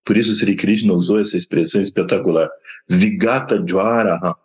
Por 0.04 0.18
isso 0.18 0.36
Sri 0.36 0.56
Krishna 0.56 0.94
usou 0.94 1.20
essa 1.20 1.38
expressão 1.38 1.80
espetacular, 1.80 2.50
Vigata 2.90 3.66
Jwaraha. 3.66 4.38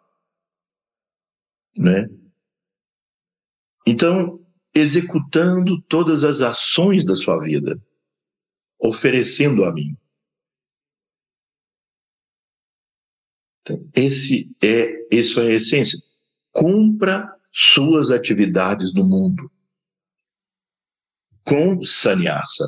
Né? 1.77 2.09
Então, 3.87 4.44
executando 4.75 5.81
todas 5.83 6.25
as 6.25 6.41
ações 6.41 7.05
da 7.05 7.15
sua 7.15 7.39
vida, 7.39 7.81
oferecendo 8.79 9.65
a 9.65 9.73
mim. 9.73 9.97
Então, 13.61 13.89
esse 13.95 14.55
é, 14.63 15.15
isso 15.15 15.41
é 15.41 15.47
a 15.47 15.55
essência. 15.55 15.99
Cumpra 16.51 17.33
suas 17.53 18.11
atividades 18.11 18.93
no 18.93 19.05
mundo 19.05 19.51
com 21.45 21.83
sannyasa. 21.83 22.67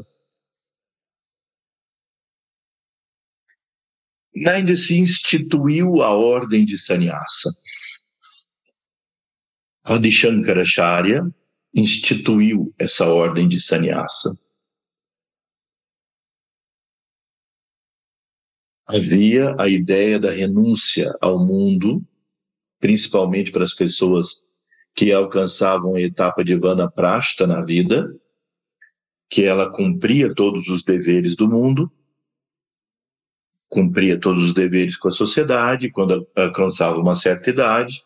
Ainda 4.46 4.76
se 4.76 4.98
instituiu 4.98 6.02
a 6.02 6.10
ordem 6.10 6.64
de 6.64 6.76
sannyasa. 6.76 7.50
Adi 9.82 10.10
Shankaracharya 10.10 11.22
instituiu 11.76 12.74
essa 12.78 13.06
ordem 13.06 13.46
de 13.46 13.60
sannyasa. 13.60 14.36
havia 18.86 19.56
a 19.58 19.68
ideia 19.68 20.18
da 20.18 20.30
renúncia 20.30 21.12
ao 21.20 21.44
mundo, 21.44 22.06
principalmente 22.78 23.50
para 23.50 23.64
as 23.64 23.74
pessoas 23.74 24.46
que 24.94 25.12
alcançavam 25.12 25.96
a 25.96 26.00
etapa 26.00 26.44
de 26.44 26.54
Vana 26.54 26.90
Prasta 26.90 27.46
na 27.46 27.60
vida, 27.60 28.08
que 29.28 29.42
ela 29.42 29.70
cumpria 29.70 30.32
todos 30.32 30.68
os 30.68 30.84
deveres 30.84 31.34
do 31.34 31.48
mundo, 31.48 31.90
cumpria 33.68 34.18
todos 34.18 34.46
os 34.46 34.54
deveres 34.54 34.96
com 34.96 35.08
a 35.08 35.10
sociedade, 35.10 35.90
quando 35.90 36.26
alcançava 36.36 36.98
uma 36.98 37.14
certa 37.14 37.50
idade, 37.50 38.02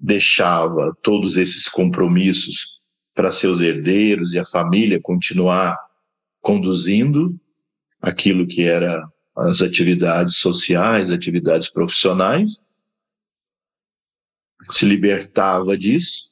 deixava 0.00 0.96
todos 1.02 1.36
esses 1.36 1.68
compromissos 1.68 2.80
para 3.14 3.30
seus 3.30 3.60
herdeiros 3.60 4.32
e 4.32 4.38
a 4.38 4.44
família 4.44 4.98
continuar 5.00 5.76
conduzindo 6.40 7.38
aquilo 8.00 8.46
que 8.46 8.62
era 8.62 9.06
as 9.36 9.60
atividades 9.60 10.36
sociais, 10.36 11.10
atividades 11.10 11.68
profissionais, 11.68 12.64
se 14.70 14.86
libertava 14.86 15.76
disso 15.76 16.30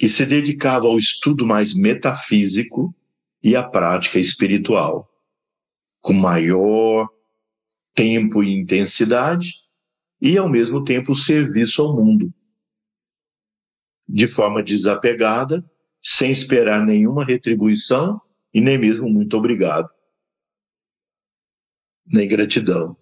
e 0.00 0.08
se 0.08 0.24
dedicava 0.24 0.86
ao 0.86 0.98
estudo 0.98 1.46
mais 1.46 1.74
metafísico 1.74 2.94
e 3.42 3.56
à 3.56 3.62
prática 3.62 4.18
espiritual, 4.18 5.08
com 6.00 6.12
maior 6.12 7.08
tempo 7.94 8.42
e 8.42 8.54
intensidade 8.54 9.54
e, 10.20 10.36
ao 10.38 10.48
mesmo 10.48 10.84
tempo, 10.84 11.12
o 11.12 11.16
serviço 11.16 11.82
ao 11.82 11.94
mundo, 11.94 12.32
de 14.08 14.26
forma 14.26 14.62
desapegada, 14.62 15.62
sem 16.00 16.30
esperar 16.30 16.84
nenhuma 16.84 17.24
retribuição 17.24 18.20
e 18.54 18.60
nem 18.60 18.78
mesmo 18.78 19.08
muito 19.10 19.36
obrigado, 19.36 19.90
nem 22.06 22.26
gratidão. 22.26 22.96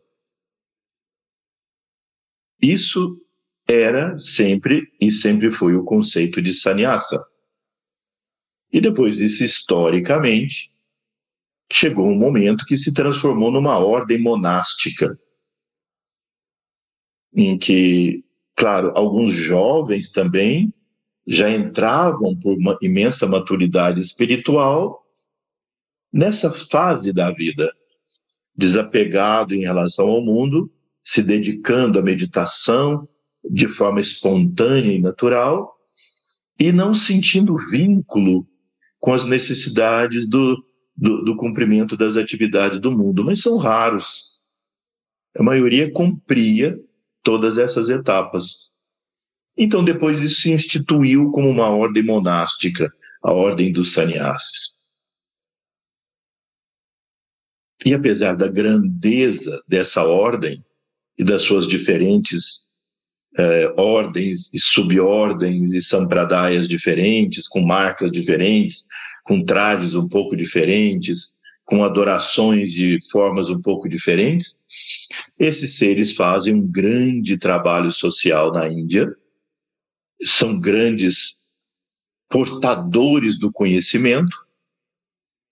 Isso 2.61 3.23
era 3.69 4.19
sempre 4.19 4.91
e 5.01 5.11
sempre 5.11 5.51
foi 5.51 5.77
o 5.77 5.85
conceito 5.85 6.41
de 6.41 6.53
sannyasa. 6.53 7.25
E 8.73 8.81
depois 8.81 9.19
disso, 9.19 9.45
historicamente, 9.45 10.73
chegou 11.71 12.07
um 12.07 12.19
momento 12.19 12.65
que 12.65 12.77
se 12.77 12.93
transformou 12.95 13.51
numa 13.51 13.79
ordem 13.79 14.21
monástica, 14.21 15.19
em 17.35 17.59
que, 17.59 18.25
claro, 18.55 18.93
alguns 18.97 19.35
jovens 19.35 20.11
também 20.11 20.73
já 21.27 21.51
entravam 21.51 22.37
por 22.37 22.57
uma 22.57 22.79
imensa 22.81 23.27
maturidade 23.27 24.01
espiritual 24.01 25.05
nessa 26.13 26.51
fase 26.51 27.13
da 27.13 27.31
vida, 27.33 27.71
desapegado 28.55 29.55
em 29.55 29.61
relação 29.61 30.09
ao 30.09 30.23
mundo, 30.23 30.73
se 31.03 31.23
dedicando 31.23 31.99
à 31.99 32.03
meditação 32.03 33.09
de 33.49 33.69
forma 33.69 34.01
espontânea 34.01 34.93
e 34.93 35.01
natural 35.01 35.77
e 36.59 36.73
não 36.73 36.95
sentindo 36.95 37.57
vínculo 37.71 38.47
com 38.99 39.13
as 39.13 39.25
necessidades 39.25 40.27
do, 40.29 40.57
do, 40.97 41.23
do 41.23 41.37
cumprimento 41.37 41.97
das 41.97 42.17
atividades 42.17 42.81
do 42.81 42.91
mundo, 42.91 43.25
mas 43.25 43.41
são 43.41 43.57
raros. 43.57 44.37
A 45.39 45.43
maioria 45.43 45.91
cumpria 45.93 46.81
todas 47.23 47.59
essas 47.59 47.89
etapas. 47.89 48.66
Então, 49.57 49.85
depois 49.85 50.21
isso 50.21 50.43
se 50.43 50.51
instituiu 50.51 51.31
como 51.31 51.49
uma 51.49 51.69
ordem 51.69 52.03
monástica, 52.03 52.93
a 53.23 53.33
ordem 53.33 53.73
dos 53.73 53.93
sannyasis. 53.93 54.77
E 57.85 57.95
apesar 57.95 58.37
da 58.37 58.49
grandeza 58.49 59.63
dessa 59.67 60.05
ordem 60.05 60.65
e 61.17 61.25
das 61.25 61.43
suas 61.43 61.67
diferentes 61.67 62.67
eh, 63.39 63.73
ordens 63.77 64.53
e 64.53 64.59
subordens 64.59 65.73
e 65.73 65.83
sampradayas 65.83 66.69
diferentes, 66.69 67.47
com 67.47 67.61
marcas 67.61 68.11
diferentes, 68.11 68.81
com 69.25 69.45
trajes 69.45 69.95
um 69.95 70.09
pouco 70.09 70.37
diferentes, 70.37 71.37
com 71.65 71.85
adorações 71.85 72.73
de 72.73 72.99
formas 73.11 73.49
um 73.49 73.61
pouco 73.61 73.89
diferentes, 73.89 74.57
esses 75.39 75.77
seres 75.77 76.15
fazem 76.15 76.55
um 76.55 76.67
grande 76.67 77.37
trabalho 77.37 77.93
social 77.93 78.53
na 78.53 78.69
Índia, 78.69 79.15
são 80.23 80.59
grandes 80.59 81.37
portadores 82.29 83.39
do 83.39 83.53
conhecimento, 83.53 84.47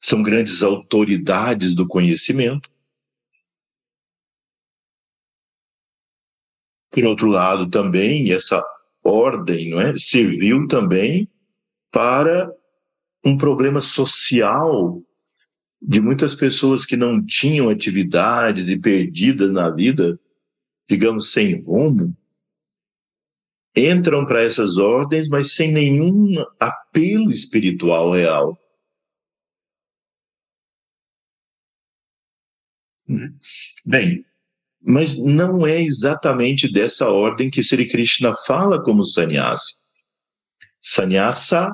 são 0.00 0.22
grandes 0.22 0.62
autoridades 0.62 1.74
do 1.74 1.86
conhecimento. 1.86 2.70
Por 6.90 7.04
outro 7.04 7.28
lado, 7.28 7.68
também 7.68 8.30
essa 8.32 8.64
ordem 9.02 9.70
não 9.70 9.80
é, 9.80 9.96
serviu 9.96 10.66
também 10.68 11.28
para 11.90 12.52
um 13.24 13.36
problema 13.36 13.80
social 13.80 15.02
de 15.80 16.00
muitas 16.00 16.34
pessoas 16.34 16.86
que 16.86 16.96
não 16.96 17.24
tinham 17.24 17.68
atividades 17.68 18.68
e 18.68 18.78
perdidas 18.78 19.52
na 19.52 19.68
vida, 19.70 20.18
digamos, 20.88 21.30
sem 21.30 21.62
rumo, 21.62 22.16
entram 23.76 24.24
para 24.24 24.42
essas 24.42 24.76
ordens, 24.78 25.28
mas 25.28 25.54
sem 25.54 25.72
nenhum 25.72 26.44
apelo 26.60 27.30
espiritual 27.30 28.12
real. 28.12 28.58
Bem, 33.84 34.24
mas 34.80 35.16
não 35.18 35.66
é 35.66 35.80
exatamente 35.80 36.70
dessa 36.70 37.08
ordem 37.08 37.50
que 37.50 37.62
Sri 37.62 37.88
Krishna 37.88 38.34
fala 38.46 38.82
como 38.82 39.04
sannyasi. 39.04 39.74
Sannyasa 40.80 41.72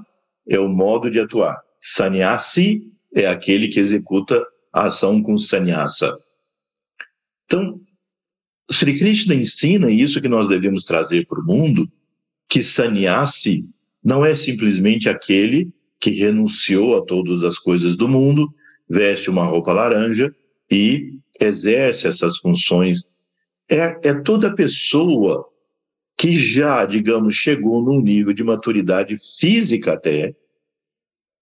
é 0.48 0.59
o 0.59 0.68
modo 0.68 1.11
de 1.11 1.20
atuar. 1.20 1.61
Sannyasi 1.80 2.82
é 3.14 3.26
aquele 3.26 3.68
que 3.68 3.80
executa 3.80 4.44
a 4.72 4.84
ação 4.84 5.22
com 5.22 5.36
sannyasa. 5.36 6.16
Então, 7.44 7.80
Sri 8.70 8.96
Krishna 8.98 9.34
ensina 9.34 9.90
isso 9.90 10.20
que 10.20 10.28
nós 10.28 10.46
devemos 10.46 10.84
trazer 10.84 11.26
para 11.26 11.40
o 11.40 11.44
mundo, 11.44 11.90
que 12.48 12.62
sannyasi 12.62 13.64
não 14.02 14.24
é 14.24 14.34
simplesmente 14.34 15.08
aquele 15.08 15.72
que 15.98 16.10
renunciou 16.10 16.96
a 16.96 17.04
todas 17.04 17.42
as 17.44 17.58
coisas 17.58 17.96
do 17.96 18.08
mundo, 18.08 18.52
veste 18.88 19.28
uma 19.28 19.44
roupa 19.44 19.72
laranja 19.72 20.34
e 20.70 21.18
exerce 21.38 22.06
essas 22.06 22.38
funções. 22.38 23.08
É, 23.68 24.08
é 24.08 24.22
toda 24.22 24.54
pessoa 24.54 25.48
que 26.16 26.34
já, 26.34 26.84
digamos, 26.84 27.34
chegou 27.34 27.82
num 27.82 28.00
nível 28.00 28.32
de 28.32 28.44
maturidade 28.44 29.16
física 29.38 29.94
até, 29.94 30.34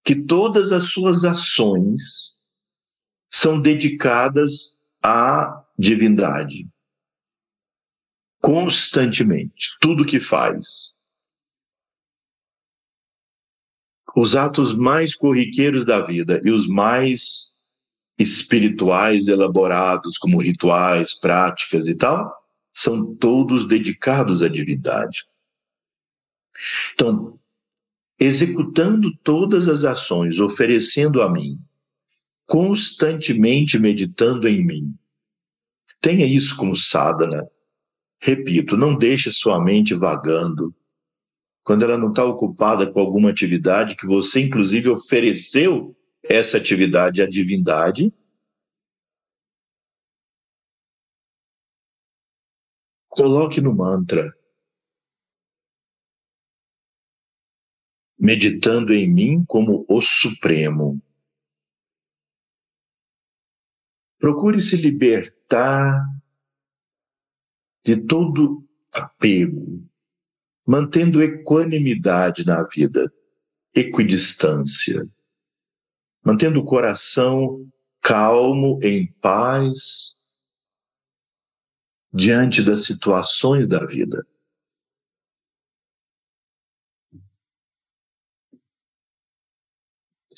que 0.05 0.15
todas 0.15 0.73
as 0.73 0.85
suas 0.85 1.25
ações 1.25 2.37
são 3.29 3.61
dedicadas 3.61 4.81
à 5.03 5.63
divindade. 5.79 6.67
Constantemente, 8.41 9.71
tudo 9.81 10.07
que 10.07 10.21
faz. 10.21 10.97
Os 14.17 14.37
atos 14.37 14.75
mais 14.75 15.15
corriqueiros 15.15 15.85
da 15.85 16.01
vida 16.01 16.41
e 16.45 16.51
os 16.51 16.67
mais 16.67 17.59
espirituais 18.19 19.29
elaborados, 19.29 20.19
como 20.19 20.43
rituais, 20.43 21.15
práticas 21.15 21.89
e 21.89 21.97
tal, 21.97 22.33
são 22.73 23.15
todos 23.17 23.67
dedicados 23.67 24.43
à 24.43 24.49
divindade. 24.49 25.25
Então, 26.95 27.39
executando 28.19 29.17
todas 29.19 29.69
as 29.69 29.85
ações, 29.85 30.41
oferecendo 30.41 31.23
a 31.23 31.31
mim, 31.31 31.59
constantemente 32.47 33.79
meditando 33.79 34.49
em 34.49 34.65
mim. 34.65 34.99
Tenha 36.01 36.27
isso 36.27 36.57
como 36.57 36.77
sadhana. 36.77 37.49
Repito, 38.21 38.77
não 38.77 38.97
deixe 38.97 39.33
sua 39.33 39.63
mente 39.63 39.95
vagando. 39.95 40.75
Quando 41.63 41.85
ela 41.85 41.99
não 41.99 42.11
está 42.11 42.25
ocupada 42.25 42.91
com 42.91 42.99
alguma 42.99 43.31
atividade 43.31 43.95
que 43.95 44.07
você, 44.07 44.41
inclusive, 44.41 44.89
ofereceu 44.89 45.97
essa 46.23 46.57
atividade 46.57 47.23
à 47.23 47.29
divindade, 47.29 48.13
coloque 53.09 53.61
no 53.61 53.75
mantra. 53.75 54.35
meditando 58.19 58.93
em 58.93 59.09
mim 59.09 59.45
como 59.47 59.87
o 59.89 60.01
Supremo. 60.03 61.01
Procure 64.19 64.61
se 64.61 64.77
libertar 64.77 66.05
de 67.89 67.97
todo 67.97 68.63
apego, 68.93 69.83
mantendo 70.67 71.23
equanimidade 71.23 72.45
na 72.45 72.63
vida, 72.65 73.11
equidistância, 73.75 75.03
mantendo 76.23 76.61
o 76.61 76.65
coração 76.67 77.67
calmo, 78.03 78.79
em 78.83 79.11
paz, 79.23 80.17
diante 82.13 82.63
das 82.63 82.85
situações 82.85 83.67
da 83.67 83.87
vida. 83.87 84.23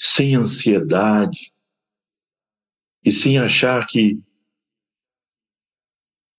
sem 0.03 0.35
ansiedade, 0.35 1.53
e 3.05 3.13
sim 3.13 3.37
achar 3.37 3.87
que 3.87 4.19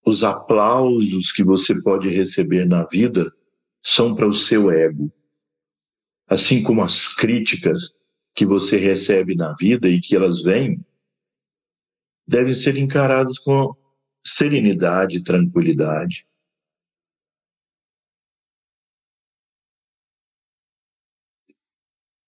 os 0.05 0.23
aplausos 0.23 1.31
que 1.31 1.43
você 1.43 1.79
pode 1.81 2.09
receber 2.09 2.65
na 2.67 2.85
vida 2.85 3.31
são 3.83 4.15
para 4.15 4.27
o 4.27 4.33
seu 4.33 4.71
ego. 4.71 5.11
Assim 6.27 6.63
como 6.63 6.81
as 6.81 7.13
críticas 7.13 7.99
que 8.33 8.45
você 8.45 8.77
recebe 8.77 9.35
na 9.35 9.53
vida 9.53 9.87
e 9.89 9.99
que 9.99 10.15
elas 10.15 10.41
vêm, 10.41 10.83
devem 12.27 12.53
ser 12.53 12.77
encaradas 12.77 13.37
com 13.37 13.75
serenidade 14.25 15.17
e 15.17 15.23
tranquilidade. 15.23 16.25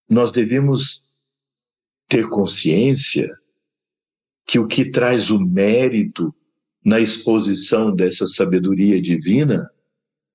Nós 0.09 0.31
devemos 0.31 1.03
ter 2.07 2.29
consciência 2.29 3.31
que 4.45 4.59
o 4.59 4.67
que 4.67 4.91
traz 4.91 5.31
o 5.31 5.39
mérito 5.39 6.35
na 6.83 6.99
exposição 6.99 7.95
dessa 7.95 8.25
sabedoria 8.25 9.01
divina 9.01 9.69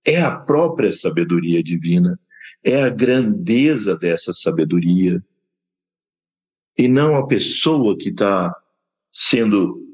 é 0.07 0.21
a 0.21 0.35
própria 0.35 0.91
sabedoria 0.91 1.63
divina, 1.63 2.19
é 2.65 2.83
a 2.83 2.89
grandeza 2.89 3.97
dessa 3.97 4.33
sabedoria, 4.33 5.23
e 6.77 6.89
não 6.89 7.17
a 7.17 7.27
pessoa 7.27 7.97
que 7.97 8.09
está 8.09 8.55
sendo 9.13 9.85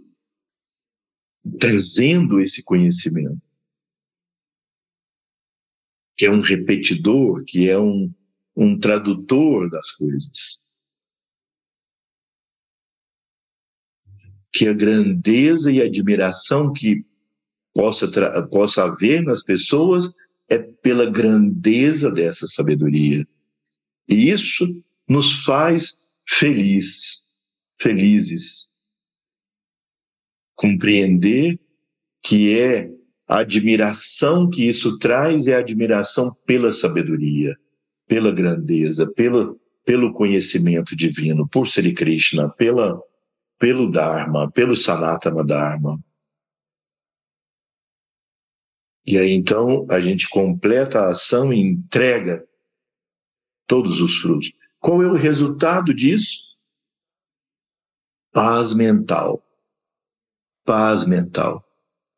trazendo 1.59 2.41
esse 2.41 2.63
conhecimento, 2.63 3.41
que 6.17 6.27
é 6.27 6.31
um 6.31 6.41
repetidor, 6.41 7.45
que 7.45 7.69
é 7.69 7.79
um, 7.79 8.13
um 8.57 8.79
tradutor 8.79 9.69
das 9.69 9.91
coisas. 9.91 10.64
Que 14.55 14.69
a 14.69 14.73
grandeza 14.73 15.71
e 15.73 15.83
a 15.83 15.87
admiração 15.87 16.73
que 16.73 17.05
possa, 17.75 18.09
possa 18.53 18.85
haver 18.85 19.21
nas 19.21 19.43
pessoas 19.43 20.15
é 20.49 20.59
pela 20.59 21.11
grandeza 21.11 22.09
dessa 22.13 22.47
sabedoria. 22.47 23.27
E 24.09 24.31
isso 24.31 24.65
nos 25.09 25.45
faz 25.45 25.99
feliz, 26.25 27.31
felizes. 27.81 28.69
Compreender 30.55 31.59
que 32.23 32.57
é 32.57 32.89
a 33.27 33.39
admiração 33.39 34.49
que 34.49 34.69
isso 34.69 34.99
traz 34.99 35.49
é 35.49 35.57
a 35.57 35.59
admiração 35.59 36.33
pela 36.47 36.71
sabedoria, 36.71 37.57
pela 38.07 38.31
grandeza, 38.31 39.11
pelo, 39.17 39.59
pelo 39.85 40.13
conhecimento 40.13 40.95
divino, 40.95 41.49
por 41.49 41.67
Sri 41.67 41.93
Krishna, 41.93 42.49
pela 42.51 43.03
pelo 43.59 43.91
Dharma, 43.91 44.51
pelo 44.51 44.77
Sanatana 44.77 45.45
Dharma. 45.45 46.03
E 49.07 49.19
aí 49.19 49.33
então 49.33 49.87
a 49.91 50.01
gente 50.01 50.29
completa 50.29 51.01
a 51.01 51.11
ação 51.11 51.53
e 51.53 51.61
entrega 51.61 52.47
todos 53.67 54.01
os 54.01 54.17
frutos. 54.21 54.53
Qual 54.81 55.03
é 55.03 55.07
o 55.07 55.15
resultado 55.15 55.95
disso? 55.95 56.55
Paz 58.33 58.75
mental. 58.75 59.43
Paz 60.65 61.05
mental. 61.05 61.63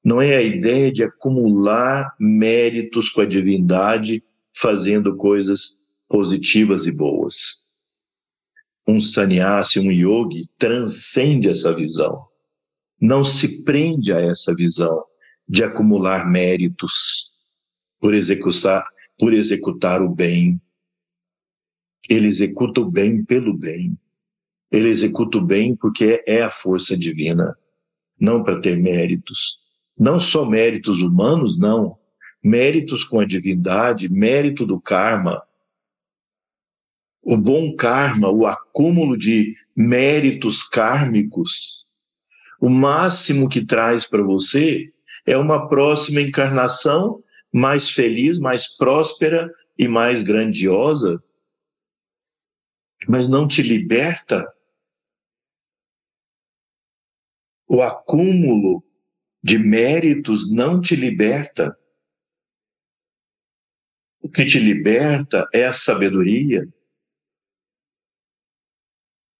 Não 0.04 0.22
é 0.22 0.36
a 0.36 0.42
ideia 0.42 0.92
de 0.92 1.02
acumular 1.02 2.14
méritos 2.18 3.10
com 3.10 3.20
a 3.20 3.26
divindade 3.26 4.22
fazendo 4.54 5.16
coisas 5.16 5.80
positivas 6.08 6.86
e 6.86 6.92
boas 6.92 7.65
um 8.86 9.02
sannyasi, 9.02 9.80
um 9.80 9.90
yogi, 9.90 10.48
transcende 10.56 11.48
essa 11.48 11.74
visão. 11.74 12.24
Não 13.00 13.24
se 13.24 13.64
prende 13.64 14.12
a 14.12 14.20
essa 14.20 14.54
visão 14.54 15.04
de 15.48 15.64
acumular 15.64 16.30
méritos 16.30 17.32
por 18.00 18.14
executar, 18.14 18.84
por 19.18 19.34
executar 19.34 20.00
o 20.00 20.08
bem. 20.08 20.60
Ele 22.08 22.28
executa 22.28 22.80
o 22.80 22.90
bem 22.90 23.24
pelo 23.24 23.52
bem. 23.52 23.98
Ele 24.70 24.88
executa 24.88 25.38
o 25.38 25.44
bem 25.44 25.74
porque 25.74 26.22
é 26.26 26.42
a 26.42 26.50
força 26.50 26.96
divina, 26.96 27.56
não 28.20 28.42
para 28.42 28.60
ter 28.60 28.76
méritos. 28.76 29.58
Não 29.98 30.20
só 30.20 30.44
méritos 30.44 31.00
humanos, 31.00 31.58
não. 31.58 31.98
Méritos 32.44 33.02
com 33.02 33.18
a 33.18 33.26
divindade, 33.26 34.08
mérito 34.08 34.66
do 34.66 34.80
karma, 34.80 35.42
o 37.28 37.36
bom 37.36 37.74
karma, 37.74 38.30
o 38.30 38.46
acúmulo 38.46 39.18
de 39.18 39.56
méritos 39.76 40.62
kármicos, 40.62 41.84
o 42.60 42.70
máximo 42.70 43.48
que 43.48 43.66
traz 43.66 44.06
para 44.06 44.22
você 44.22 44.92
é 45.26 45.36
uma 45.36 45.66
próxima 45.66 46.20
encarnação 46.20 47.20
mais 47.52 47.90
feliz, 47.90 48.38
mais 48.38 48.68
próspera 48.76 49.52
e 49.76 49.88
mais 49.88 50.22
grandiosa, 50.22 51.20
mas 53.08 53.26
não 53.26 53.48
te 53.48 53.60
liberta. 53.60 54.46
O 57.66 57.82
acúmulo 57.82 58.84
de 59.42 59.58
méritos 59.58 60.48
não 60.48 60.80
te 60.80 60.94
liberta. 60.94 61.76
O 64.20 64.30
que 64.30 64.44
te 64.44 64.60
liberta 64.60 65.48
é 65.52 65.66
a 65.66 65.72
sabedoria, 65.72 66.64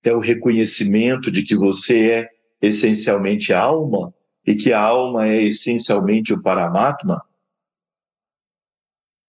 é 0.08 0.12
o 0.12 0.20
reconhecimento 0.20 1.30
de 1.30 1.42
que 1.42 1.56
você 1.56 2.10
é 2.10 2.30
essencialmente 2.62 3.52
alma 3.52 4.14
e 4.46 4.54
que 4.54 4.72
a 4.72 4.80
alma 4.80 5.26
é 5.26 5.42
essencialmente 5.42 6.32
o 6.32 6.40
Paramatma. 6.40 7.20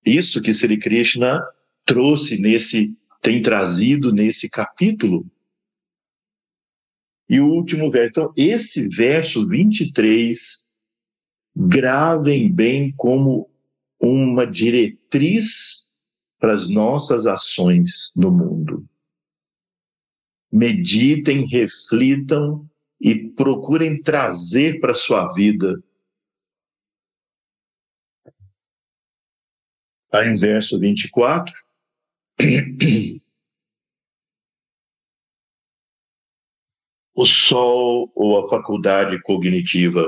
Isso 0.05 0.41
que 0.41 0.53
Sri 0.53 0.77
Krishna 0.77 1.41
trouxe 1.85 2.37
nesse, 2.37 2.95
tem 3.21 3.41
trazido 3.41 4.13
nesse 4.13 4.49
capítulo. 4.49 5.25
E 7.29 7.39
o 7.39 7.47
último 7.47 7.89
verso, 7.89 8.11
então, 8.11 8.33
esse 8.37 8.87
verso 8.87 9.45
23, 9.47 10.71
gravem 11.55 12.51
bem 12.51 12.93
como 12.95 13.49
uma 13.99 14.45
diretriz 14.45 15.87
para 16.39 16.53
as 16.53 16.69
nossas 16.69 17.25
ações 17.25 18.13
no 18.15 18.31
mundo 18.31 18.87
meditem, 20.51 21.45
reflitam 21.45 22.67
e 22.99 23.29
procurem 23.29 24.01
trazer 24.01 24.79
para 24.79 24.91
a 24.91 24.95
sua 24.95 25.27
vida. 25.33 25.81
Aí 30.11 30.29
em 30.29 30.35
verso 30.35 30.79
24. 30.79 31.53
O 37.13 37.25
sol 37.25 38.11
ou 38.15 38.39
a 38.39 38.47
faculdade 38.47 39.19
cognitiva 39.23 40.07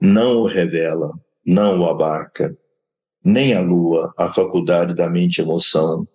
não 0.00 0.42
o 0.42 0.46
revela, 0.46 1.10
não 1.46 1.80
o 1.80 1.88
abarca, 1.88 2.56
nem 3.24 3.54
a 3.54 3.60
lua, 3.60 4.12
a 4.18 4.28
faculdade 4.28 4.94
da 4.94 5.08
mente 5.08 5.40
emoção, 5.40 6.06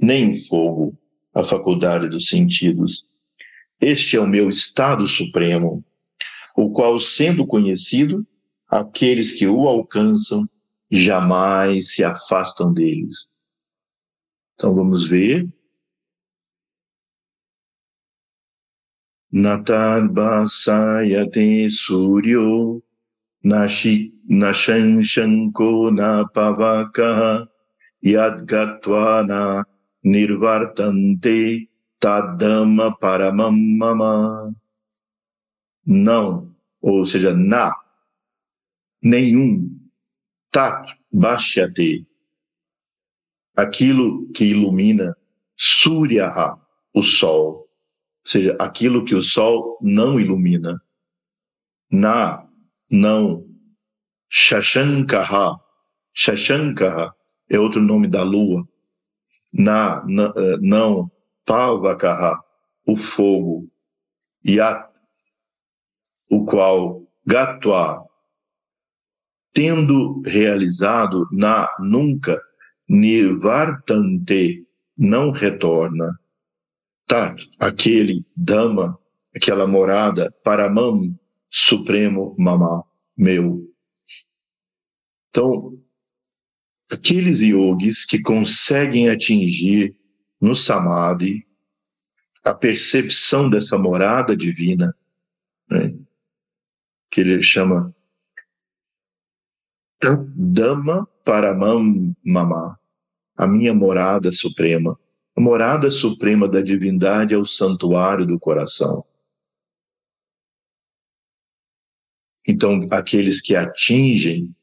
nem 0.00 0.30
o 0.30 0.34
fogo, 0.48 0.98
a 1.38 1.44
faculdade 1.44 2.08
dos 2.08 2.26
sentidos. 2.26 3.06
Este 3.80 4.16
é 4.16 4.20
o 4.20 4.26
meu 4.26 4.48
estado 4.48 5.06
supremo, 5.06 5.84
o 6.56 6.72
qual, 6.72 6.98
sendo 6.98 7.46
conhecido, 7.46 8.26
aqueles 8.68 9.38
que 9.38 9.46
o 9.46 9.68
alcançam 9.68 10.48
jamais 10.90 11.94
se 11.94 12.02
afastam 12.02 12.72
deles. 12.72 13.28
Então 14.54 14.74
vamos 14.74 15.06
ver. 15.06 15.48
Natad 19.30 20.08
basayate 20.08 21.70
suryo 21.70 22.82
nashanshanko 23.44 25.92
na 25.92 26.26
pavaka 26.28 27.46
yadgatva 28.02 29.22
na 29.22 29.64
nirvartante 30.08 31.68
tadama 32.00 32.96
paramamama. 32.96 34.54
Não, 35.84 36.54
ou 36.80 37.04
seja, 37.06 37.34
na, 37.34 37.74
nenhum, 39.02 39.78
tat, 40.50 40.94
bashyate, 41.12 42.06
aquilo 43.56 44.30
que 44.32 44.44
ilumina, 44.44 45.16
suryaha, 45.56 46.60
o 46.94 47.02
sol, 47.02 47.46
ou 47.46 47.68
seja, 48.24 48.56
aquilo 48.60 49.04
que 49.04 49.14
o 49.14 49.22
sol 49.22 49.78
não 49.82 50.20
ilumina, 50.20 50.80
na, 51.90 52.46
não, 52.90 53.46
shashankaha, 54.28 55.58
shashankaha 56.12 57.14
é 57.50 57.58
outro 57.58 57.82
nome 57.82 58.06
da 58.06 58.22
lua, 58.22 58.68
na, 59.52 60.04
na 60.06 60.32
eh, 60.36 60.56
não, 60.60 61.10
Pavakaha, 61.44 62.42
o 62.86 62.96
fogo, 62.96 63.68
Yat, 64.46 64.88
o 66.30 66.44
qual 66.44 67.02
Gatwa, 67.26 68.06
tendo 69.52 70.22
realizado 70.24 71.26
na 71.32 71.68
nunca 71.78 72.40
nirvartante, 72.88 74.66
não 74.96 75.30
retorna. 75.30 76.18
Tá, 77.06 77.34
aquele 77.58 78.24
Dhamma, 78.36 78.98
aquela 79.34 79.66
morada, 79.66 80.32
Paramam, 80.44 81.18
Supremo 81.50 82.34
Mama, 82.38 82.84
meu. 83.16 83.62
Então, 85.30 85.78
aqueles 86.90 87.40
yogis 87.40 88.04
que 88.04 88.20
conseguem 88.20 89.08
atingir 89.08 89.94
no 90.40 90.54
Samadhi 90.54 91.46
a 92.44 92.54
percepção 92.54 93.50
dessa 93.50 93.76
morada 93.76 94.36
divina, 94.36 94.96
né, 95.70 95.94
que 97.10 97.20
ele 97.20 97.42
chama 97.42 97.94
Dhamma 100.00 101.06
Paramam 101.24 102.14
Mama, 102.24 102.78
a 103.36 103.46
minha 103.46 103.74
morada 103.74 104.32
suprema. 104.32 104.98
A 105.36 105.40
morada 105.40 105.90
suprema 105.90 106.48
da 106.48 106.60
divindade 106.60 107.34
é 107.34 107.36
o 107.36 107.44
santuário 107.44 108.26
do 108.26 108.38
coração. 108.40 109.04
Então, 112.46 112.80
aqueles 112.90 113.42
que 113.42 113.54
atingem 113.54 114.54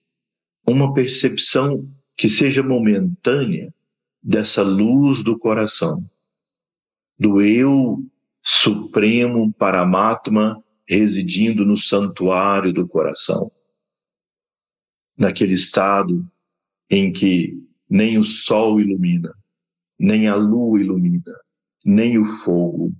uma 0.68 0.94
percepção 0.94 1.88
que 2.18 2.30
seja 2.30 2.64
momentânea 2.64 3.74
dessa 4.22 4.64
luz 4.64 5.22
do 5.22 5.38
coração, 5.38 6.04
do 7.18 7.42
eu 7.42 8.04
supremo 8.42 9.52
Paramatma 9.54 10.62
residindo 10.88 11.66
no 11.66 11.78
santuário 11.78 12.72
do 12.72 12.88
coração. 12.88 13.52
Naquele 15.18 15.54
estado 15.54 16.26
em 16.90 17.12
que 17.12 17.58
nem 17.90 18.18
o 18.18 18.24
sol 18.24 18.80
ilumina, 18.80 19.34
nem 19.98 20.28
a 20.28 20.36
lua 20.36 20.80
ilumina, 20.80 21.34
nem 21.84 22.18
o 22.18 22.26
fogo. 22.26 22.86
Ou 22.86 22.94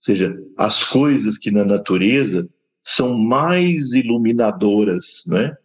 seja, 0.00 0.36
as 0.56 0.84
coisas 0.84 1.38
que 1.38 1.50
na 1.50 1.64
natureza 1.64 2.48
são 2.82 3.16
mais 3.16 3.92
iluminadoras, 3.92 5.24
né? 5.28 5.56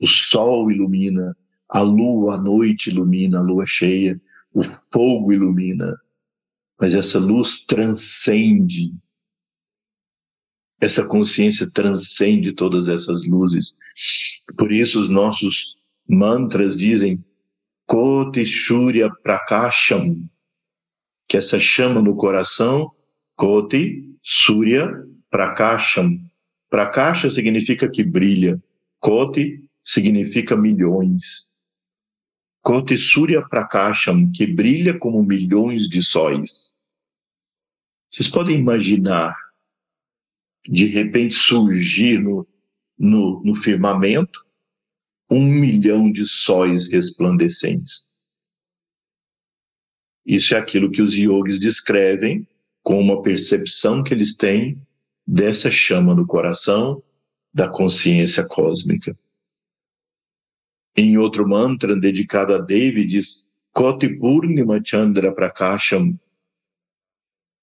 O 0.00 0.06
sol 0.06 0.70
ilumina, 0.70 1.36
a 1.68 1.80
lua 1.80 2.36
à 2.36 2.38
noite 2.38 2.90
ilumina, 2.90 3.38
a 3.38 3.42
lua 3.42 3.64
cheia, 3.66 4.20
o 4.52 4.62
fogo 4.62 5.32
ilumina, 5.32 5.96
mas 6.80 6.94
essa 6.94 7.18
luz 7.18 7.64
transcende. 7.64 8.92
Essa 10.80 11.06
consciência 11.06 11.70
transcende 11.70 12.52
todas 12.52 12.88
essas 12.88 13.26
luzes. 13.26 13.76
Por 14.58 14.70
isso 14.70 15.00
os 15.00 15.08
nossos 15.08 15.76
mantras 16.08 16.76
dizem 16.76 17.24
Koti 17.86 18.44
Shurya 18.44 19.10
Prakasham, 19.22 20.28
que 21.28 21.36
essa 21.36 21.58
chama 21.58 22.02
no 22.02 22.14
coração, 22.14 22.90
Koti 23.36 24.14
Surya 24.22 24.88
Prakasham. 25.30 26.20
Prakasha 26.68 27.30
significa 27.30 27.88
que 27.88 28.02
brilha, 28.02 28.62
Koti 29.00 29.64
significa 29.84 30.56
milhões. 30.56 31.45
Koti 32.66 32.98
Surya 32.98 33.48
Prakasham, 33.48 34.28
que 34.32 34.44
brilha 34.44 34.98
como 34.98 35.22
milhões 35.22 35.88
de 35.88 36.02
sóis. 36.02 36.74
Vocês 38.10 38.28
podem 38.28 38.58
imaginar, 38.58 39.36
de 40.68 40.84
repente 40.86 41.32
surgir 41.32 42.18
no, 42.18 42.44
no, 42.98 43.40
no 43.44 43.54
firmamento 43.54 44.44
um 45.30 45.46
milhão 45.46 46.10
de 46.10 46.26
sóis 46.26 46.90
resplandecentes. 46.90 48.08
Isso 50.26 50.52
é 50.56 50.58
aquilo 50.58 50.90
que 50.90 51.00
os 51.00 51.14
yogis 51.14 51.60
descrevem 51.60 52.48
com 52.82 53.00
uma 53.00 53.22
percepção 53.22 54.02
que 54.02 54.12
eles 54.12 54.34
têm 54.34 54.84
dessa 55.24 55.70
chama 55.70 56.16
no 56.16 56.26
coração 56.26 57.00
da 57.54 57.68
consciência 57.68 58.44
cósmica. 58.44 59.16
Em 60.98 61.18
outro 61.18 61.46
mantra 61.46 61.94
dedicado 61.94 62.54
a 62.54 62.58
Devi 62.58 63.04
diz 63.04 63.52
Koti 63.70 64.08
Purnima 64.08 64.80
Chandra 64.82 65.30
Prakasham, 65.30 66.18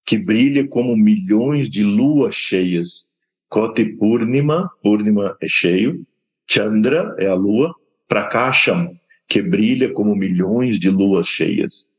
que 0.06 0.16
brilha 0.16 0.68
como 0.68 0.96
milhões 0.96 1.68
de 1.68 1.82
luas 1.82 2.36
cheias. 2.36 3.12
Koti 3.48 3.86
Purnima, 3.96 4.70
Purnima 4.80 5.36
é 5.40 5.48
cheio, 5.48 6.06
Chandra 6.48 7.16
é 7.18 7.26
a 7.26 7.34
lua, 7.34 7.74
Prakasham, 8.06 8.96
que 9.28 9.42
brilha 9.42 9.92
como 9.92 10.14
milhões 10.14 10.78
de 10.78 10.88
luas 10.88 11.26
cheias. 11.26 11.92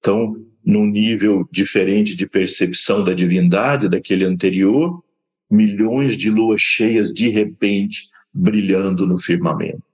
Então, 0.00 0.34
num 0.64 0.86
nível 0.86 1.48
diferente 1.52 2.16
de 2.16 2.28
percepção 2.28 3.04
da 3.04 3.14
divindade 3.14 3.88
daquele 3.88 4.24
anterior, 4.24 5.00
milhões 5.48 6.16
de 6.16 6.28
luas 6.28 6.60
cheias 6.60 7.12
de 7.12 7.28
repente 7.28 8.08
brilhando 8.32 9.06
no 9.06 9.16
firmamento. 9.16 9.93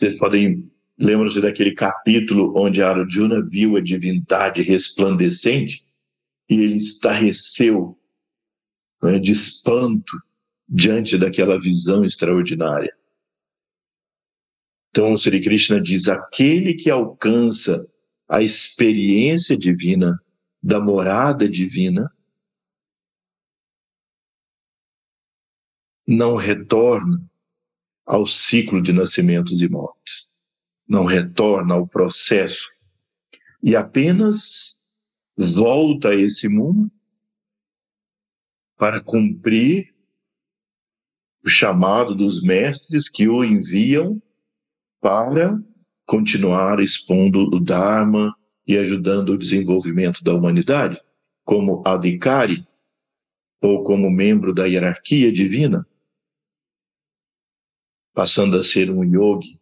Vocês 0.00 0.18
podem 0.18 0.72
lembram-se 0.98 1.42
daquele 1.42 1.74
capítulo 1.74 2.54
onde 2.56 2.82
Arjuna 2.82 3.44
viu 3.44 3.76
a 3.76 3.82
divindade 3.82 4.62
resplandecente 4.62 5.84
e 6.48 6.54
ele 6.54 6.76
estarreceu 6.76 7.98
né, 9.02 9.18
de 9.18 9.32
espanto 9.32 10.18
diante 10.66 11.18
daquela 11.18 11.60
visão 11.60 12.02
extraordinária. 12.02 12.96
Então, 14.90 15.12
o 15.12 15.18
Sri 15.18 15.38
Krishna 15.38 15.78
diz: 15.78 16.08
aquele 16.08 16.72
que 16.72 16.88
alcança 16.88 17.86
a 18.26 18.40
experiência 18.40 19.56
divina, 19.56 20.18
da 20.62 20.80
morada 20.80 21.46
divina, 21.46 22.10
não 26.06 26.36
retorna 26.36 27.29
ao 28.10 28.26
ciclo 28.26 28.82
de 28.82 28.92
nascimentos 28.92 29.62
e 29.62 29.68
mortes, 29.68 30.26
não 30.88 31.04
retorna 31.04 31.74
ao 31.74 31.86
processo. 31.86 32.68
E 33.62 33.76
apenas 33.76 34.74
volta 35.38 36.08
a 36.08 36.16
esse 36.16 36.48
mundo 36.48 36.90
para 38.76 39.00
cumprir 39.00 39.94
o 41.44 41.48
chamado 41.48 42.12
dos 42.12 42.42
mestres 42.42 43.08
que 43.08 43.28
o 43.28 43.44
enviam 43.44 44.20
para 45.00 45.56
continuar 46.04 46.80
expondo 46.80 47.42
o 47.42 47.60
Dharma 47.60 48.34
e 48.66 48.76
ajudando 48.76 49.30
o 49.30 49.38
desenvolvimento 49.38 50.24
da 50.24 50.34
humanidade, 50.34 51.00
como 51.44 51.80
adhikari 51.86 52.66
ou 53.62 53.84
como 53.84 54.10
membro 54.10 54.52
da 54.52 54.64
hierarquia 54.64 55.30
divina, 55.30 55.86
passando 58.12 58.56
a 58.56 58.62
ser 58.62 58.90
um 58.90 59.04
yogi 59.04 59.60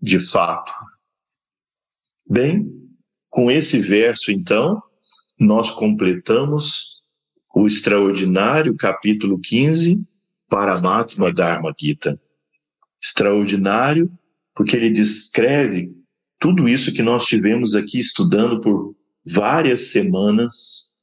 de 0.00 0.18
fato. 0.18 0.72
Bem, 2.28 2.68
com 3.30 3.50
esse 3.50 3.78
verso, 3.80 4.32
então, 4.32 4.82
nós 5.38 5.70
completamos 5.70 7.02
o 7.54 7.66
extraordinário 7.66 8.74
capítulo 8.76 9.38
15, 9.38 10.04
Paramatma 10.48 11.32
Dharma 11.32 11.72
Gita. 11.78 12.20
Extraordinário, 13.00 14.10
porque 14.54 14.76
ele 14.76 14.90
descreve 14.90 15.96
tudo 16.38 16.68
isso 16.68 16.92
que 16.92 17.02
nós 17.02 17.24
tivemos 17.26 17.74
aqui 17.74 17.98
estudando 17.98 18.60
por 18.60 18.96
várias 19.24 19.92
semanas, 19.92 20.94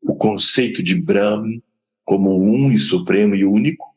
o 0.00 0.14
conceito 0.14 0.82
de 0.82 0.94
Brahma 0.94 1.48
como 2.10 2.42
um 2.42 2.72
e 2.72 2.76
supremo 2.76 3.36
e 3.36 3.44
único, 3.44 3.94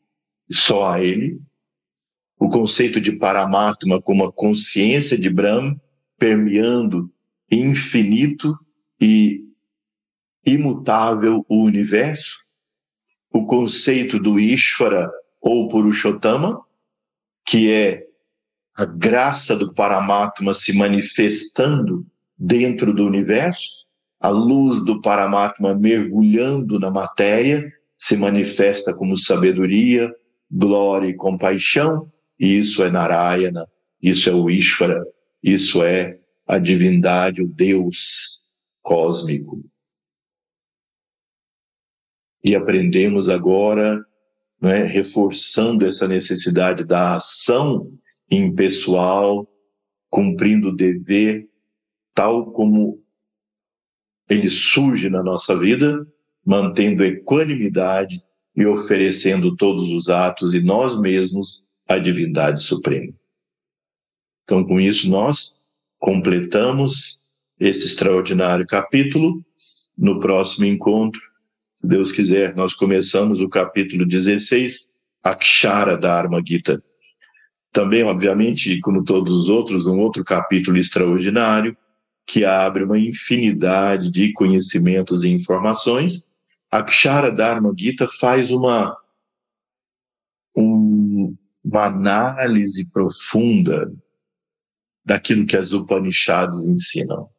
só 0.48 0.92
a 0.92 1.02
ele, 1.02 1.40
o 2.38 2.48
conceito 2.48 3.00
de 3.00 3.10
Paramatma 3.10 4.00
como 4.00 4.24
a 4.24 4.32
consciência 4.32 5.18
de 5.18 5.28
Brahma 5.28 5.76
permeando 6.16 7.10
infinito 7.50 8.56
e 9.00 9.44
imutável 10.46 11.44
o 11.48 11.64
universo, 11.64 12.44
o 13.32 13.46
conceito 13.46 14.20
do 14.20 14.38
Ishvara 14.38 15.10
ou 15.40 15.66
Purushottama, 15.66 16.60
que 17.44 17.68
é 17.68 18.06
a 18.78 18.84
graça 18.84 19.56
do 19.56 19.74
Paramatma 19.74 20.54
se 20.54 20.72
manifestando 20.72 22.06
dentro 22.38 22.94
do 22.94 23.04
universo, 23.04 23.84
a 24.20 24.28
luz 24.28 24.84
do 24.84 25.02
Paramatma 25.02 25.74
mergulhando 25.74 26.78
na 26.78 26.92
matéria, 26.92 27.74
se 28.04 28.16
manifesta 28.16 28.92
como 28.92 29.16
sabedoria, 29.16 30.14
glória 30.50 31.08
e 31.08 31.16
compaixão, 31.16 32.10
e 32.38 32.58
isso 32.58 32.82
é 32.82 32.90
Narayana, 32.90 33.66
isso 34.02 34.28
é 34.28 34.34
o 34.34 34.50
Ishvara, 34.50 35.02
isso 35.42 35.82
é 35.82 36.18
a 36.46 36.58
divindade, 36.58 37.42
o 37.42 37.48
Deus 37.48 38.40
cósmico. 38.82 39.62
e 42.44 42.54
aprendemos 42.54 43.30
agora, 43.30 44.04
né, 44.60 44.84
reforçando 44.84 45.86
essa 45.86 46.06
necessidade 46.06 46.84
da 46.84 47.16
ação 47.16 47.90
impessoal, 48.30 49.48
cumprindo 50.10 50.68
o 50.68 50.76
dever 50.76 51.48
tal 52.12 52.52
como 52.52 53.02
ele 54.28 54.48
surge 54.50 55.08
na 55.08 55.22
nossa 55.22 55.58
vida, 55.58 56.06
mantendo 56.44 57.04
equanimidade 57.04 58.22
e 58.56 58.66
oferecendo 58.66 59.56
todos 59.56 59.90
os 59.90 60.08
atos 60.08 60.54
e 60.54 60.60
nós 60.60 60.98
mesmos 60.98 61.64
à 61.88 61.98
divindade 61.98 62.62
suprema. 62.62 63.12
Então, 64.44 64.64
com 64.64 64.78
isso, 64.78 65.08
nós 65.08 65.56
completamos 65.98 67.18
esse 67.58 67.86
extraordinário 67.86 68.66
capítulo. 68.66 69.42
No 69.96 70.18
próximo 70.18 70.66
encontro, 70.66 71.20
se 71.80 71.86
Deus 71.86 72.12
quiser, 72.12 72.54
nós 72.54 72.74
começamos 72.74 73.40
o 73.40 73.48
capítulo 73.48 74.04
16, 74.04 74.88
Akshara 75.22 75.96
Dharma 75.96 76.42
Gita. 76.46 76.82
Também, 77.72 78.02
obviamente, 78.04 78.78
como 78.80 79.02
todos 79.02 79.32
os 79.32 79.48
outros, 79.48 79.86
um 79.86 79.98
outro 79.98 80.22
capítulo 80.22 80.76
extraordinário, 80.76 81.76
que 82.26 82.44
abre 82.44 82.84
uma 82.84 82.98
infinidade 82.98 84.10
de 84.10 84.32
conhecimentos 84.32 85.24
e 85.24 85.28
informações. 85.28 86.28
Akshara 86.74 87.30
Dharma 87.30 87.72
Gita 87.78 88.08
faz 88.08 88.50
uma, 88.50 89.00
um, 90.56 91.36
uma 91.62 91.84
análise 91.84 92.84
profunda 92.90 93.94
daquilo 95.04 95.46
que 95.46 95.56
as 95.56 95.72
Upanishads 95.72 96.66
ensinam. 96.66 97.30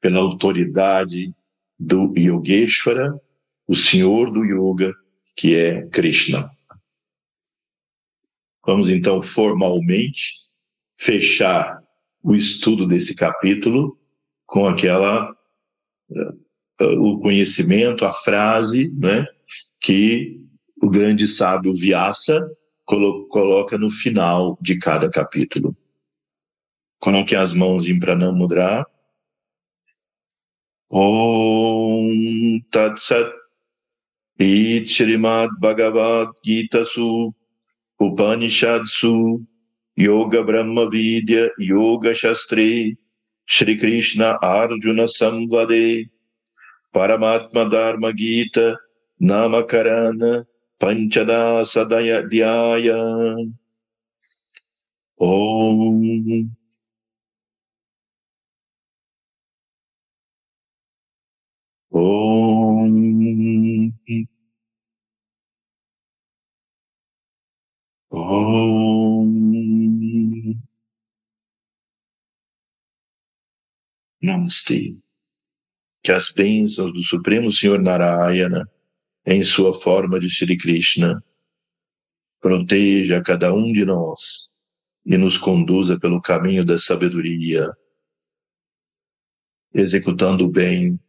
Pela 0.00 0.20
autoridade 0.20 1.34
do 1.78 2.14
Yogeshwara, 2.16 3.20
o 3.68 3.74
senhor 3.74 4.30
do 4.30 4.42
yoga, 4.42 4.94
que 5.36 5.54
é 5.54 5.86
Krishna. 5.88 6.50
Vamos 8.64 8.88
então 8.88 9.20
formalmente 9.20 10.32
fechar 10.96 11.78
o 12.22 12.34
estudo 12.34 12.86
desse 12.86 13.14
capítulo 13.14 14.00
com 14.46 14.66
aquela 14.66 15.30
o 16.80 17.18
conhecimento, 17.20 18.04
a 18.04 18.12
frase, 18.12 18.90
né, 18.98 19.24
que 19.80 20.40
o 20.82 20.88
grande 20.88 21.26
sábio 21.26 21.72
Vyasa 21.74 22.46
coloca 22.84 23.78
no 23.78 23.90
final 23.90 24.58
de 24.60 24.78
cada 24.78 25.10
capítulo. 25.10 25.76
Coloquem 27.00 27.38
as 27.38 27.52
mãos 27.52 27.86
em 27.86 27.98
Pranamudra. 27.98 28.86
Om 30.90 32.60
Tat 32.70 32.98
Sat 33.00 33.32
Shrimad 34.86 35.50
Bhagavad 35.58 36.30
Gita 36.44 36.84
Su 36.84 37.34
Upanishad 38.00 38.84
Su 38.86 39.42
Yoga 39.98 40.42
Brahma 40.42 40.88
Vidya 40.88 41.50
Yoga 41.58 42.14
Shastri 42.14 42.96
Shri 43.46 43.76
Krishna 43.76 44.38
Arjuna 44.42 45.06
Samvade 45.06 46.10
Paramatma 46.94 47.70
Dharma 47.70 48.12
Gita 48.14 48.76
Namakarana 49.22 50.46
Panchadasadhyaya 50.80 53.46
Om. 55.18 56.50
Om. 61.92 62.94
Om. 68.10 69.32
Namaste. 74.22 74.96
Que 76.04 76.12
as 76.12 76.30
bênçãos 76.30 76.92
do 76.92 77.02
Supremo 77.02 77.50
Senhor 77.50 77.82
Narayana 77.82 78.70
em 79.26 79.42
sua 79.42 79.72
forma 79.72 80.20
de 80.20 80.28
Sri 80.28 80.56
Krishna, 80.56 81.24
proteja 82.40 83.22
cada 83.22 83.54
um 83.54 83.72
de 83.72 83.84
nós 83.84 84.50
e 85.04 85.16
nos 85.16 85.38
conduza 85.38 85.98
pelo 85.98 86.20
caminho 86.20 86.64
da 86.64 86.78
sabedoria, 86.78 87.74
executando 89.72 90.44
o 90.44 90.50
bem 90.50 91.00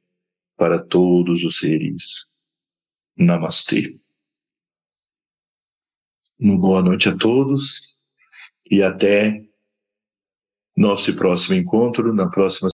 para 0.55 0.81
todos 0.81 1.43
os 1.43 1.59
seres. 1.59 2.33
Namastê. 3.17 3.99
Uma 6.39 6.57
boa 6.57 6.81
noite 6.81 7.09
a 7.09 7.17
todos 7.17 7.99
e 8.69 8.81
até 8.81 9.45
nosso 10.75 11.13
próximo 11.15 11.55
encontro 11.55 12.13
na 12.13 12.29
próxima 12.29 12.63